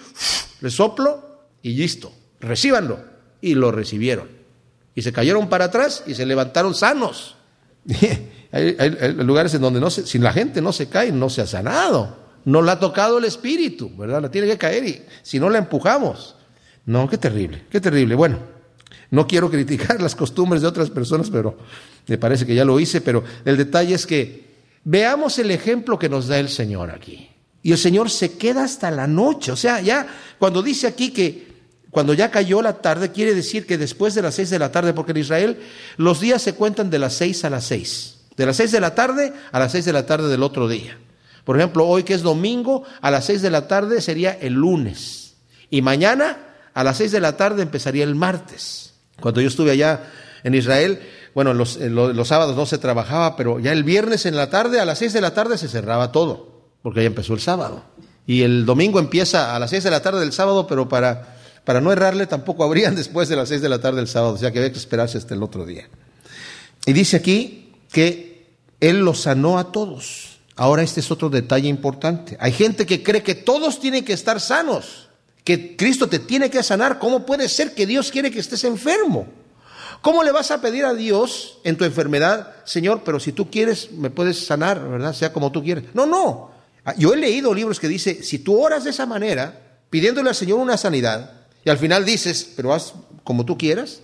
le 0.60 0.70
soplo 0.70 1.44
y 1.62 1.74
listo, 1.74 2.12
recíbanlo. 2.40 3.10
Y 3.42 3.54
lo 3.54 3.72
recibieron. 3.72 4.39
Y 5.00 5.02
se 5.02 5.14
cayeron 5.14 5.48
para 5.48 5.64
atrás 5.64 6.04
y 6.06 6.12
se 6.12 6.26
levantaron 6.26 6.74
sanos. 6.74 7.34
Hay, 8.52 9.14
lugares 9.16 9.54
en 9.54 9.62
donde 9.62 9.80
no 9.80 9.88
si 9.88 10.18
la 10.18 10.30
gente 10.30 10.60
no 10.60 10.74
se 10.74 10.90
cae, 10.90 11.10
no 11.10 11.30
se 11.30 11.40
ha 11.40 11.46
sanado. 11.46 12.18
No 12.44 12.60
la 12.60 12.72
ha 12.72 12.78
tocado 12.78 13.16
el 13.16 13.24
espíritu, 13.24 13.90
¿verdad? 13.96 14.20
La 14.20 14.30
tiene 14.30 14.46
que 14.46 14.58
caer 14.58 14.84
y 14.84 15.02
si 15.22 15.40
no 15.40 15.48
la 15.48 15.56
empujamos. 15.56 16.36
No, 16.84 17.08
qué 17.08 17.16
terrible, 17.16 17.64
qué 17.70 17.80
terrible. 17.80 18.14
Bueno, 18.14 18.40
no 19.10 19.26
quiero 19.26 19.50
criticar 19.50 20.02
las 20.02 20.14
costumbres 20.14 20.60
de 20.60 20.68
otras 20.68 20.90
personas, 20.90 21.30
pero 21.30 21.56
me 22.06 22.18
parece 22.18 22.44
que 22.44 22.54
ya 22.54 22.66
lo 22.66 22.78
hice, 22.78 23.00
pero 23.00 23.24
el 23.46 23.56
detalle 23.56 23.94
es 23.94 24.06
que 24.06 24.50
veamos 24.84 25.38
el 25.38 25.50
ejemplo 25.50 25.98
que 25.98 26.10
nos 26.10 26.28
da 26.28 26.38
el 26.38 26.50
Señor 26.50 26.90
aquí. 26.90 27.30
Y 27.62 27.72
el 27.72 27.78
Señor 27.78 28.10
se 28.10 28.36
queda 28.36 28.64
hasta 28.64 28.90
la 28.90 29.06
noche. 29.06 29.50
O 29.50 29.56
sea, 29.56 29.80
ya 29.80 30.06
cuando 30.38 30.62
dice 30.62 30.86
aquí 30.86 31.10
que 31.10 31.49
cuando 31.90 32.14
ya 32.14 32.30
cayó 32.30 32.62
la 32.62 32.74
tarde, 32.74 33.10
quiere 33.10 33.34
decir 33.34 33.66
que 33.66 33.76
después 33.76 34.14
de 34.14 34.22
las 34.22 34.34
seis 34.34 34.50
de 34.50 34.58
la 34.58 34.70
tarde, 34.70 34.92
porque 34.92 35.12
en 35.12 35.18
Israel 35.18 35.60
los 35.96 36.20
días 36.20 36.40
se 36.40 36.54
cuentan 36.54 36.88
de 36.90 36.98
las 36.98 37.14
seis 37.14 37.44
a 37.44 37.50
las 37.50 37.64
seis. 37.64 38.18
De 38.36 38.46
las 38.46 38.56
seis 38.56 38.70
de 38.70 38.80
la 38.80 38.94
tarde 38.94 39.32
a 39.50 39.58
las 39.58 39.72
seis 39.72 39.84
de 39.84 39.92
la 39.92 40.06
tarde 40.06 40.28
del 40.28 40.42
otro 40.42 40.68
día. 40.68 40.96
Por 41.44 41.56
ejemplo, 41.56 41.86
hoy 41.86 42.04
que 42.04 42.14
es 42.14 42.22
domingo, 42.22 42.84
a 43.00 43.10
las 43.10 43.24
seis 43.24 43.42
de 43.42 43.50
la 43.50 43.66
tarde 43.66 44.00
sería 44.00 44.30
el 44.40 44.54
lunes. 44.54 45.34
Y 45.68 45.82
mañana, 45.82 46.38
a 46.74 46.84
las 46.84 46.98
seis 46.98 47.10
de 47.10 47.20
la 47.20 47.36
tarde, 47.36 47.62
empezaría 47.62 48.04
el 48.04 48.14
martes. 48.14 48.94
Cuando 49.20 49.40
yo 49.40 49.48
estuve 49.48 49.72
allá 49.72 50.04
en 50.44 50.54
Israel, 50.54 51.00
bueno, 51.34 51.54
los, 51.54 51.76
los, 51.76 52.28
sábados 52.28 52.56
no 52.56 52.66
se 52.66 52.78
trabajaba, 52.78 53.36
pero 53.36 53.58
ya 53.58 53.72
el 53.72 53.84
viernes 53.84 54.26
en 54.26 54.36
la 54.36 54.48
tarde, 54.48 54.80
a 54.80 54.84
las 54.84 54.98
seis 54.98 55.12
de 55.12 55.20
la 55.20 55.34
tarde, 55.34 55.58
se 55.58 55.68
cerraba 55.68 56.12
todo, 56.12 56.70
porque 56.82 57.00
ya 57.00 57.06
empezó 57.06 57.34
el 57.34 57.40
sábado. 57.40 57.84
Y 58.26 58.42
el 58.42 58.64
domingo 58.64 59.00
empieza 59.00 59.56
a 59.56 59.58
las 59.58 59.70
seis 59.70 59.82
de 59.82 59.90
la 59.90 60.02
tarde 60.02 60.20
del 60.20 60.32
sábado, 60.32 60.66
pero 60.66 60.88
para, 60.88 61.36
para 61.64 61.80
no 61.80 61.92
errarle, 61.92 62.26
tampoco 62.26 62.64
habrían 62.64 62.94
después 62.96 63.28
de 63.28 63.36
las 63.36 63.48
seis 63.48 63.60
de 63.60 63.68
la 63.68 63.80
tarde 63.80 63.98
del 63.98 64.08
sábado, 64.08 64.34
o 64.34 64.38
sea 64.38 64.50
que 64.50 64.58
había 64.58 64.72
que 64.72 64.78
esperarse 64.78 65.18
hasta 65.18 65.34
el 65.34 65.42
otro 65.42 65.66
día. 65.66 65.88
Y 66.86 66.92
dice 66.92 67.16
aquí 67.16 67.72
que 67.92 68.46
Él 68.80 69.00
los 69.00 69.22
sanó 69.22 69.58
a 69.58 69.72
todos. 69.72 70.38
Ahora 70.56 70.82
este 70.82 71.00
es 71.00 71.10
otro 71.10 71.30
detalle 71.30 71.68
importante. 71.68 72.36
Hay 72.40 72.52
gente 72.52 72.84
que 72.86 73.02
cree 73.02 73.22
que 73.22 73.34
todos 73.34 73.80
tienen 73.80 74.04
que 74.04 74.12
estar 74.12 74.40
sanos, 74.40 75.08
que 75.44 75.76
Cristo 75.76 76.08
te 76.08 76.18
tiene 76.18 76.50
que 76.50 76.62
sanar. 76.62 76.98
¿Cómo 76.98 77.24
puede 77.24 77.48
ser 77.48 77.74
que 77.74 77.86
Dios 77.86 78.10
quiere 78.10 78.30
que 78.30 78.40
estés 78.40 78.64
enfermo? 78.64 79.26
¿Cómo 80.02 80.22
le 80.22 80.32
vas 80.32 80.50
a 80.50 80.60
pedir 80.60 80.84
a 80.84 80.94
Dios 80.94 81.58
en 81.64 81.76
tu 81.76 81.84
enfermedad, 81.84 82.54
Señor, 82.64 83.02
pero 83.04 83.20
si 83.20 83.32
tú 83.32 83.50
quieres, 83.50 83.92
me 83.92 84.10
puedes 84.10 84.46
sanar, 84.46 84.86
¿verdad? 84.88 85.12
Sea 85.12 85.32
como 85.32 85.52
tú 85.52 85.62
quieres. 85.62 85.84
No, 85.92 86.06
no. 86.06 86.50
Ah, 86.84 86.94
yo 86.96 87.12
he 87.12 87.16
leído 87.16 87.52
libros 87.52 87.78
que 87.78 87.88
dice, 87.88 88.22
si 88.22 88.38
tú 88.38 88.58
oras 88.58 88.84
de 88.84 88.90
esa 88.90 89.04
manera, 89.04 89.78
pidiéndole 89.90 90.30
al 90.30 90.34
Señor 90.34 90.58
una 90.58 90.78
sanidad, 90.78 91.39
y 91.64 91.70
al 91.70 91.78
final 91.78 92.04
dices, 92.04 92.52
pero 92.56 92.72
haz 92.72 92.94
como 93.24 93.44
tú 93.44 93.56
quieras, 93.58 94.00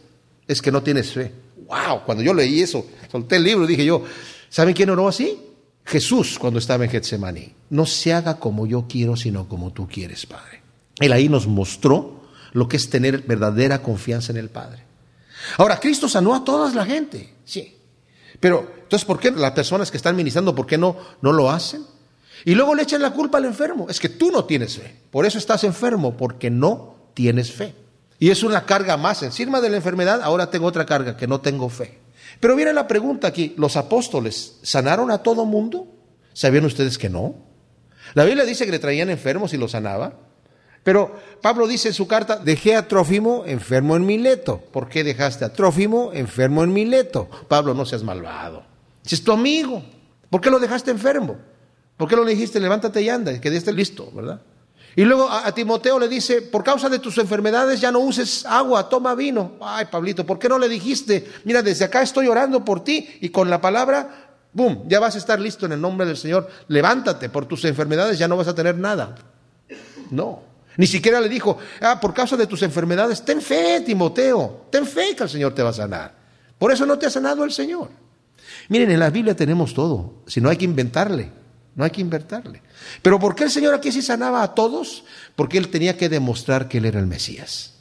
es 0.46 0.60
que 0.62 0.70
no 0.70 0.82
tienes 0.82 1.12
fe. 1.12 1.32
¡Wow! 1.66 2.04
Cuando 2.04 2.22
yo 2.22 2.32
leí 2.32 2.60
eso, 2.60 2.86
solté 3.10 3.36
el 3.36 3.44
libro, 3.44 3.66
dije 3.66 3.84
yo, 3.84 4.04
¿saben 4.48 4.74
quién 4.74 4.90
oró 4.90 5.08
así? 5.08 5.38
Jesús 5.84 6.38
cuando 6.38 6.58
estaba 6.58 6.84
en 6.84 6.90
Getsemaní. 6.90 7.54
No 7.70 7.86
se 7.86 8.12
haga 8.12 8.38
como 8.38 8.66
yo 8.66 8.86
quiero, 8.88 9.16
sino 9.16 9.48
como 9.48 9.72
tú 9.72 9.88
quieres, 9.88 10.26
Padre. 10.26 10.62
Él 10.98 11.12
ahí 11.12 11.28
nos 11.28 11.46
mostró 11.46 12.22
lo 12.52 12.68
que 12.68 12.76
es 12.76 12.90
tener 12.90 13.22
verdadera 13.22 13.82
confianza 13.82 14.32
en 14.32 14.38
el 14.38 14.50
Padre. 14.50 14.82
Ahora, 15.58 15.78
Cristo 15.78 16.08
sanó 16.08 16.34
a 16.34 16.44
toda 16.44 16.72
la 16.74 16.84
gente, 16.84 17.34
sí. 17.44 17.76
Pero, 18.40 18.70
entonces, 18.82 19.04
¿por 19.04 19.18
qué 19.18 19.30
las 19.30 19.52
personas 19.52 19.90
que 19.90 19.96
están 19.96 20.16
ministrando, 20.16 20.54
por 20.54 20.66
qué 20.66 20.76
no, 20.76 20.96
no 21.22 21.32
lo 21.32 21.50
hacen? 21.50 21.82
Y 22.44 22.54
luego 22.54 22.74
le 22.74 22.82
echan 22.82 23.02
la 23.02 23.12
culpa 23.12 23.38
al 23.38 23.44
enfermo. 23.44 23.86
Es 23.88 24.00
que 24.00 24.08
tú 24.08 24.30
no 24.30 24.44
tienes 24.44 24.76
fe. 24.76 24.96
Por 25.10 25.26
eso 25.26 25.38
estás 25.38 25.64
enfermo, 25.64 26.16
porque 26.16 26.50
no 26.50 26.95
tienes 27.16 27.50
fe. 27.50 27.74
Y 28.18 28.28
es 28.28 28.42
una 28.42 28.66
carga 28.66 28.98
más. 28.98 29.22
Encima 29.22 29.62
de 29.62 29.70
la 29.70 29.76
enfermedad, 29.76 30.20
ahora 30.22 30.50
tengo 30.50 30.66
otra 30.66 30.84
carga, 30.84 31.16
que 31.16 31.26
no 31.26 31.40
tengo 31.40 31.70
fe. 31.70 31.98
Pero 32.40 32.54
viene 32.54 32.74
la 32.74 32.86
pregunta 32.86 33.26
aquí, 33.26 33.54
¿los 33.56 33.76
apóstoles 33.78 34.58
sanaron 34.62 35.10
a 35.10 35.22
todo 35.22 35.46
mundo? 35.46 35.88
¿Sabían 36.34 36.66
ustedes 36.66 36.98
que 36.98 37.08
no? 37.08 37.34
La 38.12 38.24
Biblia 38.24 38.44
dice 38.44 38.66
que 38.66 38.70
le 38.70 38.78
traían 38.78 39.08
enfermos 39.08 39.54
y 39.54 39.56
los 39.56 39.70
sanaba. 39.70 40.12
Pero 40.84 41.18
Pablo 41.40 41.66
dice 41.66 41.88
en 41.88 41.94
su 41.94 42.06
carta, 42.06 42.36
dejé 42.36 42.76
a 42.76 42.86
Trófimo 42.86 43.44
enfermo 43.46 43.96
en 43.96 44.04
Mileto. 44.04 44.60
¿Por 44.70 44.90
qué 44.90 45.02
dejaste 45.02 45.46
a 45.46 45.52
Trófimo 45.54 46.12
enfermo 46.12 46.62
en 46.64 46.74
Mileto? 46.74 47.30
Pablo, 47.48 47.72
no 47.72 47.86
seas 47.86 48.02
malvado. 48.02 48.62
Si 49.02 49.14
es 49.14 49.24
tu 49.24 49.32
amigo, 49.32 49.82
¿por 50.28 50.42
qué 50.42 50.50
lo 50.50 50.58
dejaste 50.58 50.90
enfermo? 50.90 51.38
¿Por 51.96 52.08
qué 52.08 52.16
le 52.16 52.26
dijiste, 52.26 52.60
levántate 52.60 53.00
y 53.00 53.08
anda, 53.08 53.40
que 53.40 53.56
esté 53.56 53.72
listo, 53.72 54.10
verdad? 54.12 54.42
Y 54.96 55.04
luego 55.04 55.30
a, 55.30 55.52
Timoteo 55.52 55.98
le 55.98 56.08
dice, 56.08 56.40
por 56.40 56.64
causa 56.64 56.88
de 56.88 56.98
tus 56.98 57.18
enfermedades 57.18 57.82
ya 57.82 57.92
no 57.92 57.98
uses 57.98 58.46
agua, 58.46 58.88
toma 58.88 59.14
vino. 59.14 59.52
Ay, 59.60 59.84
Pablito, 59.90 60.24
¿por 60.24 60.38
qué 60.38 60.48
no 60.48 60.58
le 60.58 60.70
dijiste, 60.70 61.30
mira, 61.44 61.62
desde 61.62 61.84
acá 61.84 62.00
estoy 62.00 62.28
orando 62.28 62.64
por 62.64 62.82
ti 62.82 63.06
y 63.20 63.28
con 63.28 63.50
la 63.50 63.60
palabra, 63.60 64.32
boom, 64.54 64.88
ya 64.88 64.98
vas 64.98 65.14
a 65.14 65.18
estar 65.18 65.38
listo 65.38 65.66
en 65.66 65.72
el 65.72 65.80
nombre 65.82 66.06
del 66.06 66.16
Señor. 66.16 66.48
Levántate, 66.68 67.28
por 67.28 67.44
tus 67.44 67.66
enfermedades 67.66 68.18
ya 68.18 68.26
no 68.26 68.38
vas 68.38 68.48
a 68.48 68.54
tener 68.54 68.78
nada. 68.78 69.16
No. 70.10 70.40
Ni 70.78 70.86
siquiera 70.86 71.20
le 71.20 71.28
dijo, 71.28 71.58
ah, 71.82 72.00
por 72.00 72.14
causa 72.14 72.38
de 72.38 72.46
tus 72.46 72.62
enfermedades, 72.62 73.22
ten 73.22 73.42
fe, 73.42 73.82
Timoteo, 73.82 74.66
ten 74.70 74.86
fe 74.86 75.14
que 75.14 75.24
el 75.24 75.28
Señor 75.28 75.54
te 75.54 75.62
va 75.62 75.70
a 75.70 75.74
sanar. 75.74 76.14
Por 76.58 76.72
eso 76.72 76.86
no 76.86 76.98
te 76.98 77.04
ha 77.04 77.10
sanado 77.10 77.44
el 77.44 77.52
Señor. 77.52 77.90
Miren, 78.70 78.90
en 78.90 79.00
la 79.00 79.10
Biblia 79.10 79.36
tenemos 79.36 79.74
todo, 79.74 80.22
si 80.26 80.40
no 80.40 80.48
hay 80.48 80.56
que 80.56 80.64
inventarle. 80.64 81.30
No 81.76 81.84
hay 81.84 81.90
que 81.90 82.00
invertirle. 82.00 82.62
Pero 83.02 83.20
¿por 83.20 83.34
qué 83.34 83.44
el 83.44 83.50
Señor 83.50 83.74
aquí 83.74 83.92
sí 83.92 84.02
sanaba 84.02 84.42
a 84.42 84.54
todos? 84.54 85.04
Porque 85.36 85.58
Él 85.58 85.68
tenía 85.68 85.96
que 85.96 86.08
demostrar 86.08 86.68
que 86.68 86.78
Él 86.78 86.86
era 86.86 86.98
el 86.98 87.06
Mesías. 87.06 87.74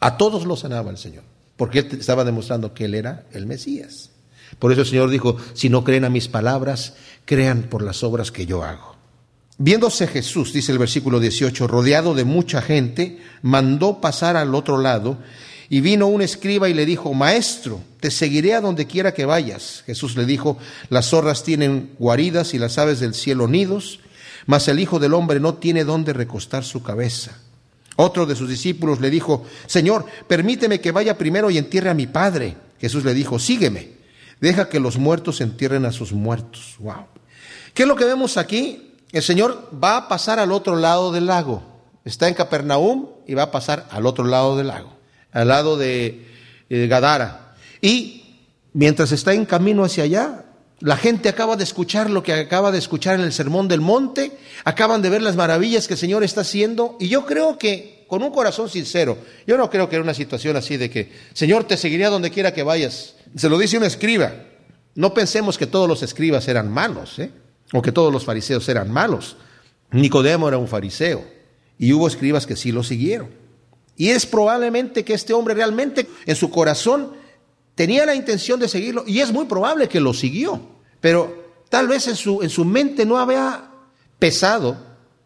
A 0.00 0.16
todos 0.16 0.46
lo 0.46 0.56
sanaba 0.56 0.90
el 0.90 0.96
Señor. 0.96 1.22
Porque 1.56 1.80
Él 1.80 1.88
estaba 2.00 2.24
demostrando 2.24 2.72
que 2.72 2.86
Él 2.86 2.94
era 2.94 3.26
el 3.30 3.46
Mesías. 3.46 4.10
Por 4.58 4.72
eso 4.72 4.80
el 4.80 4.86
Señor 4.86 5.10
dijo, 5.10 5.36
si 5.52 5.68
no 5.68 5.84
creen 5.84 6.04
a 6.04 6.10
mis 6.10 6.28
palabras, 6.28 6.94
crean 7.26 7.64
por 7.64 7.82
las 7.82 8.02
obras 8.02 8.32
que 8.32 8.46
yo 8.46 8.64
hago. 8.64 8.96
Viéndose 9.58 10.06
Jesús, 10.06 10.52
dice 10.52 10.72
el 10.72 10.78
versículo 10.78 11.20
18, 11.20 11.66
rodeado 11.66 12.14
de 12.14 12.24
mucha 12.24 12.62
gente, 12.62 13.18
mandó 13.42 14.00
pasar 14.00 14.36
al 14.36 14.54
otro 14.54 14.78
lado 14.78 15.18
y 15.72 15.80
vino 15.80 16.06
un 16.06 16.20
escriba 16.20 16.68
y 16.68 16.74
le 16.74 16.84
dijo, 16.84 17.14
Maestro, 17.14 17.80
te 17.98 18.10
seguiré 18.10 18.52
a 18.52 18.60
donde 18.60 18.86
quiera 18.86 19.14
que 19.14 19.24
vayas. 19.24 19.84
Jesús 19.86 20.16
le 20.18 20.26
dijo, 20.26 20.58
las 20.90 21.08
zorras 21.08 21.44
tienen 21.44 21.94
guaridas 21.98 22.52
y 22.52 22.58
las 22.58 22.76
aves 22.76 23.00
del 23.00 23.14
cielo 23.14 23.48
nidos, 23.48 24.00
mas 24.44 24.68
el 24.68 24.78
Hijo 24.80 24.98
del 24.98 25.14
Hombre 25.14 25.40
no 25.40 25.54
tiene 25.54 25.84
dónde 25.84 26.12
recostar 26.12 26.62
su 26.62 26.82
cabeza. 26.82 27.38
Otro 27.96 28.26
de 28.26 28.36
sus 28.36 28.50
discípulos 28.50 29.00
le 29.00 29.08
dijo, 29.08 29.46
Señor, 29.64 30.04
permíteme 30.28 30.82
que 30.82 30.92
vaya 30.92 31.16
primero 31.16 31.50
y 31.50 31.56
entierre 31.56 31.88
a 31.88 31.94
mi 31.94 32.06
Padre. 32.06 32.54
Jesús 32.78 33.02
le 33.02 33.14
dijo, 33.14 33.38
sígueme, 33.38 33.92
deja 34.42 34.68
que 34.68 34.78
los 34.78 34.98
muertos 34.98 35.40
entierren 35.40 35.86
a 35.86 35.92
sus 35.92 36.12
muertos. 36.12 36.76
Wow. 36.80 37.06
¿Qué 37.72 37.84
es 37.84 37.88
lo 37.88 37.96
que 37.96 38.04
vemos 38.04 38.36
aquí? 38.36 38.92
El 39.10 39.22
Señor 39.22 39.70
va 39.82 39.96
a 39.96 40.08
pasar 40.08 40.38
al 40.38 40.52
otro 40.52 40.76
lado 40.76 41.12
del 41.12 41.24
lago. 41.24 41.62
Está 42.04 42.28
en 42.28 42.34
Capernaum 42.34 43.06
y 43.26 43.32
va 43.32 43.44
a 43.44 43.50
pasar 43.50 43.88
al 43.90 44.04
otro 44.04 44.26
lado 44.26 44.58
del 44.58 44.66
lago 44.66 45.00
al 45.32 45.48
lado 45.48 45.76
de 45.76 46.26
eh, 46.70 46.86
Gadara. 46.86 47.54
Y 47.80 48.24
mientras 48.72 49.12
está 49.12 49.32
en 49.34 49.44
camino 49.44 49.84
hacia 49.84 50.04
allá, 50.04 50.44
la 50.80 50.96
gente 50.96 51.28
acaba 51.28 51.56
de 51.56 51.64
escuchar 51.64 52.10
lo 52.10 52.22
que 52.22 52.32
acaba 52.32 52.72
de 52.72 52.78
escuchar 52.78 53.14
en 53.18 53.24
el 53.24 53.32
Sermón 53.32 53.68
del 53.68 53.80
Monte, 53.80 54.32
acaban 54.64 55.00
de 55.00 55.10
ver 55.10 55.22
las 55.22 55.36
maravillas 55.36 55.86
que 55.86 55.94
el 55.94 56.00
Señor 56.00 56.24
está 56.24 56.40
haciendo, 56.40 56.96
y 56.98 57.08
yo 57.08 57.24
creo 57.24 57.56
que 57.56 58.04
con 58.08 58.22
un 58.22 58.30
corazón 58.30 58.68
sincero, 58.68 59.16
yo 59.46 59.56
no 59.56 59.70
creo 59.70 59.88
que 59.88 59.96
era 59.96 60.02
una 60.02 60.12
situación 60.12 60.56
así 60.56 60.76
de 60.76 60.90
que, 60.90 61.12
Señor, 61.32 61.64
te 61.64 61.76
seguiría 61.76 62.10
donde 62.10 62.30
quiera 62.30 62.52
que 62.52 62.62
vayas. 62.62 63.14
Se 63.36 63.48
lo 63.48 63.56
dice 63.58 63.78
un 63.78 63.84
escriba. 63.84 64.32
No 64.94 65.14
pensemos 65.14 65.56
que 65.56 65.66
todos 65.66 65.88
los 65.88 66.02
escribas 66.02 66.46
eran 66.48 66.70
malos, 66.70 67.18
¿eh? 67.18 67.30
o 67.72 67.80
que 67.80 67.92
todos 67.92 68.12
los 68.12 68.24
fariseos 68.24 68.68
eran 68.68 68.90
malos. 68.90 69.36
Nicodemo 69.92 70.48
era 70.48 70.58
un 70.58 70.68
fariseo, 70.68 71.24
y 71.78 71.92
hubo 71.92 72.06
escribas 72.06 72.46
que 72.46 72.56
sí 72.56 72.72
lo 72.72 72.82
siguieron. 72.82 73.41
Y 74.02 74.10
es 74.10 74.26
probablemente 74.26 75.04
que 75.04 75.14
este 75.14 75.32
hombre 75.32 75.54
realmente 75.54 76.08
en 76.26 76.34
su 76.34 76.50
corazón 76.50 77.12
tenía 77.76 78.04
la 78.04 78.16
intención 78.16 78.58
de 78.58 78.66
seguirlo 78.66 79.04
y 79.06 79.20
es 79.20 79.32
muy 79.32 79.44
probable 79.44 79.88
que 79.88 80.00
lo 80.00 80.12
siguió, 80.12 80.60
pero 81.00 81.52
tal 81.68 81.86
vez 81.86 82.08
en 82.08 82.16
su, 82.16 82.42
en 82.42 82.50
su 82.50 82.64
mente 82.64 83.06
no 83.06 83.16
había 83.16 83.70
pesado 84.18 84.76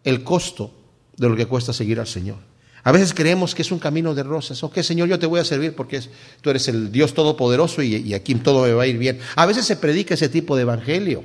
el 0.04 0.22
costo 0.22 0.74
de 1.16 1.26
lo 1.26 1.34
que 1.34 1.46
cuesta 1.46 1.72
seguir 1.72 1.98
al 2.00 2.06
Señor. 2.06 2.36
A 2.84 2.92
veces 2.92 3.14
creemos 3.14 3.54
que 3.54 3.62
es 3.62 3.72
un 3.72 3.78
camino 3.78 4.14
de 4.14 4.24
rosas. 4.24 4.62
Ok, 4.62 4.80
Señor, 4.80 5.08
yo 5.08 5.18
te 5.18 5.24
voy 5.24 5.40
a 5.40 5.44
servir 5.46 5.74
porque 5.74 6.02
tú 6.42 6.50
eres 6.50 6.68
el 6.68 6.92
Dios 6.92 7.14
Todopoderoso 7.14 7.80
y, 7.80 7.96
y 7.96 8.12
aquí 8.12 8.34
todo 8.34 8.64
me 8.64 8.74
va 8.74 8.82
a 8.82 8.86
ir 8.86 8.98
bien. 8.98 9.20
A 9.36 9.46
veces 9.46 9.64
se 9.64 9.76
predica 9.76 10.12
ese 10.12 10.28
tipo 10.28 10.54
de 10.54 10.62
evangelio. 10.62 11.24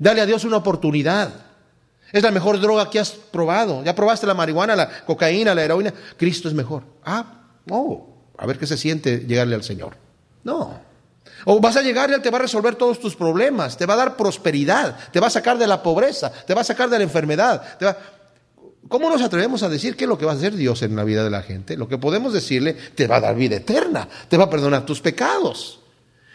Dale 0.00 0.20
a 0.20 0.26
Dios 0.26 0.42
una 0.42 0.56
oportunidad. 0.56 1.47
Es 2.12 2.22
la 2.22 2.30
mejor 2.30 2.60
droga 2.60 2.88
que 2.90 2.98
has 2.98 3.10
probado. 3.10 3.84
Ya 3.84 3.94
probaste 3.94 4.26
la 4.26 4.34
marihuana, 4.34 4.74
la 4.74 5.04
cocaína, 5.04 5.54
la 5.54 5.64
heroína. 5.64 5.92
Cristo 6.16 6.48
es 6.48 6.54
mejor. 6.54 6.82
Ah, 7.04 7.42
oh, 7.70 8.06
a 8.36 8.46
ver 8.46 8.58
qué 8.58 8.66
se 8.66 8.76
siente 8.76 9.24
llegarle 9.26 9.54
al 9.54 9.62
Señor. 9.62 9.96
No. 10.44 10.80
O 11.44 11.60
vas 11.60 11.76
a 11.76 11.82
llegar 11.82 12.10
y 12.10 12.14
Él 12.14 12.22
te 12.22 12.30
va 12.30 12.38
a 12.38 12.42
resolver 12.42 12.74
todos 12.76 12.98
tus 12.98 13.14
problemas, 13.14 13.76
te 13.76 13.86
va 13.86 13.94
a 13.94 13.98
dar 13.98 14.16
prosperidad, 14.16 14.96
te 15.12 15.20
va 15.20 15.28
a 15.28 15.30
sacar 15.30 15.58
de 15.58 15.66
la 15.66 15.82
pobreza, 15.82 16.30
te 16.30 16.54
va 16.54 16.62
a 16.62 16.64
sacar 16.64 16.88
de 16.88 16.98
la 16.98 17.04
enfermedad. 17.04 17.78
¿Cómo 18.88 19.10
nos 19.10 19.22
atrevemos 19.22 19.62
a 19.62 19.68
decir 19.68 19.96
qué 19.96 20.04
es 20.04 20.08
lo 20.08 20.16
que 20.16 20.24
va 20.24 20.32
a 20.32 20.34
hacer 20.34 20.54
Dios 20.54 20.82
en 20.82 20.96
la 20.96 21.04
vida 21.04 21.22
de 21.22 21.30
la 21.30 21.42
gente? 21.42 21.76
Lo 21.76 21.88
que 21.88 21.98
podemos 21.98 22.32
decirle, 22.32 22.72
te 22.72 23.06
va 23.06 23.16
a 23.16 23.20
dar 23.20 23.36
vida 23.36 23.56
eterna, 23.56 24.08
te 24.28 24.36
va 24.36 24.44
a 24.44 24.50
perdonar 24.50 24.86
tus 24.86 25.00
pecados, 25.00 25.80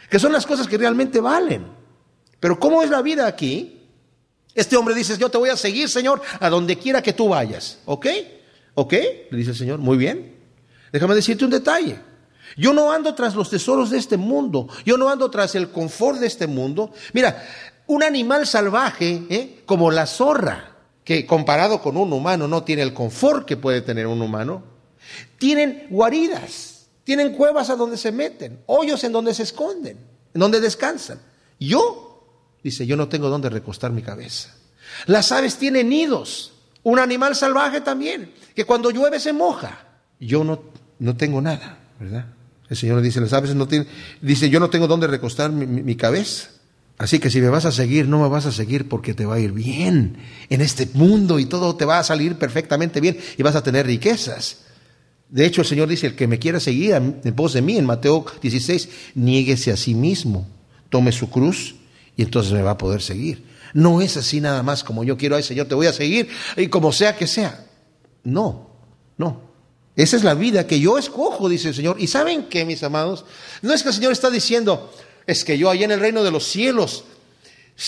que 0.09 0.19
son 0.19 0.31
las 0.31 0.45
cosas 0.45 0.67
que 0.67 0.77
realmente 0.77 1.19
valen. 1.19 1.65
Pero 2.39 2.59
¿cómo 2.59 2.83
es 2.83 2.89
la 2.89 3.01
vida 3.01 3.25
aquí? 3.25 3.82
Este 4.55 4.77
hombre 4.77 4.93
dice, 4.93 5.17
yo 5.17 5.29
te 5.29 5.37
voy 5.37 5.49
a 5.49 5.57
seguir, 5.57 5.89
Señor, 5.89 6.21
a 6.39 6.49
donde 6.49 6.77
quiera 6.77 7.01
que 7.01 7.13
tú 7.13 7.29
vayas. 7.29 7.79
¿Ok? 7.85 8.07
¿Ok? 8.75 8.93
Le 9.31 9.37
dice 9.37 9.51
el 9.51 9.57
Señor, 9.57 9.79
muy 9.79 9.97
bien. 9.97 10.35
Déjame 10.91 11.15
decirte 11.15 11.45
un 11.45 11.51
detalle. 11.51 11.99
Yo 12.55 12.73
no 12.73 12.91
ando 12.91 13.15
tras 13.15 13.35
los 13.35 13.49
tesoros 13.49 13.89
de 13.89 13.97
este 13.97 14.17
mundo. 14.17 14.67
Yo 14.85 14.97
no 14.97 15.09
ando 15.09 15.29
tras 15.31 15.55
el 15.55 15.69
confort 15.69 16.19
de 16.19 16.27
este 16.27 16.45
mundo. 16.45 16.91
Mira, 17.13 17.43
un 17.87 18.03
animal 18.03 18.45
salvaje, 18.45 19.23
¿eh? 19.29 19.63
como 19.65 19.91
la 19.91 20.05
zorra, 20.05 20.75
que 21.03 21.25
comparado 21.25 21.81
con 21.81 21.97
un 21.97 22.13
humano 22.13 22.47
no 22.47 22.63
tiene 22.63 22.81
el 22.81 22.93
confort 22.93 23.45
que 23.45 23.57
puede 23.57 23.81
tener 23.81 24.07
un 24.07 24.21
humano, 24.21 24.63
tienen 25.37 25.87
guaridas, 25.89 26.87
tienen 27.03 27.33
cuevas 27.33 27.69
a 27.69 27.75
donde 27.75 27.97
se 27.97 28.11
meten, 28.11 28.61
hoyos 28.67 29.03
en 29.03 29.11
donde 29.11 29.33
se 29.33 29.43
esconden, 29.43 29.97
en 30.33 30.39
donde 30.39 30.61
descansan. 30.61 31.19
Yo 31.59 32.12
Dice, 32.63 32.87
yo 32.87 32.95
no 32.95 33.09
tengo 33.09 33.29
dónde 33.29 33.49
recostar 33.49 33.91
mi 33.91 34.01
cabeza. 34.01 34.55
Las 35.05 35.31
aves 35.31 35.57
tienen 35.57 35.89
nidos, 35.89 36.53
un 36.83 36.97
animal 36.97 37.35
salvaje 37.35 37.81
también, 37.81 38.31
que 38.55 38.65
cuando 38.65 38.89
llueve 38.89 39.19
se 39.19 39.33
moja. 39.33 39.85
Yo 40.19 40.43
no, 40.43 40.61
no 40.99 41.17
tengo 41.17 41.41
nada, 41.41 41.79
¿verdad? 41.99 42.25
El 42.69 42.77
Señor 42.77 43.01
dice, 43.01 43.19
las 43.19 43.33
aves 43.33 43.53
no 43.53 43.67
tienen, 43.67 43.87
dice, 44.21 44.49
yo 44.49 44.59
no 44.59 44.69
tengo 44.69 44.87
dónde 44.87 45.07
recostar 45.07 45.51
mi, 45.51 45.95
cabeza. 45.95 46.49
Así 46.97 47.19
que 47.19 47.29
si 47.29 47.41
me 47.41 47.49
vas 47.49 47.65
a 47.65 47.71
seguir, 47.71 48.07
no 48.07 48.21
me 48.21 48.29
vas 48.29 48.45
a 48.45 48.51
seguir 48.51 48.87
porque 48.87 49.13
te 49.13 49.25
va 49.25 49.35
a 49.35 49.39
ir 49.39 49.51
bien 49.51 50.17
en 50.49 50.61
este 50.61 50.87
mundo 50.93 51.39
y 51.39 51.45
todo 51.45 51.75
te 51.75 51.85
va 51.85 51.99
a 51.99 52.03
salir 52.03 52.35
perfectamente 52.35 53.01
bien 53.01 53.17
y 53.37 53.43
vas 53.43 53.55
a 53.55 53.63
tener 53.63 53.85
riquezas. 53.85 54.59
De 55.27 55.45
hecho, 55.45 55.61
el 55.61 55.67
Señor 55.67 55.89
dice, 55.89 56.07
el 56.07 56.15
que 56.15 56.27
me 56.27 56.39
quiera 56.39 56.59
seguir 56.59 56.93
en 56.93 57.33
pos 57.35 57.53
de 57.53 57.61
mí, 57.61 57.77
en 57.77 57.85
Mateo 57.85 58.25
16, 58.41 58.89
niéguese 59.15 59.71
a 59.71 59.77
sí 59.77 59.95
mismo, 59.95 60.47
tome 60.89 61.11
su 61.11 61.29
cruz 61.29 61.75
y 62.15 62.23
entonces 62.23 62.53
me 62.53 62.61
va 62.61 62.71
a 62.71 62.77
poder 62.77 63.01
seguir. 63.01 63.43
No 63.73 64.01
es 64.01 64.17
así 64.17 64.39
nada 64.39 64.61
más 64.63 64.83
como 64.83 65.03
yo 65.03 65.17
quiero, 65.17 65.35
ay 65.35 65.43
Señor, 65.43 65.67
te 65.67 65.75
voy 65.75 65.87
a 65.87 65.93
seguir 65.93 66.29
y 66.57 66.67
como 66.67 66.91
sea 66.91 67.15
que 67.15 67.27
sea. 67.27 67.65
No, 68.23 68.69
no. 69.17 69.53
Esa 69.95 70.15
es 70.15 70.23
la 70.23 70.33
vida 70.33 70.65
que 70.65 70.79
yo 70.79 70.97
escojo, 70.97 71.49
dice 71.49 71.69
el 71.69 71.75
Señor. 71.75 71.97
Y 71.99 72.07
saben 72.07 72.45
qué, 72.49 72.65
mis 72.65 72.83
amados, 72.83 73.25
no 73.61 73.73
es 73.73 73.83
que 73.83 73.89
el 73.89 73.95
Señor 73.95 74.11
está 74.11 74.29
diciendo, 74.29 74.91
es 75.27 75.43
que 75.43 75.57
yo 75.57 75.69
allá 75.69 75.85
en 75.85 75.91
el 75.91 75.99
reino 75.99 76.23
de 76.23 76.31
los 76.31 76.45
cielos, 76.45 77.05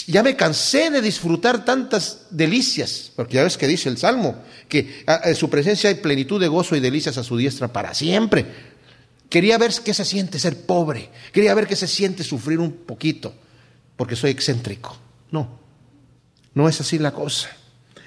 Ya 0.08 0.24
me 0.24 0.36
cansé 0.36 0.90
de 0.90 1.00
disfrutar 1.00 1.64
tantas 1.64 2.26
delicias, 2.32 3.12
porque 3.16 3.36
ya 3.36 3.44
ves 3.44 3.56
que 3.56 3.68
dice 3.68 3.88
el 3.88 3.98
Salmo, 3.98 4.36
que 4.68 5.06
en 5.06 5.36
su 5.36 5.48
presencia 5.48 5.90
hay 5.90 5.96
plenitud 5.96 6.42
de 6.42 6.48
gozo 6.48 6.76
y 6.76 6.80
delicias 6.80 7.20
a 7.20 7.24
su 7.24 7.38
diestra 7.38 7.72
para 7.72 7.94
siempre. 7.94 8.46
Quería 9.30 9.60
ver 9.60 9.72
qué 9.84 9.94
se 9.94 10.04
siente 10.04 10.40
ser 10.40 10.66
pobre, 10.66 11.12
quería 11.32 11.54
ver 11.54 11.68
qué 11.68 11.76
se 11.76 11.88
siente 11.88 12.24
sufrir 12.24 12.60
un 12.60 12.72
poquito, 12.72 13.36
porque 13.96 14.16
soy 14.16 14.32
excéntrico. 14.32 14.98
No, 15.32 15.60
no 16.54 16.70
es 16.70 16.80
así 16.82 17.00
la 17.00 17.12
cosa. 17.12 17.50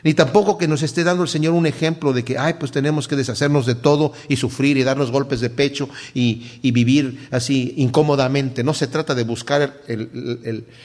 Ni 0.05 0.15
tampoco 0.15 0.59
que 0.59 0.69
nos 0.69 0.83
esté 0.83 1.03
dando 1.03 1.25
el 1.25 1.29
Señor 1.29 1.55
un 1.55 1.67
ejemplo 1.67 2.13
de 2.13 2.25
que, 2.25 2.39
ay, 2.39 2.55
pues 2.59 2.71
tenemos 2.71 3.09
que 3.09 3.17
deshacernos 3.17 3.67
de 3.67 3.75
todo 3.75 4.13
y 4.29 4.37
sufrir 4.37 4.77
y 4.77 4.85
darnos 4.85 5.11
golpes 5.11 5.41
de 5.41 5.51
pecho 5.51 5.89
y, 6.15 6.71
vivir 6.71 7.29
así 7.33 7.75
incómodamente. 7.79 8.63
No 8.63 8.75
se 8.75 8.87
trata 8.87 9.15
de 9.15 9.25
buscar 9.25 9.83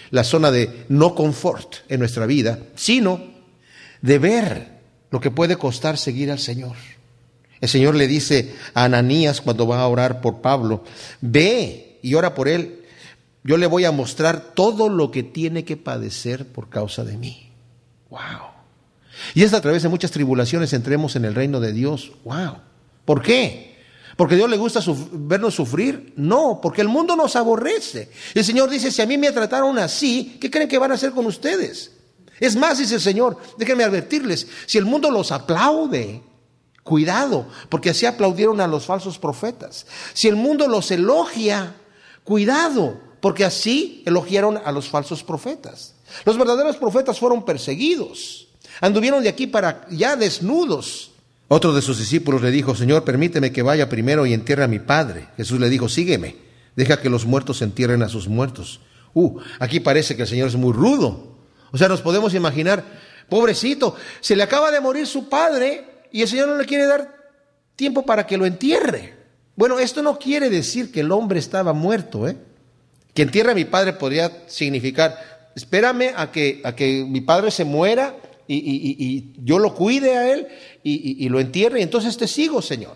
la 0.09 0.23
zona 0.23 0.49
de 0.49 0.85
no 0.89 1.13
confort 1.13 1.75
en 1.89 1.99
nuestra 1.99 2.25
vida, 2.25 2.59
sino 2.75 3.21
de 4.01 4.19
ver 4.19 4.79
lo 5.11 5.19
que 5.19 5.31
puede 5.31 5.57
costar 5.57 5.97
seguir 5.97 6.31
al 6.31 6.39
Señor. 6.39 6.75
El 7.61 7.69
Señor 7.69 7.95
le 7.95 8.07
dice 8.07 8.53
a 8.73 8.85
Ananías 8.85 9.41
cuando 9.41 9.67
va 9.67 9.81
a 9.81 9.87
orar 9.87 10.21
por 10.21 10.41
Pablo, 10.41 10.83
ve 11.21 11.99
y 12.01 12.15
ora 12.15 12.33
por 12.33 12.47
él. 12.47 12.82
Yo 13.43 13.57
le 13.57 13.67
voy 13.67 13.85
a 13.85 13.91
mostrar 13.91 14.53
todo 14.53 14.89
lo 14.89 15.11
que 15.11 15.23
tiene 15.23 15.65
que 15.65 15.77
padecer 15.77 16.47
por 16.47 16.69
causa 16.69 17.03
de 17.03 17.17
mí. 17.17 17.51
Wow. 18.09 18.21
Y 19.33 19.43
es 19.43 19.53
a 19.53 19.61
través 19.61 19.83
de 19.83 19.89
muchas 19.89 20.11
tribulaciones 20.11 20.73
entremos 20.73 21.15
en 21.15 21.25
el 21.25 21.35
reino 21.35 21.59
de 21.59 21.73
Dios. 21.73 22.13
¡Wow! 22.23 22.57
¿Por 23.05 23.21
qué? 23.21 23.73
¿Porque 24.15 24.35
Dios 24.35 24.49
le 24.49 24.57
gusta 24.57 24.79
vernos 25.11 25.55
sufrir? 25.55 26.13
No, 26.15 26.59
porque 26.61 26.81
el 26.81 26.87
mundo 26.87 27.15
nos 27.15 27.35
aborrece. 27.35 28.11
El 28.33 28.45
Señor 28.45 28.69
dice, 28.69 28.91
si 28.91 29.01
a 29.01 29.05
mí 29.05 29.17
me 29.17 29.31
trataron 29.31 29.77
así, 29.79 30.37
¿qué 30.39 30.49
creen 30.51 30.69
que 30.69 30.77
van 30.77 30.91
a 30.91 30.95
hacer 30.95 31.11
con 31.11 31.25
ustedes? 31.25 31.91
Es 32.39 32.55
más, 32.55 32.77
dice 32.77 32.95
el 32.95 33.01
Señor, 33.01 33.37
déjenme 33.57 33.83
advertirles, 33.83 34.47
si 34.65 34.77
el 34.77 34.85
mundo 34.85 35.09
los 35.09 35.31
aplaude, 35.31 36.21
cuidado, 36.83 37.47
porque 37.69 37.89
así 37.89 38.05
aplaudieron 38.05 38.61
a 38.61 38.67
los 38.67 38.85
falsos 38.85 39.17
profetas. 39.17 39.87
Si 40.13 40.27
el 40.27 40.35
mundo 40.35 40.67
los 40.67 40.91
elogia, 40.91 41.75
cuidado, 42.23 42.99
porque 43.23 43.45
así 43.45 44.03
elogiaron 44.05 44.59
a 44.65 44.69
los 44.73 44.89
falsos 44.89 45.23
profetas. 45.23 45.95
Los 46.25 46.37
verdaderos 46.37 46.75
profetas 46.75 47.19
fueron 47.19 47.45
perseguidos. 47.45 48.49
Anduvieron 48.81 49.23
de 49.23 49.29
aquí 49.29 49.47
para 49.47 49.87
ya 49.89 50.17
desnudos. 50.17 51.13
Otro 51.47 51.71
de 51.71 51.81
sus 51.81 51.99
discípulos 51.99 52.41
le 52.41 52.51
dijo, 52.51 52.75
Señor, 52.75 53.05
permíteme 53.05 53.53
que 53.53 53.61
vaya 53.61 53.87
primero 53.87 54.25
y 54.25 54.33
entierre 54.33 54.65
a 54.65 54.67
mi 54.67 54.79
padre. 54.79 55.29
Jesús 55.37 55.57
le 55.57 55.69
dijo, 55.69 55.87
sígueme, 55.87 56.35
deja 56.75 56.99
que 56.99 57.09
los 57.09 57.25
muertos 57.25 57.61
entierren 57.61 58.03
a 58.03 58.09
sus 58.09 58.27
muertos. 58.27 58.81
Uh, 59.13 59.39
aquí 59.57 59.79
parece 59.79 60.17
que 60.17 60.23
el 60.23 60.27
Señor 60.27 60.49
es 60.49 60.57
muy 60.57 60.73
rudo. 60.73 61.37
O 61.71 61.77
sea, 61.77 61.87
nos 61.87 62.01
podemos 62.01 62.33
imaginar, 62.33 62.83
pobrecito, 63.29 63.95
se 64.19 64.35
le 64.35 64.43
acaba 64.43 64.69
de 64.69 64.81
morir 64.81 65.07
su 65.07 65.29
padre 65.29 66.03
y 66.11 66.23
el 66.23 66.27
Señor 66.27 66.49
no 66.49 66.57
le 66.57 66.65
quiere 66.65 66.87
dar 66.87 67.15
tiempo 67.77 68.05
para 68.05 68.27
que 68.27 68.35
lo 68.35 68.45
entierre. 68.45 69.15
Bueno, 69.55 69.79
esto 69.79 70.01
no 70.01 70.19
quiere 70.19 70.49
decir 70.49 70.91
que 70.91 70.99
el 70.99 71.11
hombre 71.13 71.39
estaba 71.39 71.71
muerto, 71.71 72.27
¿eh? 72.27 72.35
Que 73.13 73.21
entierre 73.21 73.51
a 73.51 73.55
mi 73.55 73.65
padre 73.65 73.93
podría 73.93 74.31
significar, 74.47 75.51
espérame 75.55 76.13
a 76.15 76.31
que, 76.31 76.61
a 76.63 76.75
que 76.75 77.05
mi 77.07 77.21
padre 77.21 77.51
se 77.51 77.63
muera 77.63 78.15
y, 78.47 79.33
yo 79.43 79.59
lo 79.59 79.73
cuide 79.73 80.17
a 80.17 80.33
él 80.33 80.47
y, 80.83 81.29
lo 81.29 81.39
entierre, 81.39 81.79
y 81.79 81.83
entonces 81.83 82.17
te 82.17 82.27
sigo, 82.27 82.61
Señor. 82.61 82.95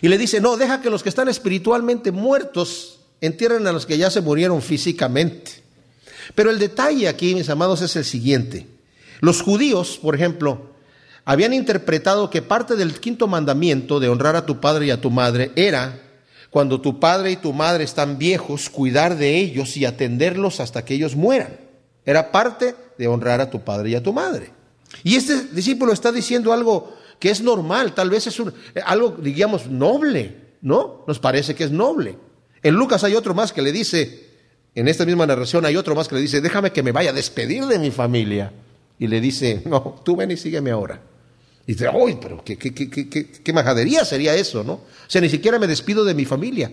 Y 0.00 0.08
le 0.08 0.18
dice, 0.18 0.40
no, 0.40 0.56
deja 0.56 0.80
que 0.80 0.90
los 0.90 1.02
que 1.02 1.08
están 1.08 1.28
espiritualmente 1.28 2.12
muertos 2.12 3.00
entierren 3.20 3.66
a 3.66 3.72
los 3.72 3.86
que 3.86 3.98
ya 3.98 4.10
se 4.10 4.20
murieron 4.20 4.60
físicamente. 4.62 5.62
Pero 6.34 6.50
el 6.50 6.58
detalle 6.58 7.08
aquí, 7.08 7.34
mis 7.34 7.48
amados, 7.48 7.82
es 7.82 7.94
el 7.96 8.04
siguiente. 8.04 8.66
Los 9.20 9.42
judíos, 9.42 9.98
por 10.02 10.14
ejemplo, 10.14 10.72
habían 11.24 11.52
interpretado 11.52 12.30
que 12.30 12.42
parte 12.42 12.74
del 12.74 12.98
quinto 12.98 13.28
mandamiento 13.28 14.00
de 14.00 14.08
honrar 14.08 14.34
a 14.34 14.46
tu 14.46 14.60
padre 14.60 14.86
y 14.86 14.90
a 14.90 15.00
tu 15.00 15.10
madre 15.10 15.52
era, 15.54 16.00
cuando 16.52 16.82
tu 16.82 17.00
padre 17.00 17.30
y 17.30 17.36
tu 17.36 17.54
madre 17.54 17.82
están 17.82 18.18
viejos, 18.18 18.68
cuidar 18.68 19.16
de 19.16 19.38
ellos 19.38 19.74
y 19.78 19.86
atenderlos 19.86 20.60
hasta 20.60 20.84
que 20.84 20.92
ellos 20.92 21.16
mueran. 21.16 21.56
Era 22.04 22.30
parte 22.30 22.74
de 22.98 23.08
honrar 23.08 23.40
a 23.40 23.48
tu 23.48 23.62
padre 23.62 23.88
y 23.88 23.94
a 23.94 24.02
tu 24.02 24.12
madre. 24.12 24.50
Y 25.02 25.16
este 25.16 25.44
discípulo 25.44 25.94
está 25.94 26.12
diciendo 26.12 26.52
algo 26.52 26.94
que 27.18 27.30
es 27.30 27.40
normal, 27.40 27.94
tal 27.94 28.10
vez 28.10 28.26
es 28.26 28.38
algo, 28.84 29.16
digamos, 29.18 29.68
noble, 29.68 30.36
¿no? 30.60 31.06
Nos 31.08 31.18
parece 31.18 31.54
que 31.54 31.64
es 31.64 31.70
noble. 31.70 32.18
En 32.62 32.74
Lucas 32.74 33.02
hay 33.02 33.14
otro 33.14 33.32
más 33.32 33.50
que 33.50 33.62
le 33.62 33.72
dice, 33.72 34.28
en 34.74 34.88
esta 34.88 35.06
misma 35.06 35.26
narración 35.26 35.64
hay 35.64 35.78
otro 35.78 35.94
más 35.94 36.06
que 36.06 36.16
le 36.16 36.20
dice, 36.20 36.42
déjame 36.42 36.70
que 36.70 36.82
me 36.82 36.92
vaya 36.92 37.10
a 37.10 37.14
despedir 37.14 37.64
de 37.64 37.78
mi 37.78 37.90
familia. 37.90 38.52
Y 38.98 39.06
le 39.06 39.22
dice, 39.22 39.62
no, 39.64 40.02
tú 40.04 40.16
ven 40.16 40.32
y 40.32 40.36
sígueme 40.36 40.70
ahora. 40.70 41.00
Y 41.66 41.72
dice, 41.72 41.88
uy, 41.94 42.18
pero 42.20 42.42
qué, 42.44 42.56
qué, 42.56 42.72
qué, 42.74 43.08
qué, 43.08 43.52
majadería 43.52 44.04
sería 44.04 44.34
eso, 44.34 44.64
¿no? 44.64 44.72
O 44.72 44.82
sea, 45.06 45.20
ni 45.20 45.28
siquiera 45.28 45.58
me 45.58 45.66
despido 45.66 46.04
de 46.04 46.14
mi 46.14 46.24
familia. 46.24 46.72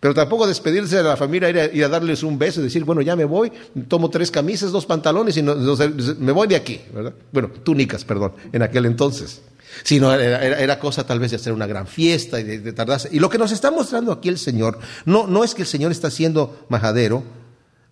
Pero 0.00 0.12
tampoco 0.12 0.46
despedirse 0.46 0.96
de 0.96 1.02
la 1.02 1.16
familia, 1.16 1.48
ir 1.72 1.82
a, 1.82 1.88
darles 1.88 2.22
un 2.22 2.38
beso 2.38 2.60
y 2.60 2.64
decir, 2.64 2.84
bueno, 2.84 3.00
ya 3.00 3.16
me 3.16 3.24
voy, 3.24 3.50
tomo 3.88 4.10
tres 4.10 4.30
camisas, 4.30 4.70
dos 4.70 4.84
pantalones 4.84 5.36
y 5.38 5.42
me 5.42 6.32
voy 6.32 6.46
de 6.46 6.56
aquí, 6.56 6.78
¿verdad? 6.92 7.14
Bueno, 7.32 7.48
túnicas, 7.48 8.04
perdón, 8.04 8.32
en 8.52 8.60
aquel 8.60 8.84
entonces. 8.84 9.40
Sino 9.82 10.12
era, 10.12 10.60
era, 10.60 10.78
cosa 10.78 11.06
tal 11.06 11.20
vez 11.20 11.30
de 11.30 11.36
hacer 11.36 11.52
una 11.52 11.66
gran 11.66 11.86
fiesta 11.86 12.38
y 12.38 12.44
de, 12.44 12.72
tardarse. 12.74 13.08
Y 13.12 13.18
lo 13.18 13.30
que 13.30 13.38
nos 13.38 13.50
está 13.50 13.70
mostrando 13.70 14.12
aquí 14.12 14.28
el 14.28 14.38
Señor, 14.38 14.78
no, 15.06 15.26
no 15.26 15.42
es 15.42 15.54
que 15.54 15.62
el 15.62 15.68
Señor 15.68 15.90
está 15.90 16.10
siendo 16.10 16.66
majadero 16.68 17.24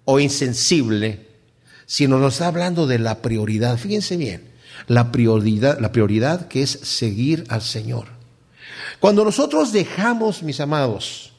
o 0.04 0.20
insensible, 0.20 1.28
sino 1.86 2.18
nos 2.18 2.34
está 2.34 2.48
hablando 2.48 2.86
de 2.86 2.98
la 2.98 3.22
prioridad. 3.22 3.78
Fíjense 3.78 4.18
bien, 4.18 4.51
la 4.86 5.12
prioridad, 5.12 5.78
la 5.80 5.92
prioridad 5.92 6.48
que 6.48 6.62
es 6.62 6.70
seguir 6.70 7.44
al 7.48 7.62
Señor. 7.62 8.06
Cuando 9.00 9.24
nosotros 9.24 9.72
dejamos, 9.72 10.42
mis 10.42 10.60
amados, 10.60 11.32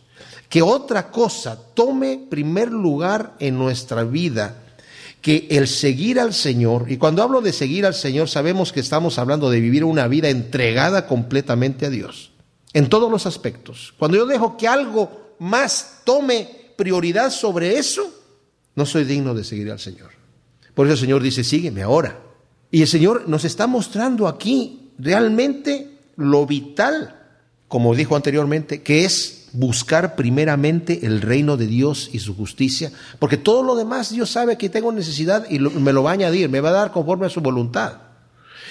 que 0.50 0.62
otra 0.62 1.10
cosa 1.10 1.58
tome 1.74 2.28
primer 2.30 2.72
lugar 2.72 3.36
en 3.40 3.58
nuestra 3.58 4.04
vida 4.04 4.58
que 5.22 5.48
el 5.50 5.70
seguir 5.70 6.20
al 6.20 6.34
Señor, 6.34 6.92
y 6.92 6.98
cuando 6.98 7.24
hablo 7.24 7.40
de 7.40 7.54
seguir 7.54 7.86
al 7.86 7.94
Señor 7.94 8.28
sabemos 8.28 8.74
que 8.74 8.82
estamos 8.82 9.18
hablando 9.18 9.50
de 9.50 9.62
vivir 9.62 9.86
una 9.86 10.10
vida 10.10 10.28
entregada 10.28 11.08
completamente 11.08 11.86
a 11.86 11.90
Dios, 11.90 12.34
en 12.74 12.90
todos 12.90 13.10
los 13.10 13.26
aspectos. 13.26 13.94
Cuando 13.98 14.18
yo 14.18 14.26
dejo 14.26 14.58
que 14.58 14.68
algo 14.68 15.36
más 15.40 16.02
tome 16.04 16.50
prioridad 16.76 17.32
sobre 17.32 17.78
eso, 17.78 18.04
no 18.76 18.86
soy 18.86 19.06
digno 19.06 19.34
de 19.34 19.46
seguir 19.46 19.72
al 19.72 19.80
Señor. 19.80 20.10
Por 20.74 20.88
eso 20.88 20.94
el 20.96 21.00
Señor 21.00 21.24
dice, 21.24 21.46
sígueme 21.46 21.84
ahora. 21.84 22.20
Y 22.74 22.82
el 22.82 22.88
Señor 22.88 23.30
nos 23.30 23.46
está 23.46 23.68
mostrando 23.68 24.28
aquí 24.28 24.90
realmente 24.98 25.92
lo 26.16 26.48
vital, 26.48 27.16
como 27.68 27.94
dijo 27.94 28.16
anteriormente, 28.16 28.82
que 28.82 29.06
es 29.06 29.50
buscar 29.54 30.16
primeramente 30.16 31.06
el 31.06 31.22
reino 31.22 31.56
de 31.56 31.68
Dios 31.68 32.10
y 32.14 32.18
su 32.18 32.36
justicia, 32.36 32.92
porque 33.20 33.38
todo 33.38 33.62
lo 33.62 33.76
demás 33.76 34.10
Dios 34.10 34.32
sabe 34.32 34.58
que 34.58 34.70
tengo 34.70 34.92
necesidad 34.92 35.46
y 35.52 35.60
me 35.60 35.94
lo 35.94 36.02
va 36.02 36.10
a 36.10 36.14
añadir, 36.14 36.50
me 36.50 36.62
va 36.62 36.70
a 36.70 36.74
dar 36.74 36.92
conforme 36.92 37.28
a 37.28 37.30
su 37.30 37.42
voluntad. 37.42 37.98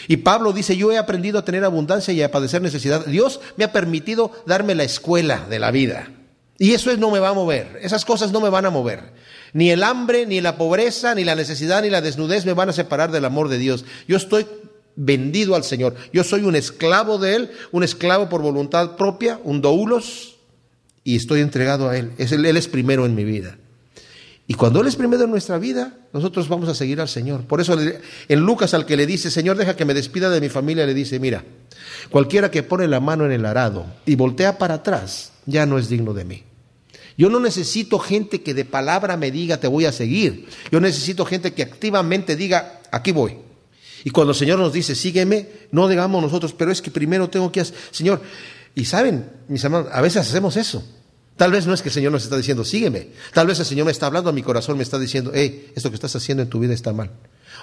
Y 0.09 0.17
Pablo 0.17 0.53
dice, 0.53 0.77
yo 0.77 0.91
he 0.91 0.99
aprendido 0.99 1.39
a 1.39 1.45
tener 1.45 1.63
abundancia 1.63 2.13
y 2.13 2.23
a 2.23 2.33
padecer 2.33 2.61
necesidad. 2.61 3.07
Dios 3.07 3.39
me 3.57 3.63
ha 3.63 3.71
permitido 3.71 4.33
darme 4.47 4.75
la 4.75 4.83
escuela 4.83 5.47
de 5.49 5.61
la 5.61 5.71
vida. 5.71 6.09
Y 6.59 6.75
eso 6.75 6.95
no 6.97 7.11
me 7.11 7.19
va 7.19 7.31
a 7.31 7.35
mover, 7.35 7.79
esas 7.83 8.05
cosas 8.05 8.31
no 8.31 8.41
me 8.41 8.51
van 8.51 8.67
a 8.67 8.71
mover. 8.71 9.13
Ni 9.53 9.71
el 9.71 9.83
hambre, 9.83 10.27
ni 10.27 10.41
la 10.41 10.57
pobreza, 10.57 11.15
ni 11.15 11.25
la 11.25 11.35
necesidad, 11.35 11.83
ni 11.83 11.91
la 11.91 12.01
desnudez 12.01 12.47
me 12.47 12.53
van 12.53 12.69
a 12.69 12.73
separar 12.73 13.11
del 13.11 13.25
amor 13.25 13.49
de 13.49 13.59
Dios. 13.59 13.85
Yo 14.07 14.17
estoy 14.17 14.47
vendido 14.97 15.55
al 15.55 15.65
Señor. 15.65 15.95
Yo 16.13 16.25
soy 16.25 16.43
un 16.43 16.57
esclavo 16.57 17.19
de 17.19 17.37
Él, 17.37 17.51
un 17.71 17.83
esclavo 17.83 18.29
por 18.29 18.43
voluntad 18.43 18.97
propia, 18.97 19.41
un 19.45 19.61
doulos, 19.61 20.37
y 21.05 21.17
estoy 21.17 21.41
entregado 21.41 21.89
a 21.89 21.97
Él. 21.97 22.13
Es, 22.19 22.33
él. 22.33 22.45
Él 22.47 22.57
es 22.57 22.69
primero 22.69 23.07
en 23.07 23.15
mi 23.15 23.25
vida. 23.25 23.59
Y 24.47 24.55
cuando 24.55 24.81
Él 24.81 24.89
es 24.89 24.97
primero 24.97 25.25
en 25.25 25.31
nuestra 25.31 25.59
vida, 25.59 25.97
nosotros 26.13 26.49
vamos 26.49 26.69
a 26.69 26.75
seguir 26.75 27.01
al 27.01 27.09
Señor. 27.09 27.43
Por 27.43 27.61
eso 27.61 27.77
en 28.29 28.41
Lucas 28.41 28.75
al 28.75 28.87
que 28.87 28.97
le 28.97 29.07
dice, 29.07 29.31
Señor, 29.31 29.57
deja 29.57 29.77
que 29.77 29.85
me 29.85 29.95
despida 29.95 30.31
de 30.31 30.41
mi 30.41 30.49
familia, 30.49 30.85
le 30.85 30.95
dice, 30.95 31.21
mira, 31.21 31.45
cualquiera 32.11 32.51
que 32.51 32.63
pone 32.63 32.89
la 32.89 33.01
mano 33.01 33.25
en 33.25 33.33
el 33.33 33.47
arado 33.47 33.87
y 34.05 34.17
voltea 34.17 34.59
para 34.59 34.75
atrás, 34.75 35.33
ya 35.47 35.65
no 35.65 35.79
es 35.79 35.89
digno 35.89 36.13
de 36.13 36.25
mí. 36.25 36.43
Yo 37.17 37.29
no 37.29 37.41
necesito 37.41 37.99
gente 37.99 38.43
que 38.43 38.55
de 38.55 38.65
palabra 38.65 39.17
me 39.17 39.31
diga, 39.31 39.59
te 39.59 39.69
voy 39.69 39.85
a 39.85 39.93
seguir. 39.93 40.49
Yo 40.71 40.81
necesito 40.81 41.25
gente 41.25 41.53
que 41.53 41.63
activamente 41.63 42.37
diga, 42.37 42.81
aquí 42.91 43.13
voy. 43.13 43.37
Y 44.05 44.11
cuando 44.11 44.33
el 44.33 44.39
Señor 44.39 44.59
nos 44.59 44.73
dice, 44.73 44.95
sígueme, 44.95 45.49
no 45.71 45.89
digamos 45.89 46.21
nosotros, 46.23 46.53
pero 46.53 46.73
es 46.73 46.83
que 46.83 46.91
primero 46.91 47.29
tengo 47.31 47.53
que 47.53 47.61
hacer, 47.61 47.77
Señor, 47.91 48.21
y 48.75 48.85
saben, 48.87 49.31
mis 49.49 49.63
hermanos, 49.63 49.89
a 49.93 50.01
veces 50.01 50.27
hacemos 50.27 50.57
eso. 50.57 50.83
Tal 51.37 51.51
vez 51.51 51.67
no 51.67 51.75
es 51.75 51.83
que 51.83 51.89
el 51.89 51.95
Señor 51.95 52.13
nos 52.13 52.25
está 52.25 52.37
diciendo, 52.37 52.65
sígueme. 52.65 53.09
Tal 53.33 53.47
vez 53.47 53.59
el 53.59 53.67
Señor 53.67 53.87
me 53.87 53.93
está 53.93 54.07
hablando 54.07 54.31
a 54.31 54.33
mi 54.33 54.43
corazón, 54.43 54.77
me 54.77 54.83
está 54.83 54.99
diciendo, 54.99 55.33
hey, 55.35 55.73
esto 55.75 55.91
que 55.91 55.95
estás 55.97 56.15
haciendo 56.15 56.43
en 56.43 56.49
tu 56.49 56.59
vida 56.61 56.75
está 56.75 56.93
mal. 56.93 57.11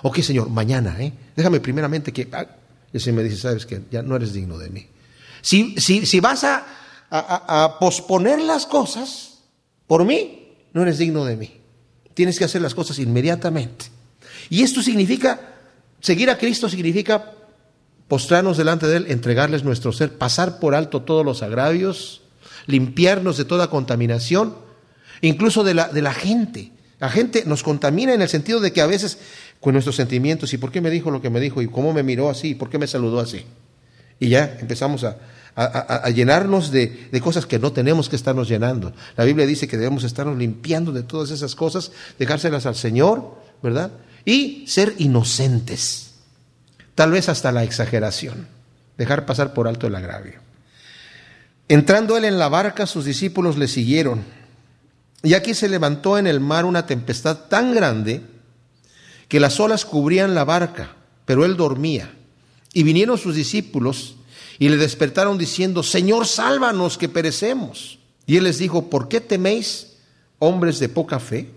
Ok, 0.01 0.20
Señor, 0.20 0.49
mañana, 0.49 0.95
¿eh? 0.99 1.13
Déjame 1.36 1.59
primeramente 1.59 2.11
que... 2.11 2.28
Ah, 2.32 2.45
y 2.91 2.97
el 2.97 3.01
Señor 3.01 3.17
me 3.17 3.24
dice, 3.24 3.38
sabes 3.38 3.65
que 3.65 3.82
ya 3.91 4.01
no 4.01 4.15
eres 4.15 4.34
digno 4.34 4.57
de 4.57 4.70
mí. 4.70 4.88
Si, 5.41 5.76
si, 5.78 6.05
si 6.05 6.20
vas 6.20 6.43
a, 6.43 6.65
a 7.11 7.78
posponer 7.80 8.41
las 8.41 8.65
cosas 8.65 9.41
por 9.88 10.05
mí, 10.05 10.55
no 10.74 10.82
eres 10.82 10.97
digno 10.97 11.26
de 11.26 11.36
mí. 11.38 11.61
Tienes 12.13 12.38
que 12.38 12.45
hacer 12.45 12.61
las 12.61 12.74
cosas 12.76 12.99
inmediatamente. 12.99 13.86
Y 14.49 14.63
esto 14.63 14.82
significa, 14.82 15.55
seguir 15.99 16.30
a 16.30 16.38
Cristo 16.38 16.67
significa 16.67 17.34
postrarnos 18.07 18.57
delante 18.57 18.88
de 18.88 18.97
Él, 18.97 19.05
entregarles 19.09 19.63
nuestro 19.63 19.91
ser, 19.91 20.17
pasar 20.17 20.59
por 20.59 20.76
alto 20.76 21.03
todos 21.03 21.24
los 21.24 21.43
agravios, 21.43 22.24
limpiarnos 22.66 23.38
de 23.38 23.45
toda 23.45 23.70
contaminación, 23.70 24.55
incluso 25.22 25.64
de 25.64 25.74
la, 25.74 25.88
de 25.88 26.01
la 26.01 26.14
gente. 26.14 26.72
La 26.99 27.10
gente 27.10 27.43
nos 27.45 27.64
contamina 27.64 28.14
en 28.14 28.22
el 28.22 28.30
sentido 28.30 28.60
de 28.60 28.74
que 28.74 28.82
a 28.82 28.88
veces 28.88 29.20
con 29.60 29.74
nuestros 29.74 29.95
sentimientos, 29.95 30.53
¿y 30.53 30.57
por 30.57 30.72
qué 30.72 30.82
me 30.82 30.89
dijo 30.89 31.12
lo 31.12 31.22
que 31.22 31.30
me 31.30 31.39
dijo? 31.39 31.62
¿Y 31.62 31.68
cómo 31.68 31.93
me 31.93 32.03
miró 32.03 32.30
así? 32.30 32.49
¿Y 32.49 32.55
por 32.55 32.70
qué 32.70 32.78
me 32.78 32.88
saludó 32.88 33.20
así? 33.20 33.45
Y 34.20 34.30
ya 34.30 34.57
empezamos 34.60 35.03
a, 35.05 35.18
a, 35.55 36.10
llenarnos 36.10 36.72
de, 36.72 37.07
de, 37.12 37.22
cosas 37.22 37.45
que 37.45 37.60
no 37.60 37.72
tenemos 37.72 38.10
que 38.10 38.16
estarnos 38.16 38.47
llenando. 38.47 38.93
La 39.18 39.26
Biblia 39.26 39.45
dice 39.45 39.68
que 39.68 39.78
debemos 39.78 40.03
estarnos 40.03 40.38
limpiando 40.38 40.91
de 40.91 41.03
todas 41.03 41.32
esas 41.32 41.55
cosas, 41.55 41.91
dejárselas 42.18 42.66
al 42.66 42.76
Señor, 42.76 43.36
¿verdad? 43.62 43.91
Y 44.26 44.66
ser 44.68 44.95
inocentes, 44.97 46.12
tal 46.95 47.12
vez 47.12 47.30
hasta 47.30 47.51
la 47.51 47.64
exageración, 47.64 48.47
dejar 48.97 49.26
pasar 49.26 49.53
por 49.53 49.68
alto 49.68 49.88
el 49.88 49.95
agravio. 49.95 50.49
Entrando 51.70 52.17
él 52.17 52.26
en 52.26 52.39
la 52.39 52.49
barca, 52.49 52.88
sus 52.88 53.05
discípulos 53.05 53.55
le 53.55 53.67
siguieron. 53.67 54.24
Y 55.22 55.36
aquí 55.36 55.53
se 55.53 55.70
levantó 55.70 56.17
en 56.17 56.26
el 56.26 56.39
mar 56.39 56.65
una 56.65 56.88
tempestad 56.88 57.45
tan 57.47 57.76
grande 57.76 58.24
que 59.28 59.39
las 59.39 59.59
olas 59.59 59.86
cubrían 59.86 60.34
la 60.34 60.43
barca, 60.43 60.95
pero 61.26 61.45
él 61.45 61.55
dormía. 61.55 62.11
Y 62.74 62.82
vinieron 62.82 63.20
sus 63.20 63.36
discípulos 63.36 64.15
y 64.57 64.70
le 64.70 64.78
despertaron 64.78 65.38
diciendo, 65.38 65.84
Señor, 65.84 66.26
sálvanos 66.26 66.97
que 66.97 67.07
perecemos. 67.07 67.99
Y 68.26 68.38
él 68.38 68.45
les 68.45 68.57
dijo, 68.57 68.89
¿por 68.89 69.07
qué 69.07 69.22
teméis, 69.22 69.97
hombres 70.39 70.80
de 70.80 70.89
poca 70.89 71.20
fe? 71.20 71.51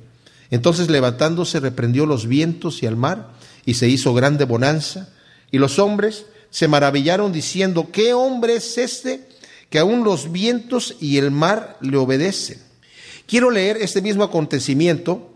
Entonces 0.50 0.90
levantándose 0.90 1.58
reprendió 1.58 2.04
los 2.04 2.26
vientos 2.26 2.82
y 2.82 2.86
al 2.86 2.96
mar, 2.96 3.30
y 3.64 3.74
se 3.74 3.88
hizo 3.88 4.12
grande 4.12 4.44
bonanza, 4.44 5.08
y 5.50 5.56
los 5.56 5.78
hombres 5.78 6.26
se 6.50 6.68
maravillaron 6.68 7.32
diciendo, 7.32 7.88
¿qué 7.90 8.12
hombre 8.12 8.56
es 8.56 8.76
este 8.76 9.31
que 9.72 9.78
aún 9.78 10.04
los 10.04 10.30
vientos 10.30 10.96
y 11.00 11.16
el 11.16 11.30
mar 11.30 11.78
le 11.80 11.96
obedecen? 11.96 12.58
Quiero 13.26 13.50
leer 13.50 13.78
este 13.78 14.02
mismo 14.02 14.22
acontecimiento 14.22 15.32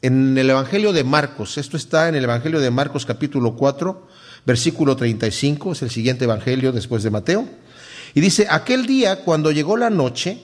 en 0.00 0.38
el 0.38 0.48
Evangelio 0.48 0.92
de 0.92 1.02
Marcos. 1.02 1.58
Esto 1.58 1.76
está 1.76 2.08
en 2.08 2.14
el 2.14 2.22
Evangelio 2.22 2.60
de 2.60 2.70
Marcos 2.70 3.04
capítulo 3.04 3.56
4, 3.56 4.06
versículo 4.46 4.94
35, 4.94 5.72
es 5.72 5.82
el 5.82 5.90
siguiente 5.90 6.26
Evangelio 6.26 6.70
después 6.70 7.02
de 7.02 7.10
Mateo. 7.10 7.48
Y 8.14 8.20
dice, 8.20 8.46
aquel 8.48 8.86
día 8.86 9.24
cuando 9.24 9.50
llegó 9.50 9.76
la 9.76 9.90
noche, 9.90 10.40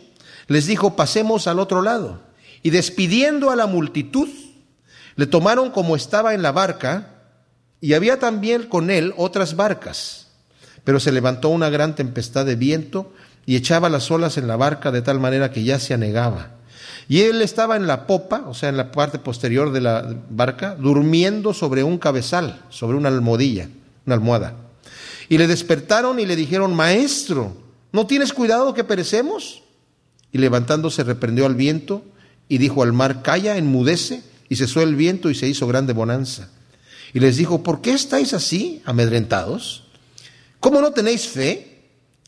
les 0.49 0.67
dijo, 0.67 0.97
pasemos 0.97 1.47
al 1.47 1.61
otro 1.61 1.83
lado. 1.83 2.23
Y 2.65 2.71
despidiendo 2.71 3.53
a 3.53 3.57
la 3.57 3.69
multitud, 3.69 4.29
le 5.15 5.27
tomaron 5.29 5.71
como 5.71 5.95
estaba 5.95 6.35
en 6.35 6.43
la 6.43 6.51
barca, 6.51 7.13
y 7.81 7.95
había 7.95 8.19
también 8.19 8.65
con 8.65 8.91
él 8.91 9.15
otras 9.17 9.55
barcas. 9.55 10.27
Pero 10.83 10.99
se 10.99 11.13
levantó 11.13 11.51
una 11.51 11.71
gran 11.71 11.95
tempestad 11.95 12.45
de 12.45 12.57
viento 12.57 13.13
y 13.47 13.57
echaba 13.57 13.89
las 13.89 14.11
olas 14.11 14.37
en 14.37 14.49
la 14.49 14.57
barca 14.57 14.91
de 14.91 15.03
tal 15.03 15.21
manera 15.21 15.53
que 15.53 15.65
ya 15.65 15.79
se 15.79 15.95
anegaba. 15.95 16.51
Y 17.09 17.21
él 17.21 17.41
estaba 17.41 17.77
en 17.77 17.87
la 17.87 18.07
popa, 18.07 18.45
o 18.49 18.55
sea, 18.55 18.69
en 18.69 18.77
la 18.77 18.91
parte 18.91 19.19
posterior 19.19 19.73
de 19.73 19.81
la 19.81 20.15
barca, 20.29 20.75
durmiendo 20.75 21.55
sobre 21.55 21.85
un 21.85 21.99
cabezal, 21.99 22.63
sobre 22.69 22.97
una 22.97 23.09
almohadilla 23.09 23.69
una 24.07 24.15
almohada. 24.15 24.55
Y 25.29 25.39
le 25.39 25.49
despertaron 25.49 26.21
y 26.21 26.27
le 26.27 26.37
dijeron, 26.37 26.75
Maestro, 26.75 27.57
¿no 27.93 28.07
tienes 28.07 28.33
cuidado 28.33 28.73
que 28.73 28.85
perecemos? 28.85 29.63
Y 30.33 30.39
levantándose 30.39 31.03
reprendió 31.03 31.47
al 31.47 31.57
viento 31.57 32.05
y 32.49 32.59
dijo 32.59 32.83
al 32.83 32.93
mar, 32.93 33.23
Calla, 33.23 33.57
enmudece. 33.57 34.23
Y 34.49 34.55
cesó 34.55 34.81
el 34.81 34.95
viento 34.95 35.29
y 35.29 35.35
se 35.35 35.49
hizo 35.49 35.67
grande 35.67 35.93
bonanza. 35.93 36.51
Y 37.13 37.19
les 37.19 37.37
dijo, 37.37 37.65
¿por 37.65 37.81
qué 37.81 37.93
estáis 37.93 38.33
así, 38.33 38.81
amedrentados? 38.85 39.85
¿Cómo 40.61 40.81
no 40.81 40.93
tenéis 40.93 41.27
fe? 41.27 41.76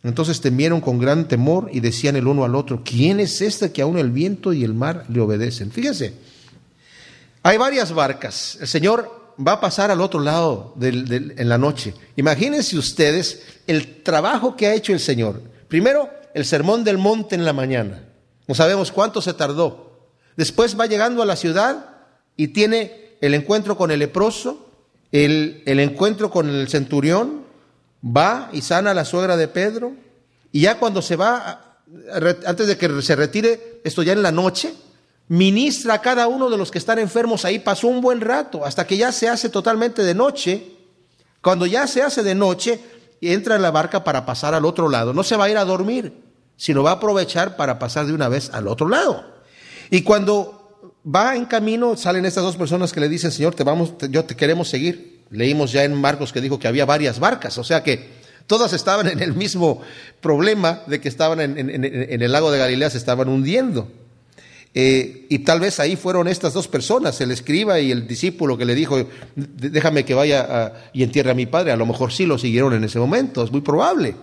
Entonces 0.09 0.41
temieron 0.41 0.81
con 0.81 0.99
gran 0.99 1.29
temor 1.29 1.69
y 1.71 1.81
decían 1.81 2.17
el 2.17 2.27
uno 2.27 2.45
al 2.45 2.55
otro, 2.55 2.83
¿quién 2.83 3.21
es 3.21 3.43
este 3.43 3.73
que 3.73 3.83
aún 3.83 3.99
el 3.99 4.11
viento 4.11 4.55
y 4.55 4.65
el 4.65 4.73
mar 4.73 5.05
le 5.09 5.21
obedecen? 5.21 5.71
Fíjense, 5.71 6.15
hay 7.43 7.59
varias 7.59 7.93
barcas. 7.93 8.57
El 8.61 8.69
Señor 8.69 9.35
va 9.47 9.53
a 9.53 9.61
pasar 9.61 9.91
al 9.91 10.01
otro 10.01 10.21
lado 10.21 10.75
en 10.81 11.49
la 11.49 11.59
noche. 11.59 11.95
Imagínense 12.17 12.79
ustedes 12.79 13.43
el 13.67 14.03
trabajo 14.03 14.57
que 14.57 14.67
ha 14.67 14.75
hecho 14.75 14.95
el 14.95 15.01
Señor. 15.01 15.43
Primero, 15.69 16.09
el 16.33 16.47
sermón 16.47 16.85
del 16.85 16.97
monte 16.97 17.35
en 17.35 17.45
la 17.45 17.53
mañana. 17.53 18.03
No 18.47 18.55
sabemos 18.55 18.91
cuánto 18.91 19.21
se 19.21 19.35
tardó. 19.35 20.09
Después 20.37 20.79
va 20.79 20.87
llegando 20.87 21.23
a 21.23 21.27
la 21.27 21.37
ciudad 21.37 21.85
y 22.35 22.49
tiene 22.49 23.17
el 23.21 23.35
encuentro 23.35 23.77
con 23.77 23.91
el 23.91 23.99
leproso, 23.99 24.71
el, 25.13 25.63
el 25.67 25.81
encuentro 25.81 26.31
con 26.31 26.49
el 26.49 26.69
centurión, 26.69 27.47
va 28.05 28.51
y 28.53 28.63
sana 28.63 28.93
a 28.93 28.95
la 28.95 29.05
suegra 29.05 29.37
de 29.37 29.49
Pedro. 29.49 29.93
Y 30.53 30.63
ya 30.63 30.79
cuando 30.79 31.03
se 31.03 31.17
va, 31.17 31.79
antes 32.47 32.67
de 32.67 32.77
que 32.77 33.03
se 33.03 33.17
retire, 33.17 33.81
esto 33.85 34.03
ya 34.03 34.13
en 34.13 34.23
la 34.23 34.33
noche, 34.33 34.75
ministra 35.29 35.95
a 35.95 36.01
cada 36.01 36.27
uno 36.27 36.51
de 36.51 36.57
los 36.57 36.71
que 36.71 36.79
están 36.79 36.99
enfermos 36.99 37.45
ahí. 37.45 37.59
Pasó 37.59 37.89
un 37.89 38.01
buen 38.01 38.21
rato, 38.21 38.65
hasta 38.65 38.87
que 38.87 38.97
ya 38.97 39.13
se 39.13 39.29
hace 39.29 39.49
totalmente 39.49 40.03
de 40.03 40.15
noche. 40.15 40.73
Cuando 41.43 41.67
ya 41.67 41.87
se 41.87 42.03
hace 42.03 42.23
de 42.23 42.35
noche, 42.35 42.81
entra 43.21 43.57
en 43.57 43.63
la 43.63 43.71
barca 43.71 44.05
para 44.05 44.25
pasar 44.27 44.55
al 44.55 44.65
otro 44.65 44.89
lado. 44.89 45.13
No 45.13 45.23
se 45.23 45.37
va 45.37 45.45
a 45.45 45.51
ir 45.51 45.59
a 45.59 45.65
dormir, 45.65 46.23
sino 46.57 46.83
va 46.83 46.91
a 46.91 46.95
aprovechar 46.95 47.57
para 47.57 47.79
pasar 47.79 48.07
de 48.07 48.13
una 48.13 48.29
vez 48.29 48.51
al 48.53 48.69
otro 48.69 48.89
lado. 48.89 49.25
Y 49.91 50.03
cuando 50.03 50.91
va 51.05 51.37
en 51.37 51.47
camino, 51.47 51.97
salen 51.97 52.27
estas 52.27 52.45
dos 52.45 52.57
personas 52.57 52.93
que 52.93 53.01
le 53.01 53.09
dicen, 53.09 53.31
Señor, 53.31 53.55
te 53.55 53.65
vamos, 53.65 53.95
yo 54.11 54.25
te 54.25 54.37
queremos 54.37 54.69
seguir. 54.69 55.18
Leímos 55.31 55.73
ya 55.73 55.85
en 55.85 55.95
Marcos 55.95 56.33
que 56.33 56.41
dijo 56.41 56.59
que 56.59 56.69
había 56.69 56.85
varias 56.85 57.19
barcas, 57.19 57.59
o 57.59 57.65
sea 57.65 57.83
que 57.83 58.19
todas 58.47 58.73
estaban 58.73 59.09
en 59.09 59.21
el 59.21 59.35
mismo 59.35 59.83
problema 60.21 60.83
de 60.87 61.01
que 61.01 61.09
estaban 61.09 61.41
en 61.41 62.23
el 62.23 62.33
lago 62.33 62.51
de 62.51 62.59
Galilea, 62.59 62.91
se 62.91 62.99
estaban 62.99 63.29
hundiendo. 63.29 63.89
Eh, 64.75 65.27
y 65.29 65.41
tal 65.41 65.61
vez 65.61 65.81
ahí 65.81 65.97
fueron 65.97 66.29
estas 66.29 66.53
dos 66.53 66.69
personas, 66.69 67.21
el 67.21 67.31
escriba 67.31 67.81
y 67.81 67.91
el 67.91 68.07
discípulo 68.07 68.57
que 68.57 68.65
le 68.65 68.75
dijo, 68.75 69.09
déjame 69.35 70.05
que 70.05 70.15
vaya 70.15 70.91
y 70.93 71.03
entierre 71.03 71.31
a 71.31 71.35
mi 71.35 71.47
padre. 71.47 71.73
A 71.73 71.77
lo 71.77 71.87
mejor 71.87 72.13
sí 72.13 72.27
lo 72.27 72.39
siguieron 72.39 72.75
en 72.75 72.85
ese 72.85 72.99
momento, 72.99 73.43
es 73.43 73.51
muy 73.51 73.61
probable. 73.61 74.15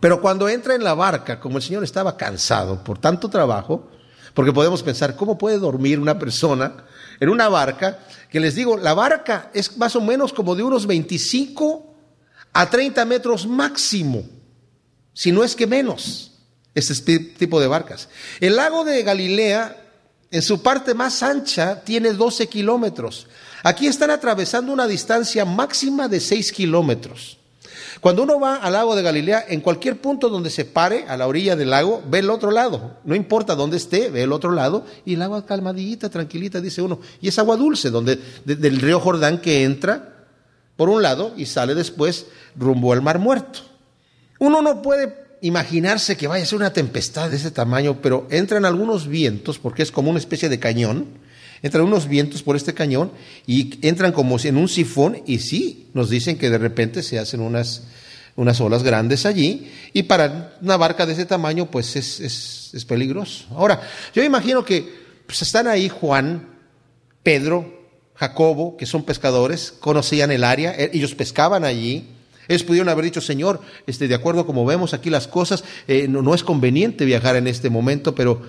Pero 0.00 0.20
cuando 0.20 0.48
entra 0.48 0.74
en 0.74 0.84
la 0.84 0.94
barca, 0.94 1.40
como 1.40 1.56
el 1.56 1.62
Señor 1.62 1.84
estaba 1.84 2.16
cansado 2.16 2.82
por 2.84 2.98
tanto 2.98 3.28
trabajo, 3.28 3.88
porque 4.34 4.52
podemos 4.52 4.82
pensar, 4.82 5.16
¿cómo 5.16 5.36
puede 5.36 5.58
dormir 5.58 5.98
una 5.98 6.18
persona 6.18 6.84
en 7.22 7.28
una 7.28 7.48
barca? 7.48 8.00
Que 8.28 8.40
les 8.40 8.56
digo, 8.56 8.76
la 8.76 8.94
barca 8.94 9.48
es 9.54 9.76
más 9.76 9.94
o 9.94 10.00
menos 10.00 10.32
como 10.32 10.56
de 10.56 10.64
unos 10.64 10.88
25 10.88 11.94
a 12.52 12.68
30 12.68 13.04
metros 13.04 13.46
máximo, 13.46 14.24
si 15.14 15.30
no 15.30 15.44
es 15.44 15.54
que 15.54 15.68
menos 15.68 16.32
este 16.74 17.20
tipo 17.20 17.60
de 17.60 17.68
barcas. 17.68 18.08
El 18.40 18.56
lago 18.56 18.84
de 18.84 19.04
Galilea, 19.04 19.76
en 20.32 20.42
su 20.42 20.62
parte 20.62 20.94
más 20.94 21.22
ancha, 21.22 21.84
tiene 21.84 22.12
12 22.12 22.48
kilómetros. 22.48 23.28
Aquí 23.62 23.86
están 23.86 24.10
atravesando 24.10 24.72
una 24.72 24.88
distancia 24.88 25.44
máxima 25.44 26.08
de 26.08 26.18
6 26.18 26.50
kilómetros. 26.50 27.38
Cuando 28.02 28.24
uno 28.24 28.40
va 28.40 28.56
al 28.56 28.72
lago 28.72 28.96
de 28.96 29.02
Galilea, 29.02 29.44
en 29.48 29.60
cualquier 29.60 30.00
punto 30.00 30.28
donde 30.28 30.50
se 30.50 30.64
pare 30.64 31.04
a 31.06 31.16
la 31.16 31.28
orilla 31.28 31.54
del 31.54 31.70
lago, 31.70 32.02
ve 32.10 32.18
el 32.18 32.30
otro 32.30 32.50
lado. 32.50 32.96
No 33.04 33.14
importa 33.14 33.54
dónde 33.54 33.76
esté, 33.76 34.10
ve 34.10 34.24
el 34.24 34.32
otro 34.32 34.50
lado. 34.50 34.84
Y 35.04 35.14
el 35.14 35.22
agua 35.22 35.46
calmadita, 35.46 36.10
tranquilita, 36.10 36.60
dice 36.60 36.82
uno. 36.82 36.98
Y 37.20 37.28
es 37.28 37.38
agua 37.38 37.56
dulce, 37.56 37.90
donde, 37.90 38.18
del 38.44 38.80
río 38.80 38.98
Jordán 38.98 39.40
que 39.40 39.62
entra 39.62 40.26
por 40.74 40.88
un 40.88 41.00
lado 41.00 41.32
y 41.36 41.46
sale 41.46 41.76
después 41.76 42.26
rumbo 42.56 42.92
al 42.92 43.02
mar 43.02 43.20
muerto. 43.20 43.60
Uno 44.40 44.62
no 44.62 44.82
puede 44.82 45.14
imaginarse 45.40 46.16
que 46.16 46.26
vaya 46.26 46.42
a 46.42 46.46
ser 46.48 46.56
una 46.56 46.72
tempestad 46.72 47.30
de 47.30 47.36
ese 47.36 47.52
tamaño, 47.52 48.00
pero 48.02 48.26
entran 48.30 48.64
algunos 48.64 49.06
vientos, 49.06 49.60
porque 49.60 49.84
es 49.84 49.92
como 49.92 50.10
una 50.10 50.18
especie 50.18 50.48
de 50.48 50.58
cañón, 50.58 51.06
entran 51.62 51.84
unos 51.84 52.08
vientos 52.08 52.42
por 52.42 52.56
este 52.56 52.74
cañón 52.74 53.12
y 53.46 53.78
entran 53.86 54.12
como 54.12 54.36
en 54.42 54.56
un 54.56 54.68
sifón 54.68 55.22
y 55.26 55.38
sí, 55.38 55.88
nos 55.94 56.10
dicen 56.10 56.36
que 56.36 56.50
de 56.50 56.58
repente 56.58 57.02
se 57.02 57.18
hacen 57.18 57.40
unas, 57.40 57.84
unas 58.36 58.60
olas 58.60 58.82
grandes 58.82 59.24
allí 59.26 59.70
y 59.92 60.02
para 60.04 60.56
una 60.60 60.76
barca 60.76 61.06
de 61.06 61.12
ese 61.12 61.24
tamaño 61.24 61.70
pues 61.70 61.96
es, 61.96 62.20
es, 62.74 62.84
peligroso. 62.84 63.46
Ahora, 63.50 63.80
yo 64.14 64.22
imagino 64.24 64.64
que 64.64 64.86
pues, 65.26 65.42
están 65.42 65.68
ahí 65.68 65.88
Juan, 65.88 66.48
Pedro, 67.22 67.80
Jacobo, 68.14 68.76
que 68.76 68.86
son 68.86 69.04
pescadores, 69.04 69.72
conocían 69.78 70.32
el 70.32 70.44
área, 70.44 70.74
ellos 70.76 71.14
pescaban 71.14 71.64
allí, 71.64 72.08
ellos 72.48 72.64
pudieron 72.64 72.88
haber 72.88 73.04
dicho, 73.04 73.20
Señor, 73.20 73.60
este, 73.86 74.08
de 74.08 74.14
acuerdo 74.14 74.46
como 74.46 74.64
vemos 74.64 74.94
aquí 74.94 75.10
las 75.10 75.28
cosas, 75.28 75.64
eh, 75.86 76.08
no, 76.08 76.34
es 76.34 76.42
conveniente 76.42 77.04
viajar 77.04 77.36
en 77.36 77.46
este 77.46 77.70
momento, 77.70 78.14
pero 78.14 78.42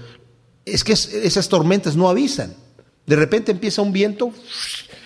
es 0.65 0.83
que 0.83 0.93
esas 0.93 1.47
tormentas 1.47 1.95
no 1.95 2.09
avisan. 2.09 2.55
De 3.05 3.15
repente 3.15 3.51
empieza 3.51 3.81
un 3.81 3.91
viento 3.91 4.31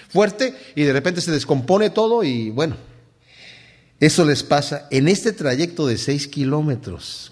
fuerte 0.10 0.54
y 0.76 0.84
de 0.84 0.94
repente 0.94 1.22
se 1.22 1.32
descompone 1.32 1.90
todo 1.90 2.24
y 2.24 2.50
bueno, 2.52 2.76
eso 4.00 4.26
les 4.26 4.44
pasa 4.44 4.88
en 4.92 5.08
este 5.08 5.34
trayecto 5.34 5.88
de 5.88 5.98
seis 5.98 6.28
kilómetros. 6.28 7.32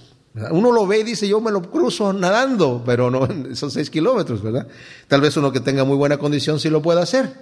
Uno 0.51 0.71
lo 0.71 0.85
ve 0.85 0.99
y 0.99 1.03
dice, 1.03 1.27
yo 1.27 1.39
me 1.39 1.51
lo 1.51 1.61
cruzo 1.71 2.11
nadando, 2.11 2.83
pero 2.85 3.09
no, 3.09 3.27
son 3.55 3.71
seis 3.71 3.89
kilómetros, 3.89 4.41
¿verdad? 4.41 4.67
Tal 5.07 5.21
vez 5.21 5.37
uno 5.37 5.51
que 5.51 5.59
tenga 5.59 5.83
muy 5.83 5.95
buena 5.95 6.17
condición 6.17 6.59
sí 6.59 6.69
lo 6.69 6.81
pueda 6.81 7.03
hacer. 7.03 7.33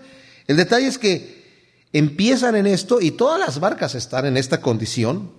El 0.48 0.58
detalle 0.58 0.88
es 0.88 0.98
que 0.98 1.44
empiezan 1.94 2.56
en 2.56 2.68
esto 2.68 3.02
y 3.02 3.12
todas 3.12 3.40
las 3.40 3.60
barcas 3.60 3.96
están 3.96 4.26
en 4.26 4.38
esta 4.38 4.62
condición 4.62 5.32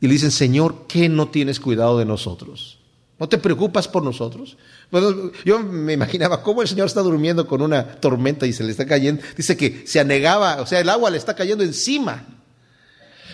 y 0.00 0.06
le 0.06 0.12
dicen, 0.12 0.30
Señor, 0.30 0.86
¿qué 0.86 1.08
no 1.08 1.28
tienes 1.28 1.58
cuidado 1.58 1.98
de 1.98 2.04
nosotros? 2.04 2.78
¿No 3.18 3.28
te 3.28 3.38
preocupas 3.38 3.88
por 3.88 4.02
nosotros? 4.02 4.58
Yo 5.44 5.58
me 5.58 5.92
imaginaba 5.92 6.42
cómo 6.42 6.62
el 6.62 6.68
Señor 6.68 6.86
está 6.86 7.00
durmiendo 7.00 7.46
con 7.46 7.60
una 7.60 7.96
tormenta 7.96 8.46
y 8.46 8.52
se 8.52 8.64
le 8.64 8.70
está 8.70 8.86
cayendo. 8.86 9.22
Dice 9.36 9.56
que 9.56 9.86
se 9.86 10.00
anegaba, 10.00 10.60
o 10.60 10.66
sea, 10.66 10.80
el 10.80 10.88
agua 10.88 11.10
le 11.10 11.18
está 11.18 11.34
cayendo 11.34 11.64
encima. 11.64 12.24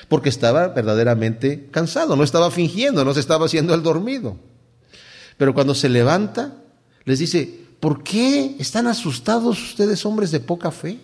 Porque 0.08 0.28
estaba 0.28 0.68
verdaderamente 0.68 1.68
cansado, 1.70 2.16
no 2.16 2.24
estaba 2.24 2.50
fingiendo, 2.50 3.04
no 3.04 3.14
se 3.14 3.20
estaba 3.20 3.46
haciendo 3.46 3.74
el 3.74 3.82
dormido. 3.82 4.36
Pero 5.36 5.54
cuando 5.54 5.74
se 5.74 5.88
levanta, 5.88 6.54
les 7.04 7.18
dice, 7.18 7.66
¿por 7.80 8.02
qué 8.02 8.56
están 8.58 8.86
asustados 8.86 9.62
ustedes 9.62 10.04
hombres 10.04 10.30
de 10.30 10.40
poca 10.40 10.70
fe? 10.70 10.98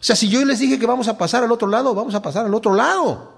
O 0.00 0.02
sea, 0.02 0.16
si 0.16 0.28
yo 0.28 0.44
les 0.44 0.58
dije 0.58 0.78
que 0.78 0.86
vamos 0.86 1.08
a 1.08 1.16
pasar 1.16 1.42
al 1.44 1.52
otro 1.52 1.68
lado, 1.68 1.94
vamos 1.94 2.14
a 2.14 2.22
pasar 2.22 2.44
al 2.46 2.54
otro 2.54 2.74
lado. 2.74 3.34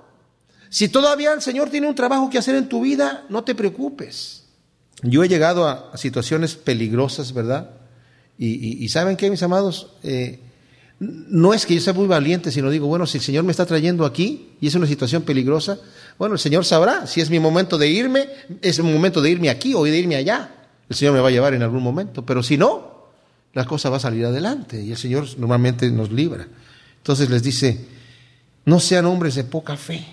Si 0.69 0.89
todavía 0.89 1.33
el 1.33 1.43
Señor 1.43 1.71
tiene 1.71 1.87
un 1.87 1.95
trabajo 1.95 2.29
que 2.29 2.39
hacer 2.39 2.57
en 2.57 2.69
tu 2.69 2.81
vida, 2.81 3.25
no 3.29 3.45
te 3.45 3.55
preocupes. 3.55 4.45
Yo 5.03 5.22
he 5.22 5.28
llegado 5.28 5.68
a, 5.68 5.97
situaciones 5.97 6.57
peligrosas, 6.57 7.32
¿verdad? 7.32 7.70
Y, 8.38 8.88
¿saben 8.88 9.16
qué, 9.16 9.30
mis 9.30 9.42
amados? 9.42 9.92
Eh, 10.03 10.40
no 10.99 11.55
es 11.55 11.66
que 11.66 11.74
yo 11.74 11.80
sea 11.80 11.92
muy 11.92 12.07
valiente, 12.07 12.51
sino 12.51 12.70
digo, 12.70 12.86
bueno, 12.86 13.07
si 13.07 13.18
el 13.18 13.24
Señor 13.24 13.44
me 13.44 13.51
está 13.51 13.66
trayendo 13.66 14.05
aquí 14.05 14.53
y 14.61 14.66
es 14.66 14.74
una 14.74 14.86
situación 14.86 15.22
peligrosa, 15.22 15.78
bueno, 16.18 16.34
el 16.34 16.38
Señor 16.38 16.64
sabrá 16.64 17.07
si 17.07 17.20
es 17.20 17.30
mi 17.30 17.38
momento 17.38 17.76
de 17.76 17.88
irme, 17.88 18.28
es 18.62 18.78
el 18.78 18.84
momento 18.84 19.20
de 19.20 19.30
irme 19.30 19.51
aquí 19.51 19.74
o 19.74 19.84
de 19.84 19.97
irme 19.97 20.16
allá. 20.16 20.51
El 20.88 20.97
Señor 20.97 21.14
me 21.14 21.20
va 21.20 21.28
a 21.28 21.32
llevar 21.32 21.55
en 21.55 21.62
algún 21.62 21.82
momento, 21.82 22.24
pero 22.24 22.42
si 22.42 22.57
no, 22.57 23.09
la 23.53 23.64
cosa 23.64 23.90
va 23.90 23.97
a 23.97 24.01
salir 24.01 24.24
adelante 24.24 24.82
y 24.82 24.92
el 24.92 24.97
Señor 24.97 25.26
normalmente 25.38 25.90
nos 25.90 26.11
libra. 26.11 26.47
Entonces 26.99 27.28
les 27.30 27.42
dice, 27.42 27.86
no 28.64 28.80
sean 28.80 29.07
hombres 29.07 29.34
de 29.34 29.44
poca 29.44 29.76
fe. 29.76 30.05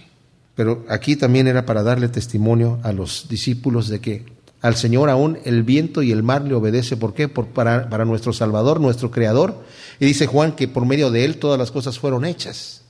Pero 0.55 0.85
aquí 0.87 1.15
también 1.15 1.47
era 1.47 1.65
para 1.65 1.81
darle 1.83 2.09
testimonio 2.09 2.79
a 2.83 2.91
los 2.91 3.27
discípulos 3.27 3.89
de 3.89 3.99
que 3.99 4.25
al 4.63 4.77
Señor 4.77 5.09
aún 5.09 5.39
el 5.43 5.61
viento 5.63 6.03
y 6.03 6.13
el 6.13 6.23
mar 6.23 6.43
le 6.43 6.53
obedece. 6.53 6.95
¿Por 6.95 7.13
qué? 7.13 7.27
Por, 7.27 7.47
para, 7.47 7.89
para 7.89 8.05
nuestro 8.05 8.31
Salvador, 8.31 8.79
nuestro 8.79 9.11
Creador. 9.11 9.61
Y 9.99 10.05
dice 10.05 10.25
Juan 10.25 10.53
que 10.53 10.69
por 10.69 10.85
medio 10.85 11.11
de 11.11 11.25
Él 11.25 11.37
todas 11.37 11.59
las 11.59 11.69
cosas 11.69 11.99
fueron 11.99 12.23
hechas. 12.23 12.81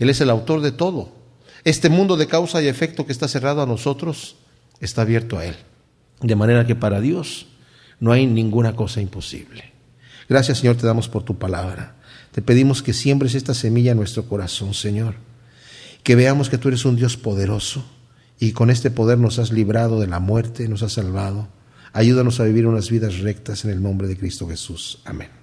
Él 0.00 0.10
es 0.10 0.20
el 0.20 0.30
autor 0.30 0.62
de 0.62 0.72
todo. 0.72 1.12
Este 1.62 1.90
mundo 1.90 2.16
de 2.16 2.26
causa 2.26 2.60
y 2.60 2.66
efecto 2.66 3.06
que 3.06 3.12
está 3.12 3.28
cerrado 3.28 3.62
a 3.62 3.66
nosotros 3.66 4.34
está 4.80 5.02
abierto 5.02 5.38
a 5.38 5.46
Él. 5.46 5.54
De 6.22 6.34
manera 6.34 6.66
que 6.66 6.74
para 6.74 7.00
Dios 7.00 7.46
no 8.00 8.10
hay 8.10 8.26
ninguna 8.26 8.74
cosa 8.74 9.00
imposible. 9.00 9.72
Gracias 10.28 10.58
Señor 10.58 10.74
te 10.74 10.88
damos 10.88 11.08
por 11.08 11.22
tu 11.22 11.38
palabra. 11.38 11.94
Te 12.32 12.42
pedimos 12.42 12.82
que 12.82 12.92
siembres 12.92 13.36
esta 13.36 13.54
semilla 13.54 13.92
en 13.92 13.98
nuestro 13.98 14.24
corazón, 14.24 14.74
Señor. 14.74 15.14
Que 16.02 16.16
veamos 16.16 16.50
que 16.50 16.58
tú 16.58 16.66
eres 16.66 16.84
un 16.84 16.96
Dios 16.96 17.16
poderoso 17.16 17.84
y 18.38 18.52
con 18.52 18.70
este 18.70 18.90
poder 18.90 19.18
nos 19.18 19.38
has 19.38 19.52
librado 19.52 20.00
de 20.00 20.06
la 20.06 20.20
muerte, 20.20 20.68
nos 20.68 20.82
has 20.82 20.92
salvado. 20.92 21.48
Ayúdanos 21.92 22.40
a 22.40 22.44
vivir 22.44 22.66
unas 22.66 22.90
vidas 22.90 23.20
rectas 23.20 23.64
en 23.64 23.70
el 23.70 23.82
nombre 23.82 24.08
de 24.08 24.16
Cristo 24.16 24.48
Jesús. 24.48 25.00
Amén. 25.04 25.35